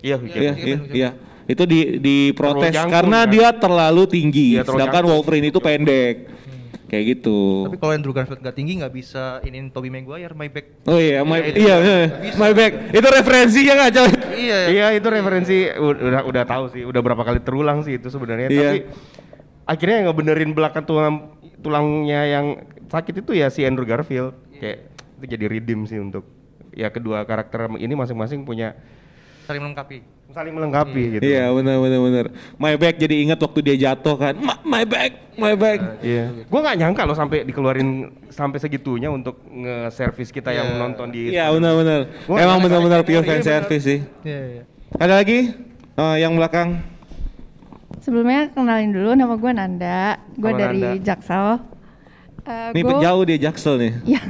Iya 0.01 0.17
Iya, 0.23 0.53
iya, 0.57 0.79
iya. 0.93 1.11
Itu 1.47 1.63
di 1.63 2.03
diprotes 2.03 2.75
Terlalu 2.75 2.75
jangkung, 2.75 2.95
karena 2.95 3.21
kan? 3.23 3.31
dia 3.31 3.49
terlalu 3.55 4.03
tinggi, 4.11 4.47
Iya, 4.59 4.63
terlalu 4.67 4.73
sedangkan 4.83 5.03
jangkung. 5.05 5.15
Wolverine 5.15 5.47
itu 5.51 5.61
pendek. 5.63 6.15
Kayak 6.87 7.05
gitu. 7.18 7.66
Tapi 7.66 7.79
kalau 7.83 7.92
Andrew 7.99 8.14
Garfield 8.14 8.38
nggak 8.38 8.57
tinggi 8.57 8.79
nggak 8.79 8.94
bisa 8.94 9.42
iniin 9.42 9.75
Tobey 9.75 9.90
Maguire, 9.90 10.31
my 10.38 10.46
back. 10.46 10.87
Oh 10.87 10.94
iya, 10.94 11.27
my, 11.27 11.42
itu 11.42 11.59
iya, 11.66 11.75
nggak 11.83 11.83
iya, 11.83 12.07
bisa. 12.22 12.37
my 12.38 12.53
back. 12.55 12.72
Itu 12.94 13.09
referensinya 13.11 13.72
nggak 13.75 13.90
coy? 13.90 14.11
Iya, 14.37 14.59
Iya 14.70 14.87
itu 14.94 15.09
referensi 15.11 15.57
udah 15.75 16.22
udah 16.22 16.44
tahu 16.46 16.64
sih, 16.70 16.83
udah 16.87 17.01
berapa 17.03 17.22
kali 17.27 17.42
terulang 17.42 17.83
sih 17.83 17.99
itu 17.99 18.07
sebenarnya. 18.07 18.49
Iya. 18.55 18.62
Tapi 18.62 18.79
akhirnya 19.66 19.96
yang 19.99 20.07
ngebenerin 20.14 20.51
belakang 20.55 20.85
tulang 20.87 21.35
tulangnya 21.59 22.20
yang 22.22 22.46
sakit 22.87 23.27
itu 23.27 23.35
ya 23.35 23.51
si 23.51 23.66
Andrew 23.66 23.83
Garfield. 23.83 24.38
Kayak 24.55 24.87
itu 25.18 25.25
jadi 25.27 25.44
redeem 25.51 25.90
sih 25.90 25.99
untuk 25.99 26.22
ya 26.70 26.87
kedua 26.94 27.27
karakter 27.27 27.66
ini 27.83 27.99
masing-masing 27.99 28.46
punya 28.46 28.79
saling 29.51 29.59
melengkapi. 29.59 30.16
Saling 30.29 30.53
melengkapi 30.53 31.03
gitu. 31.12 31.23
Iya, 31.25 31.49
benar 31.51 31.77
benar 31.79 32.01
benar. 32.01 32.27
My 32.57 32.75
back 32.75 32.95
jadi 32.97 33.15
ingat 33.23 33.39
waktu 33.39 33.61
dia 33.62 33.77
jatuh 33.89 34.15
kan. 34.15 34.35
Ma- 34.37 34.61
My 34.62 34.83
back, 34.83 35.33
my 35.35 35.55
back. 35.55 35.79
Iya. 36.01 36.45
Gua 36.45 36.61
nggak 36.61 36.77
nyangka 36.77 37.03
loh 37.03 37.15
sampai 37.15 37.43
dikeluarin 37.43 37.89
sampai 38.29 38.59
segitunya 38.59 39.09
untuk 39.09 39.41
nge-service 39.47 40.29
kita 40.29 40.51
yang 40.51 40.77
nonton 40.77 41.09
di 41.09 41.31
Iya, 41.31 41.49
benar 41.51 41.73
benar. 41.75 42.01
Gua 42.25 42.37
Emang 42.37 42.59
benar-benar 42.61 43.01
nyangka 43.01 43.09
pure 43.09 43.17
ini 43.17 43.27
fan 43.27 43.39
benar. 43.39 43.49
service 43.49 43.85
sih. 43.85 43.99
Iya, 44.21 44.41
iya. 44.51 44.62
Ada 44.95 45.15
lagi? 45.17 45.39
Eh, 45.97 46.17
yang 46.19 46.33
belakang. 46.33 46.69
Sebelumnya 47.99 48.53
kenalin 48.53 48.93
dulu 48.93 49.11
nama 49.12 49.35
gue 49.35 49.53
Nanda, 49.53 50.01
gue 50.33 50.53
dari 50.53 50.79
Nanda. 50.81 51.03
Jaksel. 51.03 51.47
Eh, 52.45 52.71
Nih 52.71 52.83
gua- 52.85 53.01
jauh 53.01 53.23
dia 53.25 53.39
Jaksel 53.41 53.75
nih. 53.77 53.93
Ya, 54.12 54.21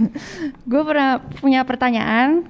gue 0.63 0.83
pernah 0.83 1.11
punya 1.35 1.61
pertanyaan, 1.61 2.47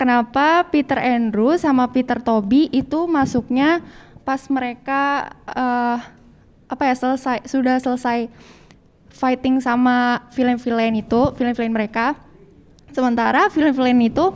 kenapa 0.00 0.64
Peter 0.72 0.96
Andrew 0.96 1.52
sama 1.60 1.92
Peter 1.92 2.16
Toby 2.24 2.72
itu 2.72 3.04
masuknya 3.04 3.84
pas 4.24 4.40
mereka 4.48 5.28
eh, 5.44 5.98
apa 6.64 6.82
ya 6.88 6.94
selesai 6.96 7.44
sudah 7.44 7.76
selesai 7.76 8.32
fighting 9.12 9.60
sama 9.60 10.24
villain-villain 10.32 10.96
itu, 10.96 11.36
villain-villain 11.36 11.76
mereka. 11.76 12.16
Sementara 12.96 13.52
villain-villain 13.52 14.00
itu 14.00 14.32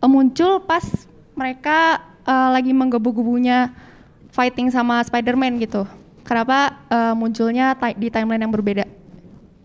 eh, 0.00 0.08
muncul 0.08 0.64
pas 0.64 0.84
mereka 1.36 2.00
eh, 2.24 2.48
lagi 2.56 2.72
menggebu-gebunya 2.72 3.68
fighting 4.32 4.72
sama 4.72 5.04
Spider-Man 5.04 5.60
gitu. 5.60 5.84
Kenapa 6.24 6.80
eh, 6.88 7.12
munculnya 7.12 7.76
di 7.92 8.08
timeline 8.08 8.40
yang 8.40 8.54
berbeda? 8.56 8.88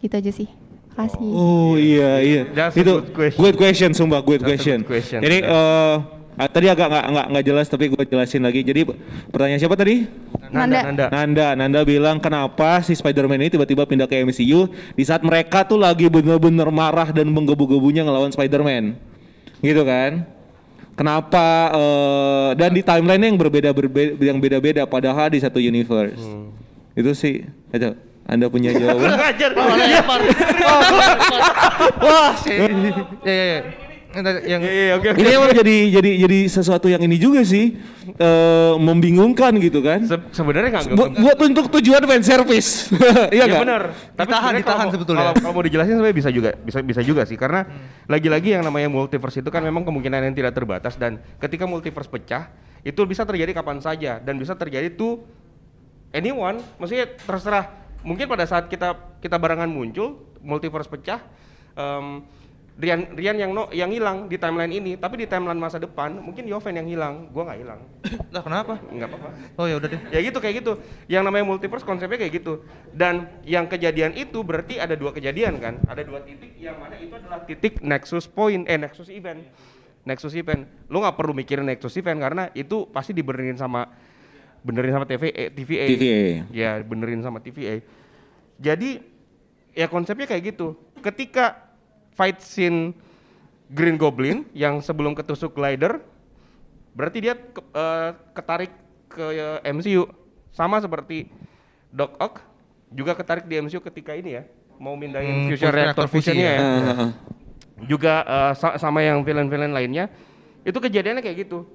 Gitu 0.04 0.20
aja 0.20 0.32
sih. 0.36 0.63
Makasih. 0.94 1.30
Oh 1.34 1.74
iya 1.74 2.22
iya. 2.22 2.42
That's 2.54 2.78
a 2.78 2.82
itu 2.86 2.94
good 3.02 3.10
question. 3.18 3.42
good 3.42 3.56
question 3.58 3.90
sumpah 3.98 4.22
good 4.22 4.46
That's 4.46 4.62
question. 4.62 4.86
good 4.86 4.94
question. 4.94 5.20
Jadi 5.26 5.38
eh 5.42 5.96
ah, 6.38 6.50
tadi 6.50 6.70
agak 6.70 6.86
nggak 6.86 7.06
nggak 7.10 7.26
nggak 7.34 7.46
jelas 7.50 7.66
tapi 7.66 7.90
gue 7.90 8.04
jelasin 8.06 8.46
lagi. 8.46 8.62
Jadi 8.62 8.86
pertanyaan 9.34 9.58
siapa 9.58 9.74
tadi? 9.74 10.06
Nanda, 10.54 10.86
Nanda. 10.86 11.06
Nanda. 11.10 11.48
Nanda, 11.58 11.80
bilang 11.82 12.22
kenapa 12.22 12.86
si 12.86 12.94
Spider-Man 12.94 13.42
ini 13.42 13.50
tiba-tiba 13.50 13.90
pindah 13.90 14.06
ke 14.06 14.22
MCU 14.22 14.70
di 14.94 15.02
saat 15.02 15.26
mereka 15.26 15.66
tuh 15.66 15.82
lagi 15.82 16.06
bener-bener 16.06 16.70
marah 16.70 17.10
dan 17.10 17.26
menggebu-gebunya 17.34 18.06
ngelawan 18.06 18.30
Spider-Man. 18.30 18.94
Gitu 19.66 19.82
kan? 19.82 20.30
Kenapa 20.94 21.74
eh, 21.74 22.50
dan 22.54 22.70
di 22.70 22.86
timeline 22.86 23.34
yang 23.34 23.38
berbeda 23.42 23.74
berbeda 23.74 24.14
yang 24.22 24.38
beda-beda 24.38 24.86
padahal 24.86 25.34
di 25.34 25.42
satu 25.42 25.58
universe. 25.58 26.22
Hmm. 26.22 26.54
Itu 26.94 27.18
sih. 27.18 27.50
Ayo, 27.74 27.98
Anda 28.24 28.48
punya 28.48 28.72
jawaban? 28.72 29.10
Ngajar. 29.20 29.52
Wah, 32.00 32.32
iya, 32.46 32.68
iya, 32.68 32.92
iya. 33.26 33.60
Yang- 34.14 34.46
Yang 34.46 34.62
Iya, 34.62 34.70
iya, 34.70 34.94
oke 34.94 35.08
oke. 35.10 35.20
ini 35.20 35.30
emang 35.34 35.52
jadi 35.52 35.76
jadi 35.92 36.12
jadi 36.22 36.40
sesuatu 36.46 36.86
yang 36.86 37.02
ini 37.02 37.18
juga 37.18 37.42
sih 37.42 37.82
eh, 38.06 38.74
membingungkan 38.78 39.58
gitu 39.58 39.82
kan. 39.82 40.06
Se- 40.06 40.30
sebenarnya 40.30 40.70
nggak 40.70 40.86
buat, 40.94 41.12
buat 41.18 41.38
untuk 41.42 41.66
tujuan 41.74 41.98
fan 42.00 42.22
service. 42.22 42.94
iya 43.34 43.50
nggak? 43.50 43.58
benar. 43.60 43.82
Tapi 44.14 44.30
Ditahan, 44.30 44.30
sebenarnya 44.30 44.62
ditahan 44.62 44.78
kalau- 44.80 44.94
sebetulnya. 44.94 45.22
Kalau, 45.24 45.34
kalau 45.42 45.54
mau 45.58 45.66
dijelasin 45.66 45.94
sebenarnya 45.98 46.14
bisa 46.16 46.30
juga, 46.30 46.50
bisa 46.56 46.80
bisa 46.80 47.02
juga 47.02 47.26
sih 47.26 47.34
karena 47.34 47.66
lagi-lagi 48.06 48.54
yang 48.54 48.62
namanya 48.62 48.86
multiverse 48.88 49.42
itu 49.42 49.50
kan 49.50 49.66
memang 49.66 49.82
kemungkinan 49.82 50.22
yang 50.24 50.36
tidak 50.38 50.54
terbatas 50.54 50.94
dan 50.94 51.18
ketika 51.42 51.66
multiverse 51.66 52.08
pecah 52.08 52.54
itu 52.86 53.02
bisa 53.04 53.26
terjadi 53.26 53.50
kapan 53.52 53.82
saja 53.82 54.22
dan 54.22 54.38
bisa 54.38 54.54
terjadi 54.54 54.94
tuh 54.94 55.26
anyone, 56.12 56.62
maksudnya 56.78 57.10
terserah. 57.18 57.83
Mungkin 58.04 58.28
pada 58.28 58.44
saat 58.44 58.68
kita 58.68 59.20
kita 59.24 59.40
barengan 59.40 59.72
muncul 59.72 60.20
multiverse 60.44 60.92
pecah, 60.92 61.24
em, 61.80 62.24
Rian 62.74 63.14
Rian 63.14 63.38
yang 63.38 63.54
no, 63.54 63.70
yang 63.70 63.94
hilang 63.94 64.26
di 64.26 64.34
timeline 64.42 64.74
ini, 64.74 64.98
tapi 64.98 65.22
di 65.22 65.30
timeline 65.30 65.62
masa 65.62 65.78
depan 65.78 66.18
mungkin 66.18 66.50
Yoven 66.50 66.74
yang 66.74 66.90
hilang, 66.90 67.30
gua 67.30 67.46
nggak 67.54 67.60
hilang, 67.62 67.80
lah 68.34 68.42
kenapa? 68.42 68.82
nggak 68.82 69.10
apa-apa. 69.14 69.30
Oh 69.62 69.70
ya 69.70 69.78
udah 69.78 69.90
deh. 69.94 70.02
Ya 70.10 70.20
gitu 70.26 70.42
kayak 70.42 70.66
gitu. 70.66 70.82
Yang 71.06 71.24
namanya 71.30 71.46
multiverse 71.46 71.86
konsepnya 71.86 72.18
kayak 72.18 72.34
gitu. 72.42 72.66
Dan 72.90 73.30
yang 73.46 73.70
kejadian 73.70 74.18
itu 74.18 74.42
berarti 74.42 74.82
ada 74.82 74.98
dua 74.98 75.14
kejadian 75.14 75.62
kan? 75.62 75.78
Ada 75.86 76.02
dua 76.02 76.26
titik 76.26 76.58
yang 76.58 76.82
mana 76.82 76.98
itu 76.98 77.14
adalah 77.14 77.46
titik 77.46 77.78
nexus 77.86 78.26
point 78.26 78.66
eh 78.66 78.82
nexus 78.82 79.14
event. 79.14 79.46
Nexus 80.02 80.34
event. 80.34 80.66
Lu 80.90 80.98
nggak 80.98 81.14
perlu 81.14 81.38
mikirin 81.38 81.70
nexus 81.70 81.94
event 82.02 82.18
karena 82.18 82.50
itu 82.58 82.90
pasti 82.90 83.14
dibenerin 83.14 83.54
sama 83.54 83.86
benerin 84.64 84.92
sama 84.92 85.06
TVA, 85.06 85.52
TVA. 85.52 85.86
TVA. 85.90 86.24
Ya, 86.50 86.72
benerin 86.80 87.20
sama 87.20 87.38
TVA. 87.38 87.84
Jadi 88.58 89.04
ya 89.72 89.86
konsepnya 89.86 90.24
kayak 90.24 90.56
gitu. 90.56 90.74
Ketika 91.00 91.60
fight 92.12 92.40
scene 92.40 92.96
Green 93.68 93.96
Goblin 93.96 94.48
yang 94.52 94.80
sebelum 94.80 95.14
ketusuk 95.14 95.54
glider 95.54 96.00
berarti 96.94 97.18
dia 97.20 97.34
ke- 97.34 97.66
eh, 97.66 98.10
ketarik 98.32 98.72
ke 99.10 99.26
eh, 99.30 99.60
MCU 99.68 100.06
sama 100.50 100.78
seperti 100.78 101.28
Doc 101.90 102.14
Ock 102.18 102.36
juga 102.88 103.14
ketarik 103.14 103.46
di 103.46 103.58
MCU 103.58 103.82
ketika 103.82 104.14
ini 104.14 104.38
ya 104.38 104.44
mau 104.78 104.94
mindahin 104.94 105.42
Hmm, 105.42 105.50
fusion 105.50 105.70
reactor 105.70 106.06
reactor 106.06 106.08
fusion 106.08 106.34
fusionnya 106.34 106.50
ya. 106.50 106.62
Ah, 106.62 106.70
ah, 106.70 106.94
ah. 106.94 107.12
Juga 107.84 108.14
sa- 108.54 108.78
sama 108.78 109.02
yang 109.02 109.26
villain-villain 109.26 109.74
lainnya 109.74 110.06
itu 110.62 110.78
kejadiannya 110.78 111.20
kayak 111.20 111.38
gitu. 111.44 111.66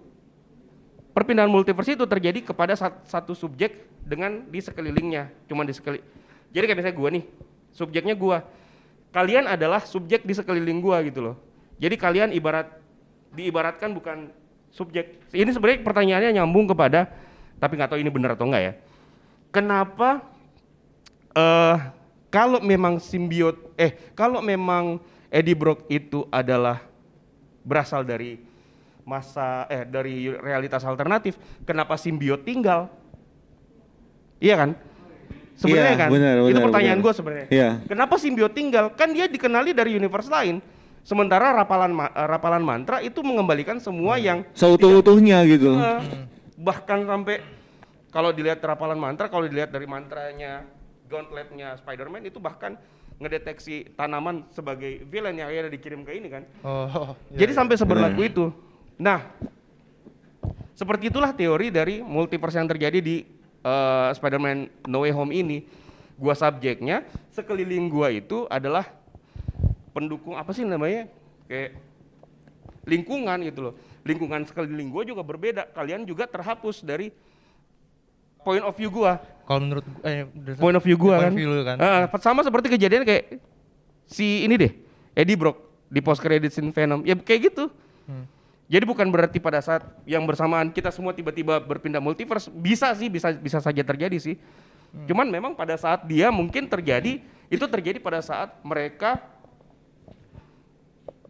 Perpindahan 1.18 1.50
multiverse 1.50 1.98
itu 1.98 2.06
terjadi 2.06 2.46
kepada 2.46 2.78
sat- 2.78 3.02
satu 3.10 3.34
subjek 3.34 3.90
dengan 4.06 4.46
di 4.46 4.62
sekelilingnya, 4.62 5.34
cuma 5.50 5.66
di 5.66 5.74
sekeli. 5.74 5.98
Jadi 6.54 6.62
kayak 6.62 6.78
misalnya 6.78 6.94
gua 6.94 7.08
nih, 7.10 7.24
subjeknya 7.74 8.14
gua. 8.14 8.46
Kalian 9.10 9.50
adalah 9.50 9.82
subjek 9.82 10.22
di 10.22 10.30
sekeliling 10.30 10.78
gua 10.78 11.02
gitu 11.02 11.18
loh. 11.18 11.36
Jadi 11.82 11.98
kalian 11.98 12.30
ibarat 12.30 12.70
diibaratkan 13.34 13.90
bukan 13.90 14.30
subjek. 14.70 15.18
Ini 15.34 15.50
sebenarnya 15.50 15.82
pertanyaannya 15.82 16.30
nyambung 16.38 16.70
kepada 16.70 17.10
tapi 17.58 17.74
nggak 17.74 17.90
tahu 17.90 17.98
ini 17.98 18.14
benar 18.14 18.38
atau 18.38 18.46
enggak 18.46 18.62
ya. 18.62 18.72
Kenapa 19.50 20.22
eh 21.34 21.78
kalau 22.30 22.62
memang 22.62 23.02
simbiot 23.02 23.74
eh 23.74 23.98
kalau 24.14 24.38
memang 24.38 25.02
Eddie 25.34 25.58
Brock 25.58 25.82
itu 25.90 26.30
adalah 26.30 26.78
berasal 27.66 28.06
dari 28.06 28.38
masa 29.08 29.64
eh 29.72 29.88
dari 29.88 30.28
realitas 30.28 30.84
alternatif, 30.84 31.40
kenapa 31.64 31.96
simbiot 31.96 32.44
tinggal? 32.44 32.92
Iya 34.36 34.54
kan? 34.54 34.70
Sebenarnya 35.58 35.90
Iya, 35.90 35.98
kan? 35.98 36.08
benar, 36.12 36.34
itu 36.38 36.46
benar, 36.54 36.64
pertanyaan 36.70 36.98
gue 37.02 37.12
sebenarnya. 37.16 37.46
Iya. 37.50 37.70
Kenapa 37.88 38.14
simbiot 38.14 38.52
tinggal? 38.54 38.94
Kan 38.94 39.10
dia 39.10 39.26
dikenali 39.26 39.74
dari 39.74 39.96
universe 39.96 40.30
lain. 40.30 40.62
Sementara 41.02 41.50
rapalan 41.50 41.90
ma- 41.90 42.12
eh, 42.12 42.28
rapalan 42.28 42.62
mantra 42.62 43.00
itu 43.00 43.24
mengembalikan 43.24 43.80
semua 43.80 44.20
yang 44.20 44.44
Seutuh-utuhnya 44.52 45.42
gitu. 45.48 45.74
Eh, 45.74 46.00
bahkan 46.54 47.02
sampai 47.08 47.40
kalau 48.12 48.30
dilihat 48.30 48.60
rapalan 48.60 49.00
mantra, 49.00 49.26
kalau 49.26 49.48
dilihat 49.48 49.72
dari 49.72 49.88
mantranya 49.88 50.62
gauntletnya 51.08 51.74
Spider-Man 51.80 52.28
itu 52.28 52.38
bahkan 52.38 52.76
ngedeteksi 53.18 53.98
tanaman 53.98 54.46
sebagai 54.54 55.02
villain 55.10 55.34
yang 55.34 55.50
akhirnya 55.50 55.72
dikirim 55.74 56.06
ke 56.06 56.14
ini 56.14 56.28
kan. 56.30 56.46
Oh. 56.62 57.16
Jadi 57.40 57.50
sampai 57.50 57.74
seberlaku 57.74 58.22
itu. 58.22 58.46
Nah, 58.98 59.30
seperti 60.74 61.10
itulah 61.10 61.30
teori 61.30 61.70
dari 61.70 62.02
multiverse 62.02 62.58
yang 62.58 62.66
terjadi 62.66 62.98
di 62.98 63.22
eh, 63.62 64.08
Spider-Man 64.12 64.86
No 64.90 65.06
Way 65.06 65.14
Home 65.14 65.32
ini. 65.32 65.58
Gua 66.18 66.34
subjeknya, 66.34 67.06
sekeliling 67.30 67.86
gua 67.86 68.10
itu 68.10 68.42
adalah 68.50 68.90
pendukung 69.94 70.34
apa 70.34 70.50
sih 70.50 70.66
namanya? 70.66 71.06
Kayak 71.46 71.78
lingkungan 72.82 73.38
gitu 73.46 73.70
loh. 73.70 73.74
Lingkungan 74.02 74.42
sekeliling 74.42 74.90
gua 74.90 75.06
juga 75.06 75.22
berbeda. 75.22 75.70
Kalian 75.70 76.02
juga 76.02 76.26
terhapus 76.26 76.82
dari 76.82 77.14
point 78.42 78.66
of 78.66 78.74
view 78.74 78.90
gua. 78.90 79.22
Kalau 79.46 79.62
menurut 79.62 79.86
eh 80.02 80.26
Point 80.58 80.74
of 80.74 80.82
view 80.82 80.98
gua 80.98 81.22
point 81.22 81.30
kan. 81.30 81.38
view 81.38 81.50
kan. 81.62 81.76
Ah, 81.78 82.10
sama 82.18 82.42
seperti 82.42 82.74
kejadian 82.74 83.06
kayak 83.06 83.38
si 84.10 84.42
ini 84.42 84.58
deh, 84.58 84.72
Eddie 85.14 85.38
Brock 85.38 85.86
di 85.86 86.02
post 86.02 86.18
credit 86.18 86.50
scene 86.50 86.74
Venom. 86.74 87.06
Ya 87.06 87.14
kayak 87.14 87.54
gitu. 87.54 87.70
Hmm. 88.10 88.26
Jadi 88.68 88.84
bukan 88.84 89.08
berarti 89.08 89.40
pada 89.40 89.64
saat 89.64 89.80
yang 90.04 90.28
bersamaan 90.28 90.68
kita 90.68 90.92
semua 90.92 91.16
tiba-tiba 91.16 91.56
berpindah 91.56 92.04
multiverse 92.04 92.52
bisa 92.52 92.92
sih 92.92 93.08
bisa 93.08 93.32
bisa 93.32 93.64
saja 93.64 93.80
terjadi 93.80 94.16
sih. 94.20 94.36
Hmm. 94.36 95.08
Cuman 95.08 95.26
memang 95.32 95.52
pada 95.56 95.72
saat 95.80 96.04
dia 96.04 96.28
mungkin 96.28 96.68
terjadi 96.68 97.24
itu 97.48 97.64
terjadi 97.64 97.96
pada 97.96 98.20
saat 98.20 98.52
mereka 98.60 99.24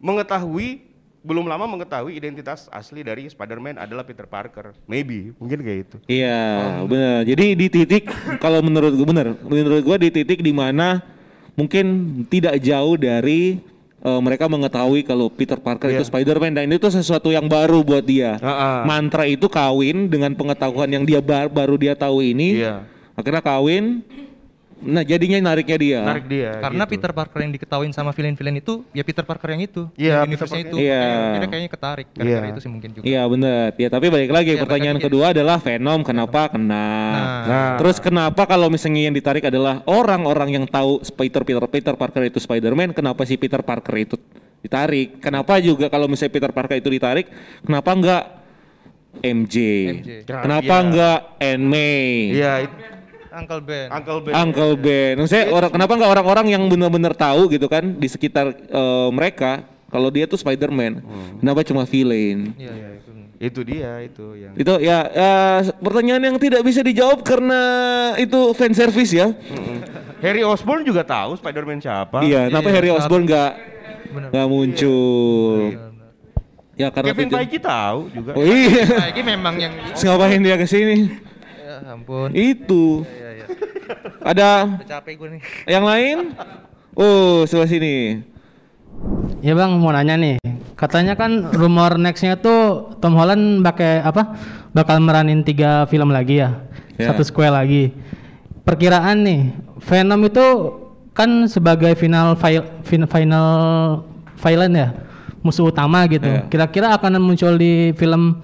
mengetahui 0.03 0.89
belum 1.19 1.51
lama 1.51 1.67
mengetahui 1.67 2.15
identitas 2.15 2.71
asli 2.71 3.03
dari 3.03 3.27
Spider-Man 3.27 3.75
adalah 3.75 4.07
Peter 4.07 4.23
Parker. 4.23 4.71
Maybe, 4.87 5.35
mungkin 5.35 5.59
kayak 5.59 5.79
itu. 5.83 5.97
Iya, 6.07 6.79
benar. 6.87 7.27
Jadi 7.27 7.45
di 7.59 7.67
titik 7.67 8.07
kalau 8.39 8.63
menurut 8.63 8.95
gue 8.95 9.07
benar, 9.07 9.35
menurut 9.43 9.83
gue 9.83 9.97
di 10.07 10.09
titik 10.15 10.39
di 10.39 10.55
mana 10.55 11.03
mungkin 11.59 11.87
tidak 12.31 12.55
jauh 12.63 12.95
dari 12.95 13.59
eh, 13.99 14.19
mereka 14.19 14.45
mengetahui 14.45 15.03
kalau 15.03 15.27
Peter 15.27 15.55
Parker 15.55 15.89
itu 15.89 16.01
Iya. 16.01 16.07
Spider-Man 16.07 16.53
dan 16.53 16.67
itu 16.69 16.87
sesuatu 16.87 17.29
yang 17.29 17.45
baru 17.45 17.81
buat 17.81 18.01
dia. 18.01 18.39
Ah. 18.39 18.83
Mantra 18.83 19.23
itu 19.23 19.45
kawin 19.45 20.07
dengan 20.07 20.31
pengetahuan 20.33 20.87
yang 20.87 21.03
dia 21.03 21.19
bar- 21.19 21.49
baru 21.49 21.75
dia 21.75 21.93
tahu 21.93 22.19
ini. 22.21 22.63
Iya. 22.63 22.83
Akhirnya 23.13 23.43
kawin. 23.43 23.99
Nah, 24.79 25.03
jadinya 25.03 25.35
nariknya 25.43 25.75
dia. 25.75 25.99
Narik 26.01 26.25
dia. 26.25 26.55
Karena 26.57 26.83
gitu. 26.83 26.91
Peter 26.95 27.11
Parker 27.11 27.39
yang 27.43 27.51
diketahuin 27.51 27.91
sama 27.91 28.15
villain-villain 28.15 28.57
itu 28.57 28.87
ya 28.89 29.03
Peter 29.03 29.21
Parker 29.21 29.51
yang 29.51 29.61
itu. 29.61 29.91
Iya, 29.93 30.23
universe-nya 30.23 30.63
Parker. 30.63 30.71
itu. 30.71 30.75
Iya. 30.79 31.01
Makanya 31.03 31.35
Dia 31.35 31.49
kayaknya 31.49 31.71
ketarik 31.71 32.07
gara-gara 32.09 32.39
Iya. 32.39 32.51
itu 32.51 32.59
sih 32.59 32.69
mungkin 32.69 32.89
juga. 32.89 33.03
Iya 33.03 33.21
benar. 33.27 33.67
Ya 33.75 33.89
tapi 33.89 34.05
balik 34.07 34.31
lagi 34.31 34.51
Iya, 34.51 34.61
pertanyaan 34.63 34.97
kedua 34.97 35.25
adalah 35.29 35.57
Venom 35.57 35.99
kenapa 36.01 36.41
kena? 36.47 36.87
Nah. 37.43 37.75
Terus 37.75 37.97
kenapa 37.99 38.43
kalau 38.45 38.71
misalnya 38.71 39.01
yang 39.03 39.15
ditarik 39.15 39.43
adalah 39.43 39.83
orang-orang 39.83 40.49
yang 40.53 40.65
tahu 40.65 41.03
Peter 41.13 41.43
Peter 41.43 41.63
Peter 41.65 41.93
Parker 41.93 42.23
itu 42.23 42.39
Spider-Man, 42.39 42.95
kenapa 42.95 43.27
si 43.27 43.35
Peter 43.35 43.59
Parker 43.59 43.95
itu 43.97 44.15
ditarik? 44.59 45.19
Kenapa 45.19 45.59
juga 45.59 45.91
kalau 45.91 46.07
misalnya 46.07 46.31
Peter 46.31 46.51
Parker 46.51 46.79
itu 46.79 46.87
ditarik, 46.87 47.27
kenapa 47.61 47.91
enggak 47.91 48.23
MJ? 49.19 49.55
MJ. 49.93 50.09
Kenapa 50.23 50.63
Iya. 50.71 50.83
enggak 50.85 51.19
Anne 51.37 51.65
May? 51.65 52.07
Iya, 52.31 52.53
it- 52.63 52.98
Uncle 53.29 53.61
Ben. 53.61 53.87
Uncle 53.93 54.19
Ben. 54.25 54.33
Uncle 54.33 54.73
Ben. 54.75 55.13
Maksudnya 55.21 55.45
orang 55.53 55.71
kenapa 55.71 55.91
enggak 55.93 56.11
orang-orang 56.17 56.45
yang 56.49 56.63
benar-benar 56.65 57.13
tahu 57.13 57.49
gitu 57.53 57.69
kan 57.69 57.85
di 57.85 58.07
sekitar 58.09 58.53
eh, 58.53 59.09
mereka 59.13 59.61
kalau 59.89 60.09
dia 60.13 60.25
tuh 60.29 60.37
Spider-Man. 60.37 61.01
Kenapa 61.41 61.61
cuma 61.65 61.85
villain? 61.85 62.53
Iya, 62.57 62.73
iya 62.73 62.89
itu. 62.97 63.09
Itu 63.39 63.59
dia 63.63 63.91
itu 64.03 64.25
yang 64.35 64.51
Itu 64.51 64.73
ya, 64.83 64.99
ya 65.07 65.33
pertanyaan 65.79 66.19
yang 66.27 66.35
tidak 66.35 66.59
bisa 66.59 66.83
dijawab 66.83 67.23
karena 67.23 67.61
itu 68.19 68.51
fan 68.51 68.75
service 68.75 69.15
ya. 69.15 69.31
Harry 70.19 70.43
Osborn 70.43 70.83
juga 70.83 71.07
tahu 71.07 71.39
Spider-Man 71.39 71.79
siapa. 71.79 72.19
Iya, 72.19 72.51
kenapa 72.51 72.67
Iya, 72.67 72.75
Harry 72.75 72.91
Osborn 72.91 73.23
nggak 73.23 73.51
nggak 74.33 74.47
muncul? 74.49 75.57
Ya 76.79 76.87
karena 76.95 77.11
Kevin 77.11 77.27
Feige 77.31 77.59
tahu 77.59 77.99
juga. 78.11 78.31
Oh 78.39 78.43
iya, 78.43 79.11
ini 79.11 79.21
memang 79.23 79.55
yang 79.59 79.73
ngapain 79.99 80.39
dia 80.39 80.55
ke 80.55 80.63
sini? 80.67 81.11
ya 81.11 81.38
ampun. 81.85 82.29
Itu. 82.31 83.03
Iya, 83.05 83.29
iya. 83.35 83.45
Ada 84.21 84.49
Udah 84.75 84.87
capek 84.87 85.13
gue 85.15 85.27
nih. 85.33 85.41
yang 85.65 85.83
lain? 85.83 86.17
Oh, 86.93 87.43
sebelah 87.43 87.65
sini. 87.65 88.21
Ya 89.39 89.55
bang 89.55 89.71
mau 89.73 89.89
nanya 89.89 90.13
nih, 90.13 90.35
katanya 90.75 91.15
kan 91.15 91.47
rumor 91.49 91.95
nextnya 91.95 92.35
tuh 92.35 92.91
Tom 92.99 93.15
Holland 93.15 93.63
pakai 93.63 94.03
apa? 94.03 94.35
Bakal 94.69 94.99
meranin 94.99 95.39
tiga 95.39 95.87
film 95.87 96.11
lagi 96.11 96.43
ya, 96.43 96.59
Ya. 96.99 97.07
satu 97.07 97.23
square 97.23 97.55
lagi. 97.55 97.95
Perkiraan 98.61 99.23
nih, 99.23 99.55
Venom 99.79 100.19
itu 100.21 100.45
kan 101.15 101.47
sebagai 101.47 101.95
final 101.95 102.35
fi- 102.35 102.67
fin- 102.83 103.07
final 103.07 103.47
villain 104.35 104.73
ya, 104.75 104.87
musuh 105.39 105.71
utama 105.71 106.03
gitu. 106.05 106.27
Ya. 106.27 106.43
Kira-kira 106.51 106.91
akan 106.91 107.23
muncul 107.23 107.55
di 107.55 107.95
film 107.95 108.43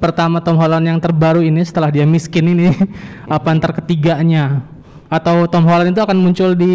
pertama 0.00 0.40
Tom 0.40 0.56
Holland 0.56 0.88
yang 0.88 0.98
terbaru 0.98 1.44
ini 1.44 1.60
setelah 1.60 1.92
dia 1.92 2.02
miskin 2.02 2.48
ini, 2.48 2.72
apa 3.28 3.48
ntar 3.54 3.76
ketiganya? 3.76 4.64
Atau 5.06 5.44
Tom 5.46 5.68
Holland 5.68 5.92
itu 5.92 6.00
akan 6.00 6.16
muncul 6.16 6.54
di 6.54 6.74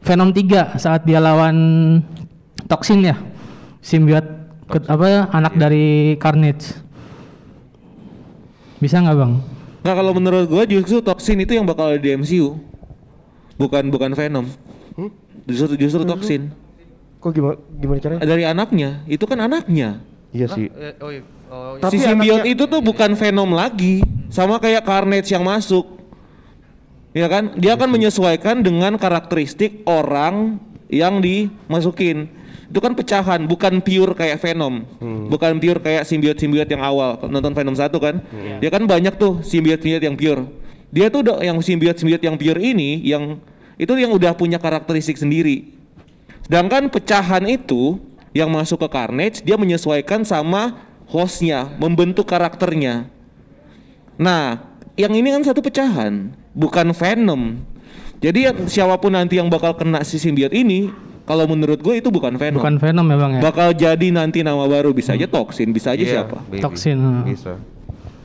Venom 0.00 0.30
3 0.30 0.78
saat 0.78 1.02
dia 1.02 1.18
lawan 1.18 1.56
Toxin 2.64 3.02
ya 3.02 3.18
simbiot 3.78 4.22
ke- 4.66 4.86
apa 4.86 5.26
anak 5.32 5.58
dari 5.58 6.14
Carnage 6.16 6.78
bisa 8.78 9.02
nggak 9.02 9.18
bang 9.18 9.32
Nah 9.78 9.94
kalau 9.94 10.12
menurut 10.12 10.46
gua 10.46 10.62
justru 10.62 11.00
Toxin 11.00 11.38
itu 11.38 11.54
yang 11.54 11.64
bakal 11.64 11.94
ada 11.94 11.96
di 11.96 12.10
MCU. 12.12 12.60
Bukan 13.56 13.88
bukan 13.88 14.10
Venom. 14.12 14.46
Justru 15.46 15.78
justru 15.80 16.02
Toxin. 16.04 16.50
Kok 17.18 17.30
gimana 17.32 17.56
gimana 17.72 17.98
caranya? 17.98 18.20
Dari 18.20 18.44
anaknya, 18.44 19.02
itu 19.06 19.24
kan 19.24 19.38
anaknya. 19.38 20.02
Iya 20.32 20.46
sih. 20.52 20.68
Eh, 20.68 20.94
oh 21.00 21.10
iya. 21.10 21.22
Oh, 21.48 21.80
Tapi 21.80 21.96
si 21.96 22.04
simbiot 22.04 22.44
itu 22.44 22.68
tuh 22.68 22.84
bukan 22.84 23.16
Venom 23.16 23.56
lagi, 23.56 24.04
sama 24.28 24.60
kayak 24.60 24.84
Carnage 24.84 25.32
yang 25.32 25.40
masuk. 25.48 25.96
Ya 27.16 27.24
kan? 27.24 27.56
Dia 27.56 27.72
akan 27.72 27.88
menyesuaikan 27.96 28.60
dengan 28.60 29.00
karakteristik 29.00 29.80
orang 29.88 30.60
yang 30.92 31.24
dimasukin. 31.24 32.28
Itu 32.68 32.84
kan 32.84 32.92
pecahan, 32.92 33.48
bukan 33.48 33.80
pure 33.80 34.12
kayak 34.12 34.44
Venom. 34.44 34.84
Bukan 35.32 35.56
pure 35.56 35.80
kayak 35.80 36.04
simbiot-simbiot 36.04 36.68
yang 36.68 36.84
awal. 36.84 37.16
Nonton 37.32 37.56
Venom 37.56 37.72
1 37.72 37.88
kan? 37.96 38.20
Dia 38.60 38.68
kan 38.68 38.84
banyak 38.84 39.16
tuh 39.16 39.40
simbiot-simbiot 39.40 40.04
yang 40.04 40.16
pure. 40.20 40.44
Dia 40.92 41.08
tuh 41.08 41.24
udah 41.24 41.40
yang 41.40 41.56
simbiot-simbiot 41.64 42.20
yang 42.20 42.36
pure 42.36 42.60
ini 42.60 43.00
yang 43.08 43.40
itu 43.80 43.92
yang 43.96 44.12
udah 44.12 44.36
punya 44.36 44.60
karakteristik 44.60 45.16
sendiri. 45.16 45.72
Sedangkan 46.44 46.92
pecahan 46.92 47.48
itu 47.48 47.96
yang 48.36 48.48
masuk 48.48 48.80
ke 48.84 48.88
Carnage 48.90 49.40
dia 49.40 49.56
menyesuaikan 49.56 50.22
sama 50.22 50.76
hostnya, 51.08 51.72
membentuk 51.80 52.28
karakternya. 52.28 53.08
Nah, 54.18 54.60
yang 54.94 55.14
ini 55.14 55.30
kan 55.30 55.42
satu 55.42 55.62
pecahan, 55.62 56.34
bukan 56.52 56.90
Venom. 56.92 57.62
Jadi 58.18 58.50
yang- 58.50 58.66
siapa 58.66 58.98
pun 58.98 59.14
nanti 59.14 59.38
yang 59.38 59.46
bakal 59.46 59.72
kena 59.72 60.02
si 60.02 60.18
simbiot 60.18 60.50
ini, 60.50 60.90
kalau 61.22 61.46
menurut 61.46 61.78
gue 61.78 62.02
itu 62.02 62.10
bukan 62.10 62.34
Venom. 62.34 62.58
Bukan 62.58 62.76
Venom 62.76 63.06
ya 63.06 63.16
bang 63.16 63.32
ya. 63.38 63.40
Bakal 63.40 63.68
jadi 63.72 64.08
nanti 64.10 64.42
nama 64.42 64.66
baru 64.66 64.90
bisa 64.90 65.14
aja 65.14 65.28
Toxin, 65.30 65.70
bisa 65.70 65.94
aja 65.94 66.02
Iya, 66.02 66.12
siapa. 66.24 66.42
maybe. 66.50 66.60
Toksin. 66.60 66.98
hmm. 66.98 67.22
Bisa. 67.30 67.54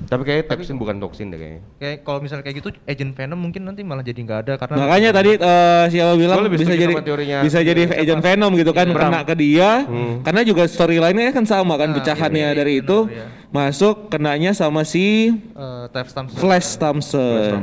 Tapi 0.03 0.21
kayaknya 0.21 0.45
toksin 0.47 0.75
bukan 0.75 0.95
toksin 0.97 1.27
deh 1.29 1.37
kayaknya. 1.37 1.61
Kayak 1.77 1.97
kalau 2.01 2.19
misalnya 2.19 2.43
kayak 2.43 2.57
gitu 2.59 2.69
Agent 2.83 3.13
Venom 3.13 3.39
mungkin 3.39 3.61
nanti 3.63 3.81
malah 3.81 4.01
jadi 4.01 4.19
nggak 4.19 4.39
ada 4.43 4.53
karena 4.55 4.75
Makanya 4.79 5.09
tadi 5.11 5.31
eh, 5.33 5.83
siapa 5.89 6.13
bilang 6.13 6.37
bisa 6.47 6.73
jadi 6.73 6.93
teorinya 6.99 7.37
bisa 7.41 7.59
jadi 7.59 7.81
siapa? 7.85 8.01
agent 8.01 8.21
Venom 8.21 8.51
gitu 8.53 8.71
kan 8.71 8.87
Bram. 8.87 9.09
kena 9.09 9.21
ke 9.23 9.35
dia 9.35 9.71
Hmm. 9.83 10.21
karena 10.21 10.41
juga 10.41 10.63
storyline-nya 10.65 11.31
kan 11.31 11.43
sama 11.43 11.75
kan 11.75 11.91
pecahannya 11.91 12.47
iya, 12.49 12.57
dari 12.57 12.73
iya, 12.77 12.83
itu 12.83 12.97
iya. 13.07 13.25
masuk 13.49 14.07
kenanya 14.07 14.51
sama 14.51 14.83
si 14.83 15.31
eh, 15.33 15.85
Tef 15.89 16.09
Thompson. 16.09 16.37
Flash 16.37 16.69
Thompson. 16.75 17.59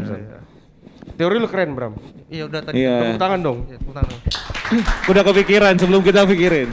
Teori 1.14 1.36
lu 1.36 1.47
keren, 1.47 1.76
Bram. 1.76 1.93
Iya 2.26 2.49
udah 2.49 2.61
tadi. 2.62 2.80
Iya. 2.80 2.97
Tepuk 3.05 3.20
tangan 3.20 3.41
dong. 3.41 3.59
Iya, 3.68 3.76
tepuk 3.76 3.93
tangan 3.93 4.09
dong. 4.09 4.22
Udah 5.11 5.22
kepikiran 5.22 5.74
sebelum 5.76 6.01
kita 6.01 6.22
pikirin. 6.24 6.68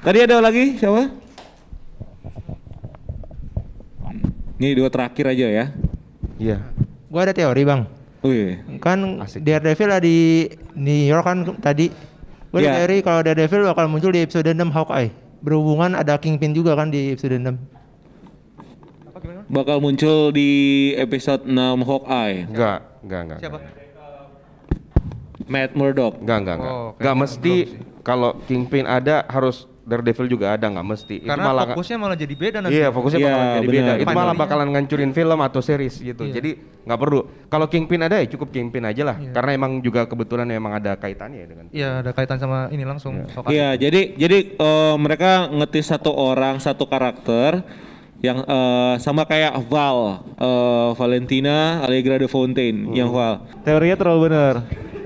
Tadi 0.00 0.18
ada 0.18 0.40
lagi 0.40 0.74
siapa? 0.74 1.06
Ini 4.56 4.72
dua 4.72 4.88
terakhir 4.88 5.28
aja 5.28 5.46
ya. 5.52 5.64
Iya. 6.40 6.58
Gua 7.12 7.28
ada 7.28 7.32
teori 7.36 7.62
bang. 7.64 7.84
Wih. 8.24 8.56
Kan 8.80 9.20
Daredevil 9.20 9.90
ada 9.92 10.00
di 10.00 10.48
New 10.72 11.02
York 11.04 11.24
kan 11.24 11.38
tadi. 11.60 11.92
Gua 12.48 12.64
Iya. 12.64 12.72
ada 12.72 12.76
teori 12.80 12.96
kalau 13.04 13.20
Daredevil 13.20 13.68
bakal 13.68 13.84
muncul 13.92 14.10
di 14.10 14.24
episode 14.24 14.48
6 14.48 14.72
Hawkeye. 14.72 15.12
Berhubungan 15.44 15.92
ada 15.92 16.16
Kingpin 16.16 16.56
juga 16.56 16.72
kan 16.72 16.88
di 16.88 17.12
episode 17.12 17.36
6. 17.36 17.52
Bakal 19.46 19.78
muncul 19.78 20.32
di 20.34 20.48
episode 20.98 21.46
6 21.46 21.84
Hawkeye. 21.84 22.48
Enggak, 22.50 22.78
enggak, 23.04 23.20
enggak. 23.28 23.38
Siapa? 23.44 23.58
Matt 25.46 25.70
Murdock. 25.78 26.18
Enggak, 26.18 26.38
enggak, 26.42 26.56
enggak. 26.58 26.72
Oh, 26.74 26.88
Enggak 26.98 27.16
mesti 27.16 27.54
kalau 28.02 28.34
Kingpin 28.50 28.88
ada 28.88 29.22
harus 29.30 29.70
Daredevil 29.86 30.26
juga 30.26 30.58
ada, 30.58 30.66
enggak 30.66 30.82
mesti. 30.82 31.22
Karena 31.22 31.46
malah 31.46 31.64
fokusnya 31.70 31.96
malah 31.96 32.18
jadi 32.18 32.34
beda 32.34 32.58
nanti. 32.58 32.74
Iya, 32.74 32.90
fokusnya 32.90 33.18
Iya, 33.22 33.26
bakalan 33.30 33.46
jadi 33.46 33.68
beda. 33.70 33.92
Itu 34.02 34.10
malah 34.10 34.34
bakalan 34.34 34.68
ngancurin 34.74 35.12
film 35.14 35.38
atau 35.38 35.60
series 35.62 35.94
gitu. 36.02 36.26
Iya. 36.26 36.34
Jadi 36.42 36.50
nggak 36.82 36.98
perlu. 36.98 37.20
Kalau 37.46 37.66
Kingpin 37.70 38.02
ada 38.02 38.18
ya 38.18 38.26
cukup 38.26 38.50
Kingpin 38.50 38.82
aja 38.82 39.06
lah. 39.06 39.16
Karena 39.30 39.50
emang 39.54 39.78
juga 39.78 40.10
kebetulan 40.10 40.50
emang 40.50 40.74
ada 40.82 40.98
kaitannya 40.98 41.38
ya 41.38 41.46
dengan. 41.46 41.64
Iya, 41.70 41.90
ada 42.02 42.10
kaitan 42.10 42.42
sama 42.42 42.66
ini 42.74 42.82
langsung. 42.82 43.14
Hawkeye. 43.30 43.54
Iya, 43.54 43.68
jadi 43.78 44.00
jadi 44.18 44.38
eh, 44.58 44.94
mereka 44.98 45.54
ngetis 45.54 45.86
satu 45.86 46.10
orang, 46.10 46.58
satu 46.58 46.90
karakter 46.90 47.62
yang 48.26 48.42
eh, 48.42 48.94
sama 48.98 49.22
kayak 49.22 49.54
Val, 49.70 50.26
eh, 50.34 50.90
Valentina 50.98 51.86
Allegra 51.86 52.18
de 52.18 52.26
Fontaine 52.26 52.90
yang 52.90 53.14
Val. 53.14 53.46
Teorinya 53.62 53.94
terlalu 53.94 54.20
benar. 54.34 54.54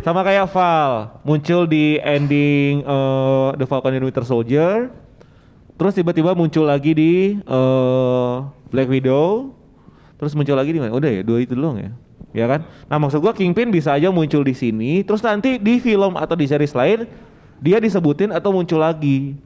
Sama 0.01 0.24
kayak 0.24 0.48
Val, 0.48 1.20
muncul 1.28 1.68
di 1.68 2.01
ending 2.01 2.80
eh, 2.80 3.48
The 3.61 3.66
Falcon 3.68 3.92
and 3.92 4.05
Winter 4.09 4.24
Soldier. 4.24 4.88
Terus 5.76 5.92
tiba-tiba 5.96 6.32
muncul 6.32 6.64
lagi 6.64 6.96
di 6.96 7.12
eh, 7.36 8.34
Black 8.72 8.88
Widow. 8.88 9.53
Terus 10.16 10.32
muncul 10.32 10.57
lagi 10.57 10.72
di 10.72 10.80
mana? 10.80 10.92
Udah 10.92 11.09
ya, 11.09 11.22
dua 11.24 11.40
itu 11.44 11.53
doang 11.53 11.80
ya. 11.80 11.92
Ya 12.30 12.46
kan? 12.46 12.64
Nah, 12.86 12.96
maksud 12.96 13.20
gua 13.20 13.34
Kingpin 13.34 13.68
bisa 13.68 13.92
aja 13.92 14.09
muncul 14.09 14.40
di 14.46 14.55
sini, 14.55 15.03
terus 15.03 15.18
nanti 15.20 15.59
di 15.59 15.82
film 15.82 16.14
atau 16.14 16.38
di 16.38 16.46
series 16.46 16.76
lain 16.76 17.05
dia 17.61 17.76
disebutin 17.76 18.32
atau 18.32 18.55
muncul 18.55 18.80
lagi 18.80 19.36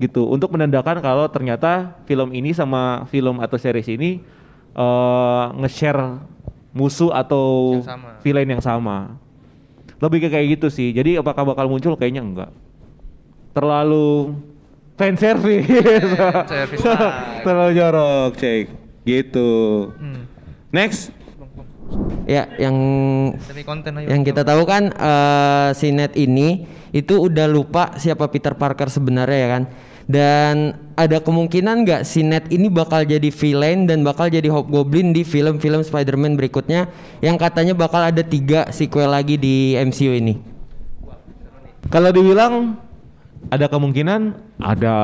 gitu 0.00 0.26
untuk 0.26 0.50
menandakan 0.50 0.98
kalau 0.98 1.28
ternyata 1.28 1.94
film 2.08 2.32
ini 2.32 2.50
sama 2.50 3.04
film 3.12 3.38
atau 3.38 3.60
series 3.60 3.86
ini 3.86 4.24
eh 4.72 5.44
nge-share 5.60 6.18
musuh 6.72 7.12
atau 7.12 7.76
Yang 7.78 7.86
sama. 7.86 8.08
villain 8.24 8.48
yang 8.48 8.64
sama. 8.64 8.96
Lebih 10.00 10.18
ke 10.24 10.28
kayak 10.32 10.46
gitu 10.58 10.68
sih. 10.72 10.90
Jadi 10.90 11.20
apakah 11.20 11.44
bakal 11.44 11.68
muncul? 11.68 11.94
Kayaknya 11.94 12.22
enggak. 12.24 12.50
Terlalu 13.52 14.36
fan 14.96 15.14
service. 15.16 15.68
service 16.48 16.80
Terlalu 17.46 17.72
jorok, 17.76 18.30
cek. 18.36 18.64
Gitu. 19.04 19.50
Hmm. 19.96 20.24
Next. 20.72 21.12
Ya, 22.24 22.46
yang 22.62 22.76
Demi 23.34 23.66
konten 23.66 23.90
ayo. 23.98 24.06
yang 24.06 24.22
kita 24.22 24.46
tahu 24.46 24.62
kan 24.62 24.94
eh, 24.94 25.68
si 25.74 25.90
Ned 25.90 26.14
ini 26.14 26.62
itu 26.94 27.18
udah 27.18 27.50
lupa 27.50 27.98
siapa 27.98 28.30
Peter 28.30 28.54
Parker 28.54 28.86
sebenarnya 28.86 29.38
ya 29.42 29.48
kan. 29.50 29.62
Dan 30.10 30.74
ada 30.98 31.22
kemungkinan 31.22 31.86
nggak 31.86 32.02
si 32.02 32.26
Ned 32.26 32.50
ini 32.50 32.66
bakal 32.66 33.06
jadi 33.06 33.30
villain 33.30 33.86
dan 33.86 34.02
bakal 34.02 34.26
jadi 34.26 34.50
Hobgoblin 34.50 35.14
di 35.14 35.22
film-film 35.22 35.86
Spider-Man 35.86 36.34
berikutnya 36.34 36.90
yang 37.22 37.38
katanya 37.38 37.78
bakal 37.78 38.02
ada 38.02 38.26
tiga 38.26 38.66
sequel 38.74 39.06
lagi 39.06 39.38
di 39.38 39.78
MCU 39.78 40.10
ini. 40.10 40.34
Kalau 41.94 42.10
dibilang 42.10 42.74
ada 43.54 43.70
kemungkinan 43.70 44.34
ada 44.58 44.94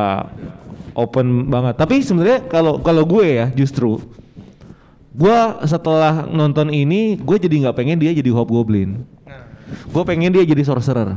open 0.98 1.54
banget. 1.54 1.78
Tapi 1.78 2.02
sebenarnya 2.02 2.42
kalau 2.50 2.82
kalau 2.82 3.07
gue 3.07 3.26
ya 3.38 3.46
justru 3.54 4.02
gua 5.16 5.64
setelah 5.64 6.26
nonton 6.28 6.68
ini 6.74 7.14
gue 7.16 7.36
jadi 7.38 7.68
nggak 7.68 7.76
pengen 7.78 8.02
dia 8.02 8.11
jadi 8.11 8.34
hobgoblin. 8.34 9.07
Gue 9.94 10.02
pengen 10.02 10.34
dia 10.34 10.42
jadi 10.42 10.66
sorcerer. 10.66 11.14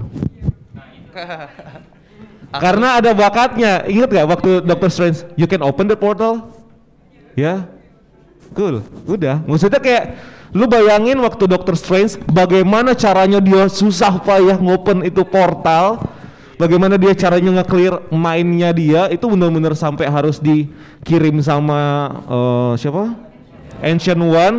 Karena 2.49 2.97
ada 2.97 3.13
bakatnya. 3.13 3.85
Ingat 3.85 4.09
gak 4.09 4.27
waktu 4.27 4.49
Doctor 4.65 4.89
Strange, 4.89 5.21
you 5.37 5.45
can 5.45 5.61
open 5.61 5.85
the 5.85 5.93
portal? 5.93 6.49
Ya, 7.37 7.69
cool. 8.57 8.81
Udah. 9.05 9.45
Maksudnya 9.45 9.77
kayak 9.77 10.17
lu 10.49 10.65
bayangin 10.65 11.21
waktu 11.21 11.45
Doctor 11.45 11.77
Strange, 11.77 12.17
bagaimana 12.25 12.97
caranya 12.97 13.37
dia 13.37 13.69
susah 13.69 14.17
payah 14.17 14.57
ngopen 14.57 15.05
itu 15.05 15.21
portal, 15.21 16.01
bagaimana 16.57 16.97
dia 16.97 17.13
caranya 17.13 17.61
nge-clear 17.61 18.09
mainnya 18.09 18.73
dia 18.73 19.13
itu 19.13 19.29
benar-benar 19.29 19.77
sampai 19.77 20.09
harus 20.09 20.41
dikirim 20.41 21.37
sama 21.45 22.09
eh, 22.25 22.73
siapa? 22.81 23.13
Ancient 23.79 24.19
One 24.19 24.57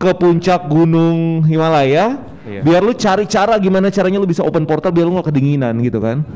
ke 0.00 0.14
puncak 0.16 0.70
gunung 0.70 1.44
Himalaya 1.44 2.31
Iya. 2.42 2.60
biar 2.66 2.82
lu 2.82 2.90
cari 2.90 3.22
cara 3.24 3.54
gimana 3.56 3.86
caranya 3.86 4.18
lu 4.18 4.26
bisa 4.26 4.42
open 4.42 4.66
portal 4.66 4.90
biar 4.90 5.06
lu 5.06 5.14
gak 5.14 5.30
kedinginan 5.30 5.78
gitu 5.78 6.02
kan. 6.02 6.26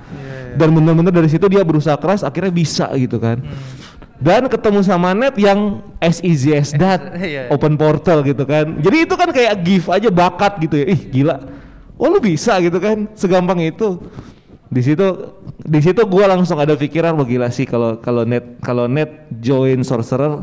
Dan 0.54 0.72
bener-bener 0.72 1.10
dari 1.10 1.26
situ 1.26 1.44
dia 1.50 1.66
berusaha 1.66 1.98
keras 1.98 2.22
akhirnya 2.22 2.54
bisa 2.54 2.86
gitu 2.94 3.18
kan. 3.18 3.42
Dan 4.16 4.48
ketemu 4.48 4.80
sama 4.80 5.12
Net 5.12 5.36
yang 5.36 5.84
as 6.00 6.24
easy 6.24 6.56
as 6.56 6.72
that 6.78 7.12
Iya. 7.20 7.50
open 7.50 7.76
portal 7.76 8.22
gitu 8.22 8.46
kan. 8.46 8.78
Jadi 8.80 9.04
itu 9.04 9.14
kan 9.18 9.28
kayak 9.28 9.60
gift 9.60 9.90
aja 9.90 10.08
bakat 10.08 10.62
gitu 10.62 10.78
ya. 10.80 10.86
Ih 10.88 11.00
gila. 11.10 11.36
Oh 11.98 12.06
lu 12.06 12.22
bisa 12.22 12.56
gitu 12.62 12.78
kan 12.78 13.10
segampang 13.12 13.60
itu. 13.60 13.98
Di 14.66 14.82
situ 14.82 15.06
di 15.62 15.80
situ 15.82 16.02
gua 16.06 16.30
langsung 16.30 16.58
ada 16.58 16.74
pikiran 16.74 17.14
wah 17.14 17.26
gila 17.26 17.50
sih 17.50 17.66
kalau 17.66 17.98
kalau 17.98 18.22
net 18.22 18.58
kalau 18.62 18.86
net 18.86 19.26
join 19.38 19.82
sorcerer 19.82 20.42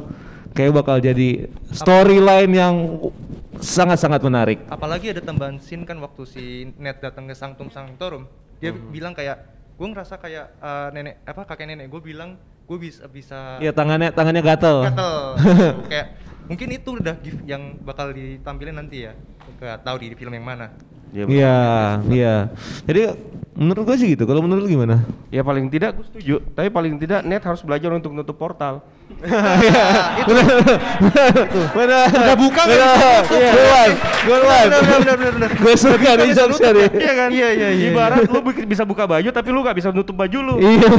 kayak 0.51 0.75
bakal 0.75 0.99
jadi 0.99 1.49
storyline 1.71 2.51
yang 2.51 2.75
sangat-sangat 3.63 4.21
menarik. 4.21 4.59
Apalagi 4.67 5.15
ada 5.15 5.23
tambahan 5.23 5.57
scene 5.63 5.87
kan 5.87 5.97
waktu 6.03 6.23
si 6.27 6.43
Ned 6.75 6.99
datang 6.99 7.25
ke 7.25 7.33
Sanctum 7.33 7.71
Sanctorum. 7.71 8.27
Dia 8.59 8.75
bilang 8.75 9.15
kayak 9.15 9.47
gue 9.79 9.87
ngerasa 9.89 10.19
kayak 10.19 10.45
eh, 10.59 10.87
nenek 10.93 11.15
apa 11.25 11.41
kakek 11.47 11.65
nenek 11.65 11.87
gue 11.89 12.01
bilang 12.03 12.37
gue 12.63 12.77
bisa 12.79 13.07
bisa 13.11 13.57
ya 13.63 13.71
tangannya 13.71 14.11
tangannya 14.11 14.43
gatel. 14.43 14.87
Gatel. 14.87 15.15
Kayak 15.91 16.07
mungkin 16.47 16.67
itu 16.71 16.89
udah 16.95 17.15
gift 17.19 17.43
yang 17.43 17.75
bakal 17.83 18.11
ditampilin 18.15 18.75
nanti 18.75 19.07
ya. 19.07 19.11
Gak 19.59 19.83
tahu 19.83 19.99
di, 19.99 20.11
di 20.11 20.15
film 20.15 20.31
yang 20.31 20.47
mana. 20.47 20.71
Ya, 21.11 21.27
Iya, 21.27 21.59
iya. 22.09 22.35
Jadi 22.87 23.01
menurut 23.53 23.83
gue 23.83 23.95
sih 23.95 24.07
gitu. 24.09 24.23
Kalau 24.23 24.39
menurut 24.39 24.63
lu 24.63 24.69
gimana? 24.71 25.05
Ya 25.29 25.41
paling 25.41 25.67
tidak 25.67 25.93
gue 25.93 26.05
setuju. 26.05 26.35
Tapi 26.51 26.67
paling 26.67 26.97
tidak 26.97 27.21
net 27.21 27.39
harus 27.39 27.61
belajar 27.61 27.89
untuk 27.91 28.09
nutup 28.09 28.33
portal. 28.33 28.81
Benar. 31.73 32.07
Udah 32.09 32.35
buka 32.35 32.61
kan? 32.63 32.71
Iya. 32.71 32.91
Good 33.23 33.67
one. 33.69 33.93
Good 34.23 34.43
one. 34.43 34.69
Gue 35.55 35.75
suka 35.75 36.09
nih 36.15 36.29
jokesnya 36.31 36.71
nih. 36.71 36.87
Iya 36.93 37.13
kan? 37.13 37.29
Iya 37.29 37.49
iya 37.51 37.69
iya. 37.71 37.87
Ibarat 37.91 38.25
lu 38.25 38.39
bi- 38.41 38.65
bisa 38.65 38.83
buka 38.83 39.03
baju 39.05 39.29
tapi 39.29 39.49
lu 39.49 39.59
gak 39.61 39.75
bisa 39.75 39.89
nutup 39.91 40.15
baju 40.15 40.37
lu. 40.39 40.55
Iya. 40.57 40.89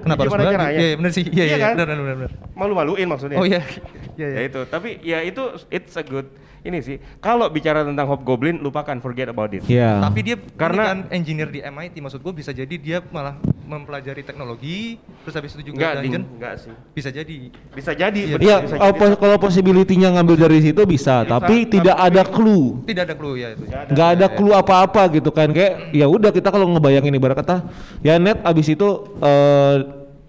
kenapa 0.00 0.20
harus 0.22 0.32
belajar? 0.32 0.52
caranya? 0.54 0.78
iya 0.78 0.96
bener 0.96 1.12
sih 1.12 1.24
iya 1.24 1.44
Iya 1.44 1.44
iya 1.46 1.56
kan? 1.58 1.72
bener 1.74 1.86
bener 1.88 1.98
bener, 1.98 2.16
bener. 2.18 2.30
Malu-maluin 2.54 3.06
maksudnya. 3.06 3.36
oh 3.36 3.44
iya 3.44 3.60
iya 4.18 4.26
Ya 4.26 4.28
iya 4.34 4.40
itu. 4.46 4.60
Tapi 4.64 4.88
ya 5.02 5.18
itu 5.22 5.42
it's 5.68 5.94
a 5.94 6.02
good 6.02 6.26
ini 6.60 6.78
sih. 6.78 6.96
Kalau 7.18 7.46
bicara 7.46 7.82
tentang 7.82 8.06
Hobgoblin 8.06 8.58
lupakan 8.58 8.98
forget 8.98 9.28
about 9.28 9.50
it. 9.50 9.62
Iya. 9.64 10.00
tapi 10.00 10.20
dia 10.22 10.36
Karena- 10.52 10.86
kan 10.86 10.98
engineer 11.10 11.46
di 11.46 11.60
MIT 11.60 11.98
maksud 11.98 12.18
gue 12.18 12.34
bisa 12.34 12.50
jadi 12.50 12.70
dia 12.72 12.98
malah 13.06 13.36
mempelajari 13.62 14.22
teknologi 14.22 14.96
terus 15.22 15.34
habis 15.34 15.52
itu 15.52 15.68
juga 15.68 15.76
Enggak, 15.78 15.92
ada 15.92 16.00
agent 16.02 16.24
enggak 16.26 16.54
sih. 16.58 16.72
bisa 16.90 17.08
jadi 17.10 17.36
Bisa 17.70 17.92
jadi. 17.92 18.20
Iya. 18.20 18.34
bener, 18.34 18.42
Iya, 18.42 18.56
bisa 18.60 18.74
oh, 18.76 18.90
jadi. 18.90 19.14
kalau 19.14 19.36
possibility-nya 19.38 20.08
ngambil 20.10 20.36
dari 20.38 20.58
situ 20.60 20.82
bisa, 20.82 21.22
tapi 21.24 21.66
tidak 21.66 21.94
ada 21.94 22.22
clue. 22.24 22.80
tidak 22.84 23.02
ada 23.04 23.14
clue 23.14 23.36
ya 23.36 23.48
itu 23.52 23.64
nggak 23.68 24.08
ada 24.14 24.26
clue 24.28 24.52
apa-apa 24.52 25.02
gitu 25.10 25.28
kan 25.28 25.48
kayak 25.48 25.92
ya 25.92 26.06
udah 26.06 26.30
kita 26.30 26.48
kalau 26.48 26.66
ngebayangin 26.68 27.12
ibarat 27.12 27.36
kata 27.36 27.68
ya 28.00 28.16
net 28.16 28.40
abis 28.40 28.68
itu 28.68 28.88
eh, 29.18 29.76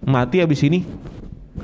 mati 0.02 0.38
abis 0.38 0.60
ini 0.62 0.84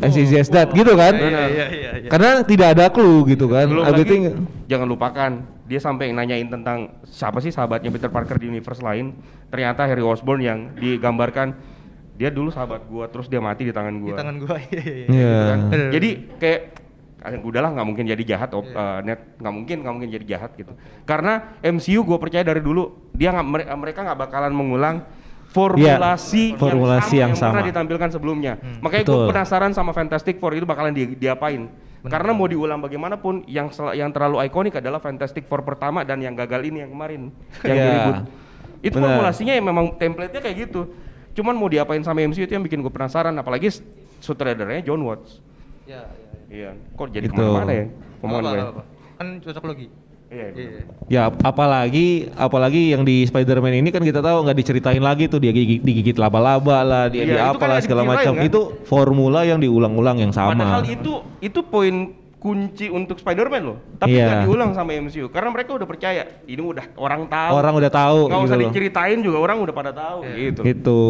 as 0.03 0.14
easy 0.14 0.36
as 0.36 0.49
that 0.49 0.68
gitu 0.72 0.92
kan 0.92 1.14
iya 1.16 1.28
iya 1.49 1.66
iya 1.68 1.90
iya 2.05 2.09
karena 2.11 2.42
tidak 2.42 2.68
ada 2.76 2.84
clue 2.92 3.24
gitu 3.28 3.47
kan 3.49 3.66
Belum 3.68 3.84
lagi, 3.84 4.36
jangan 4.66 4.88
lupakan 4.88 5.30
dia 5.66 5.80
sampai 5.82 6.14
nanyain 6.14 6.47
tentang 6.47 6.94
siapa 7.03 7.42
sih 7.42 7.51
sahabatnya 7.51 7.90
Peter 7.90 8.07
Parker 8.07 8.38
di 8.38 8.47
universe 8.47 8.78
lain. 8.78 9.18
Ternyata 9.51 9.82
Harry 9.90 10.03
Osborn 10.03 10.38
yang 10.38 10.70
digambarkan 10.78 11.59
dia 12.14 12.30
dulu 12.30 12.55
sahabat 12.55 12.86
gua 12.86 13.11
terus 13.11 13.26
dia 13.26 13.42
mati 13.42 13.66
di 13.66 13.74
tangan 13.74 13.99
Di 13.99 14.01
gua. 14.01 14.14
tangan 14.14 14.36
gua. 14.38 14.57
Iya, 14.70 14.82
iya, 14.82 14.94
iya. 14.94 15.07
Iya. 15.11 15.34
kan. 15.51 15.59
Jadi 15.90 16.09
kayak 16.38 16.61
ah, 17.26 17.34
udahlah 17.42 17.70
nggak 17.74 17.86
mungkin 17.86 18.05
jadi 18.07 18.22
jahat 18.24 18.51
op- 18.55 18.70
eh, 18.70 18.99
net 19.03 19.20
nggak 19.42 19.55
mungkin 19.59 19.76
nggak 19.82 19.94
mungkin 19.99 20.11
jadi 20.14 20.26
jahat 20.38 20.55
gitu 20.55 20.70
karena 21.03 21.59
MCU 21.59 22.07
gue 22.07 22.18
percaya 22.22 22.47
dari 22.47 22.62
dulu 22.62 23.11
dia 23.11 23.34
nggak 23.34 23.47
mere- 23.51 23.68
mereka 23.74 24.07
nggak 24.07 24.18
bakalan 24.22 24.55
mengulang 24.55 25.03
formulasi 25.57 26.44
Iya, 26.46 26.59
formulasi 26.59 27.14
yang 27.16 27.32
pernah 27.32 27.57
sama. 27.57 27.64
ditampilkan 27.64 28.09
sebelumnya 28.11 28.52
makanya 28.78 29.04
gue 29.04 29.26
penasaran 29.26 29.72
sama 29.72 29.90
Fantastic 29.90 30.36
Four 30.36 30.52
itu 30.52 30.62
bakalan 30.62 30.92
di, 30.92 31.16
diapain 31.16 31.72
karena 32.04 32.30
mau 32.30 32.44
diulang 32.44 32.78
bagaimanapun 32.78 33.42
yang 33.46 33.66
sel- 33.68 33.92
yang 33.92 34.11
terlalu 34.11 34.44
ikonik 34.44 34.76
adalah 34.76 35.00
Fantastic 35.00 35.42
Four 35.42 35.62
pertama 35.62 36.02
dan 36.02 36.20
yang 36.20 36.32
gagal 36.32 36.61
ini 36.62 36.80
yang 36.80 36.90
kemarin 36.90 37.32
yang 37.61 37.72
Iya. 37.72 37.82
diribut 37.82 38.16
itu 38.78 38.92
Benar. 38.92 39.04
formulasinya 39.09 39.52
yang 39.52 39.64
memang 39.64 39.86
template-nya 39.94 40.40
kayak 40.40 40.57
gitu 40.62 40.80
cuman 41.32 41.52
mau 41.52 41.66
diapain 41.66 42.00
sama 42.00 42.20
MCU 42.20 42.44
itu 42.44 42.52
yang 42.52 42.62
bikin 42.62 42.78
gue 42.78 42.88
penasaran 42.88 43.32
apalagi 43.32 43.72
sutradaranya 44.18 44.80
John 44.82 45.00
Watts 45.00 45.40
Iya, 45.82 46.02
Iya, 46.46 46.70
iya. 46.70 46.70
kok 46.92 47.09
jadi 47.09 47.26
Gitu. 47.26 47.32
ke 47.32 47.38
mana-mana 47.38 47.72
ya? 47.72 47.84
Apa, 47.86 48.22
Omongan 48.22 48.42
gue. 48.44 48.59
apa, 48.59 48.70
apa. 48.72 48.82
Kan 49.16 49.26
cocok 49.38 49.64
logi. 49.64 49.86
Iya. 50.37 50.47
Iya. 50.53 50.80
Ya 51.09 51.22
apalagi 51.30 52.07
apalagi 52.37 52.93
yang 52.93 53.03
di 53.03 53.24
Spider-Man 53.24 53.80
ini 53.80 53.89
kan 53.89 54.03
kita 54.03 54.20
tahu 54.20 54.45
nggak 54.45 54.57
diceritain 54.57 55.01
lagi 55.01 55.26
tuh 55.26 55.41
dia 55.41 55.51
gigit, 55.51 55.80
digigit 55.80 56.16
laba-laba 56.16 56.82
lah, 56.82 57.05
dia 57.09 57.24
Iya, 57.24 57.32
di 57.32 57.34
kan 57.34 57.53
apalah 57.53 57.76
yang 57.78 57.84
segala 57.84 58.03
macam. 58.05 58.32
kan? 58.34 58.45
Itu 58.45 58.61
formula 58.84 59.41
yang 59.43 59.57
diulang-ulang 59.57 60.20
yang 60.20 60.30
sama. 60.30 60.53
Padahal 60.53 60.84
itu 60.84 61.12
itu 61.41 61.61
poin 61.64 61.97
kunci 62.37 62.87
untuk 62.87 63.16
Spider-Man 63.16 63.62
loh. 63.64 63.78
Tapi 63.97 64.12
Iya. 64.12 64.26
nggak 64.28 64.39
diulang 64.45 64.70
sama 64.70 64.93
MCU 64.95 65.26
karena 65.26 65.51
mereka 65.51 65.74
udah 65.74 65.89
percaya 65.89 66.22
ini 66.45 66.61
udah 66.61 66.95
orang 66.95 67.26
tahu. 67.26 67.51
Orang 67.51 67.74
udah 67.74 67.91
tahu 67.91 68.18
Nggak 68.28 68.37
gitu 68.37 68.47
usah 68.47 68.55
loh. 68.55 68.64
diceritain 68.68 69.18
juga 69.18 69.39
orang 69.41 69.57
udah 69.59 69.74
pada 69.74 69.91
tahu 69.91 70.18
gitu. 70.28 70.61
Itu. 70.62 71.01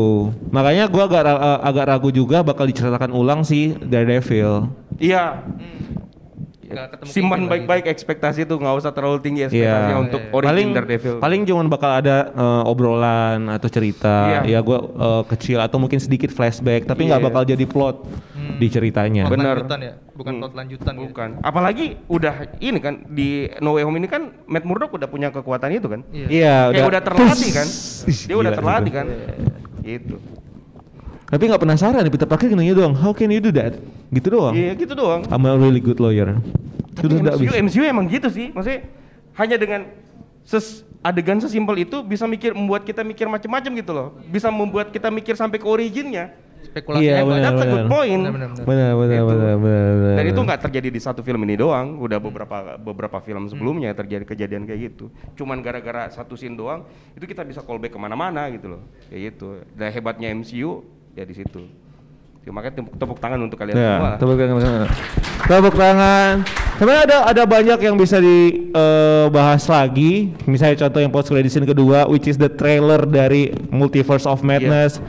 Makanya 0.49 0.87
gua 0.87 1.05
agak 1.05 1.23
eh, 1.27 1.59
agak 1.63 1.85
ragu 1.91 2.09
juga 2.11 2.41
bakal 2.41 2.65
diceritakan 2.65 3.11
ulang 3.11 3.43
si 3.43 3.75
Daredevil. 3.75 4.71
Iya. 4.97 5.45
Ketemu 6.69 7.07
Simpan 7.07 7.39
Kingpin 7.39 7.49
baik-baik 7.49 7.85
ekspektasi 7.87 8.41
tuh 8.43 8.57
nggak 8.57 8.77
usah 8.77 8.91
terlalu 8.91 9.19
tinggi 9.19 9.41
ekspektasinya 9.45 9.93
Iya. 9.93 10.03
untuk 10.03 10.21
Iya. 10.21 10.33
origin 10.33 10.51
paling 10.51 10.69
Daredevil. 10.73 11.15
paling 11.19 11.41
cuman 11.45 11.67
bakal 11.67 11.91
ada 11.95 12.17
eh, 12.29 12.63
obrolan 12.65 13.41
atau 13.49 13.69
cerita 13.69 14.43
Iya. 14.43 14.59
ya 14.59 14.61
gua 14.61 14.79
eh, 14.81 15.23
kecil 15.29 15.59
atau 15.59 15.77
mungkin 15.77 15.97
sedikit 15.97 16.29
flashback 16.29 16.85
tapi 16.85 17.07
nggak 17.07 17.19
Iya. 17.19 17.27
bakal 17.27 17.43
jadi 17.45 17.65
plot 17.65 17.97
di 18.57 18.67
ceritanya. 18.67 19.27
Plot 19.27 19.35
Bener. 19.35 19.57
lanjutan 19.59 19.81
ya, 19.81 19.93
bukan 20.13 20.33
Hmm. 20.33 20.41
plot 20.41 20.55
lanjutan 20.55 20.93
ya. 20.93 21.01
Bukan. 21.05 21.29
Apalagi 21.43 21.87
udah 22.07 22.35
ini 22.59 22.79
kan 22.79 23.05
di 23.07 23.29
No 23.59 23.75
Way 23.75 23.85
Home 23.85 23.97
ini 23.97 24.07
kan 24.07 24.33
Matt 24.47 24.65
Murdock 24.65 24.97
udah 24.97 25.07
punya 25.07 25.29
kekuatan 25.29 25.71
itu 25.71 25.87
kan. 25.87 26.01
Iya. 26.09 26.27
Iya, 26.27 26.57
Kayak 26.73 26.89
udah 26.89 27.03
terlatih 27.03 27.51
kan. 27.53 27.67
Dia 28.07 28.37
udah 28.37 28.53
terlatih 28.53 28.93
kan. 28.93 29.07
Itu. 29.87 30.17
Tapi 31.27 31.43
nggak 31.51 31.59
penasaran 31.59 32.07
nih 32.07 32.13
Peter 32.15 32.29
Parker 32.29 32.47
nanya 32.55 32.75
doang, 32.75 32.95
how 32.95 33.11
can 33.11 33.27
you 33.35 33.43
do 33.43 33.51
that? 33.51 33.75
Gitu 34.15 34.31
doang. 34.31 34.55
Iya 34.55 34.79
gitu 34.79 34.95
doang. 34.95 35.27
I'm 35.27 35.43
a 35.43 35.59
really 35.59 35.83
good 35.83 35.99
lawyer. 35.99 36.39
Tapi 36.95 37.11
Itu 37.11 37.15
udah 37.19 37.35
MCU, 37.35 37.45
bisa. 37.51 37.59
MCU 37.61 37.83
emang 37.83 38.07
gitu 38.07 38.29
sih, 38.31 38.55
maksudnya 38.55 38.87
hanya 39.37 39.57
dengan 39.59 39.81
ses 40.47 40.87
adegan 41.03 41.43
sesimpel 41.43 41.83
itu 41.83 42.01
bisa 42.01 42.25
mikir 42.25 42.55
membuat 42.55 42.87
kita 42.87 43.03
mikir 43.03 43.27
macam-macam 43.27 43.71
gitu 43.75 43.93
loh, 43.93 44.09
bisa 44.31 44.49
membuat 44.49 44.95
kita 44.95 45.11
mikir 45.11 45.35
sampai 45.35 45.59
ke 45.59 45.67
originnya. 45.67 46.31
Spekulasi 46.57 47.05
hebat. 47.05 47.27
benar, 47.31 47.43
That's 47.53 47.63
a 47.63 47.67
good 47.69 47.87
point. 47.87 48.21
Benar, 48.27 48.33
benar, 48.33 48.49
benar. 48.49 48.65
Benar, 48.65 48.91
benar, 48.97 49.15
Gitu. 49.19 49.27
benar, 49.29 49.55
benar. 49.61 50.17
Dan 50.17 50.25
itu 50.27 50.41
nggak 50.41 50.61
terjadi 50.67 50.89
di 50.89 51.01
satu 51.03 51.21
film 51.21 51.41
ini 51.45 51.55
doang, 51.55 52.01
udah 52.01 52.19
beberapa 52.19 52.57
beberapa 52.81 53.19
film 53.21 53.45
sebelumnya 53.47 53.93
terjadi 53.93 54.25
kejadian 54.25 54.63
kayak 54.65 54.95
gitu. 54.95 55.11
Cuman 55.37 55.61
gara-gara 55.61 56.09
satu 56.09 56.35
scene 56.35 56.57
doang, 56.57 56.87
itu 57.13 57.23
kita 57.23 57.45
bisa 57.45 57.61
callback 57.61 57.93
ke 57.93 58.01
mana-mana 58.01 58.49
gitu 58.51 58.73
loh, 58.73 58.83
kayak 59.11 59.37
gitu. 59.37 59.63
Dan 59.77 59.89
hebatnya 59.93 60.33
MCU 60.33 60.83
ya 61.17 61.25
di 61.25 61.35
situ. 61.35 61.65
Ya, 62.47 62.55
makanya 62.55 62.79
tepuk, 62.79 62.95
tepuk 62.95 63.19
tangan 63.19 63.43
untuk 63.43 63.59
kalian 63.59 63.75
Ya, 63.75 63.99
semua. 63.99 64.11
tepuk 64.23 64.37
tangan 64.39 64.51
sama-sama. 64.55 64.87
Tepuk 65.51 65.75
tangan. 65.75 66.33
Sebenarnya 66.77 67.03
ada 67.03 67.19
ada 67.27 67.43
banyak 67.43 67.79
yang 67.83 67.97
bisa 67.99 68.23
dibahas 68.23 69.67
lagi. 69.67 70.31
Misalnya 70.47 70.87
contoh 70.87 71.01
yang 71.03 71.11
post 71.11 71.27
credit 71.27 71.51
scene 71.51 71.67
kedua, 71.67 72.07
which 72.07 72.31
is 72.31 72.39
the 72.39 72.47
trailer 72.47 73.03
dari 73.03 73.51
Multiverse 73.73 74.31
of 74.31 74.47
Madness. 74.47 75.03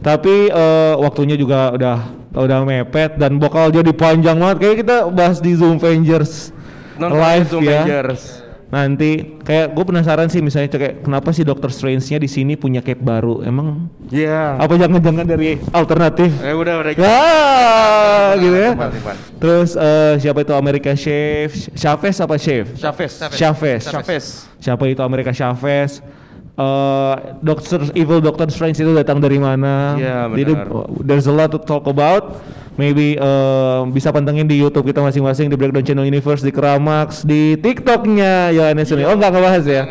Tapi 0.00 0.48
eh, 0.48 0.94
waktunya 0.96 1.36
juga 1.36 1.76
udah 1.76 1.96
udah 2.32 2.58
mepet 2.64 3.20
dan 3.20 3.36
bakal 3.36 3.68
jadi 3.68 3.92
panjang 3.92 4.40
banget. 4.40 4.56
Kayak 4.64 4.76
kita 4.86 4.96
bahas 5.12 5.44
di 5.44 5.52
Zoom 5.52 5.76
Avengers 5.76 6.48
Nonton 6.96 7.18
live 7.20 7.46
Zoom 7.50 7.62
ya. 7.66 7.82
Avengers. 7.84 8.33
Nanti 8.74 9.38
kayak 9.46 9.70
gue 9.70 9.84
penasaran 9.86 10.26
sih 10.26 10.42
misalnya 10.42 10.66
kayak 10.66 11.06
kenapa 11.06 11.30
sih 11.30 11.46
Doctor 11.46 11.70
Strange-nya 11.70 12.18
di 12.18 12.26
sini 12.26 12.58
punya 12.58 12.82
cape 12.82 12.98
baru? 12.98 13.46
Emang 13.46 13.86
Iya. 14.10 14.58
apa 14.58 14.74
jangan-jangan 14.74 15.22
dari 15.22 15.62
alternatif? 15.70 16.34
Eh 16.42 16.50
udah 16.50 16.82
udah. 16.82 16.92
Ah, 16.98 18.34
gitu 18.34 18.50
ya. 18.50 18.74
Simpan, 18.74 18.90
simpan. 18.90 19.16
Terus 19.38 19.70
eh, 19.78 20.14
siapa 20.18 20.42
itu 20.42 20.52
Amerika 20.58 20.90
Chef? 20.98 21.54
Chavez 21.78 22.16
apa 22.18 22.34
Chef? 22.34 22.66
Chavez. 22.74 23.12
Chavez. 23.38 23.80
Chavez. 23.86 24.24
Siapa 24.58 24.84
itu 24.90 25.00
Amerika 25.06 25.30
Chavez? 25.30 26.02
Eh, 26.54 27.14
Doctor 27.42 27.90
Evil 27.98 28.22
Doctor 28.22 28.46
Strange 28.46 28.78
itu 28.78 28.94
datang 28.94 29.18
dari 29.18 29.42
mana? 29.42 29.98
Iya, 29.98 30.30
benar. 30.30 30.70
there's 31.02 31.26
a 31.26 31.34
lot 31.34 31.50
to 31.50 31.58
talk 31.58 31.82
about. 31.90 32.38
Maybe 32.78 33.18
eh, 33.18 33.80
bisa 33.90 34.14
pantengin 34.14 34.46
di 34.46 34.62
YouTube 34.62 34.86
kita 34.86 35.02
masing-masing 35.02 35.50
di 35.50 35.58
Breakdown 35.58 35.82
Channel 35.82 36.06
Universe 36.06 36.46
di 36.46 36.54
Kramax 36.54 37.26
di 37.26 37.58
TikToknya 37.58 38.54
Yohanes 38.54 38.86
Uni. 38.94 39.02
Oh 39.02 39.18
enggak 39.18 39.34
enggak 39.34 39.44
bahas 39.50 39.64
ya? 39.66 39.82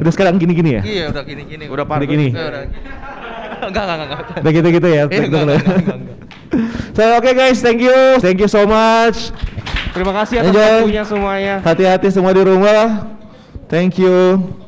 Udah 0.00 0.12
sekarang 0.12 0.40
gini-gini 0.40 0.80
ya? 0.80 0.82
Iya, 0.84 1.04
udah 1.12 1.22
gini-gini. 1.28 1.64
Udah 1.68 1.84
parah. 1.84 2.08
gini. 2.08 2.32
Udah. 2.32 2.64
Enggak, 3.68 3.82
enggak, 3.84 3.96
enggak, 4.00 4.08
enggak. 4.08 4.40
Udah 4.40 4.52
gitu-gitu 4.56 4.88
ya? 4.88 4.94
Iya, 4.94 5.04
TikTok 5.04 5.28
enggak, 5.28 5.42
enggak, 5.44 5.76
enggak, 5.76 5.98
enggak. 6.00 6.16
So 6.96 7.02
oke 7.20 7.30
guys, 7.36 7.58
thank 7.60 7.80
you, 7.84 7.98
thank 8.24 8.40
you 8.40 8.48
so 8.48 8.64
much. 8.64 9.28
Terima 9.92 10.12
kasih 10.24 10.40
atas 10.40 10.56
waktunya 10.56 11.04
semuanya. 11.04 11.54
Hati-hati 11.60 12.08
semua 12.08 12.32
di 12.32 12.42
rumah. 12.44 13.12
Thank 13.68 14.00
you. 14.00 14.67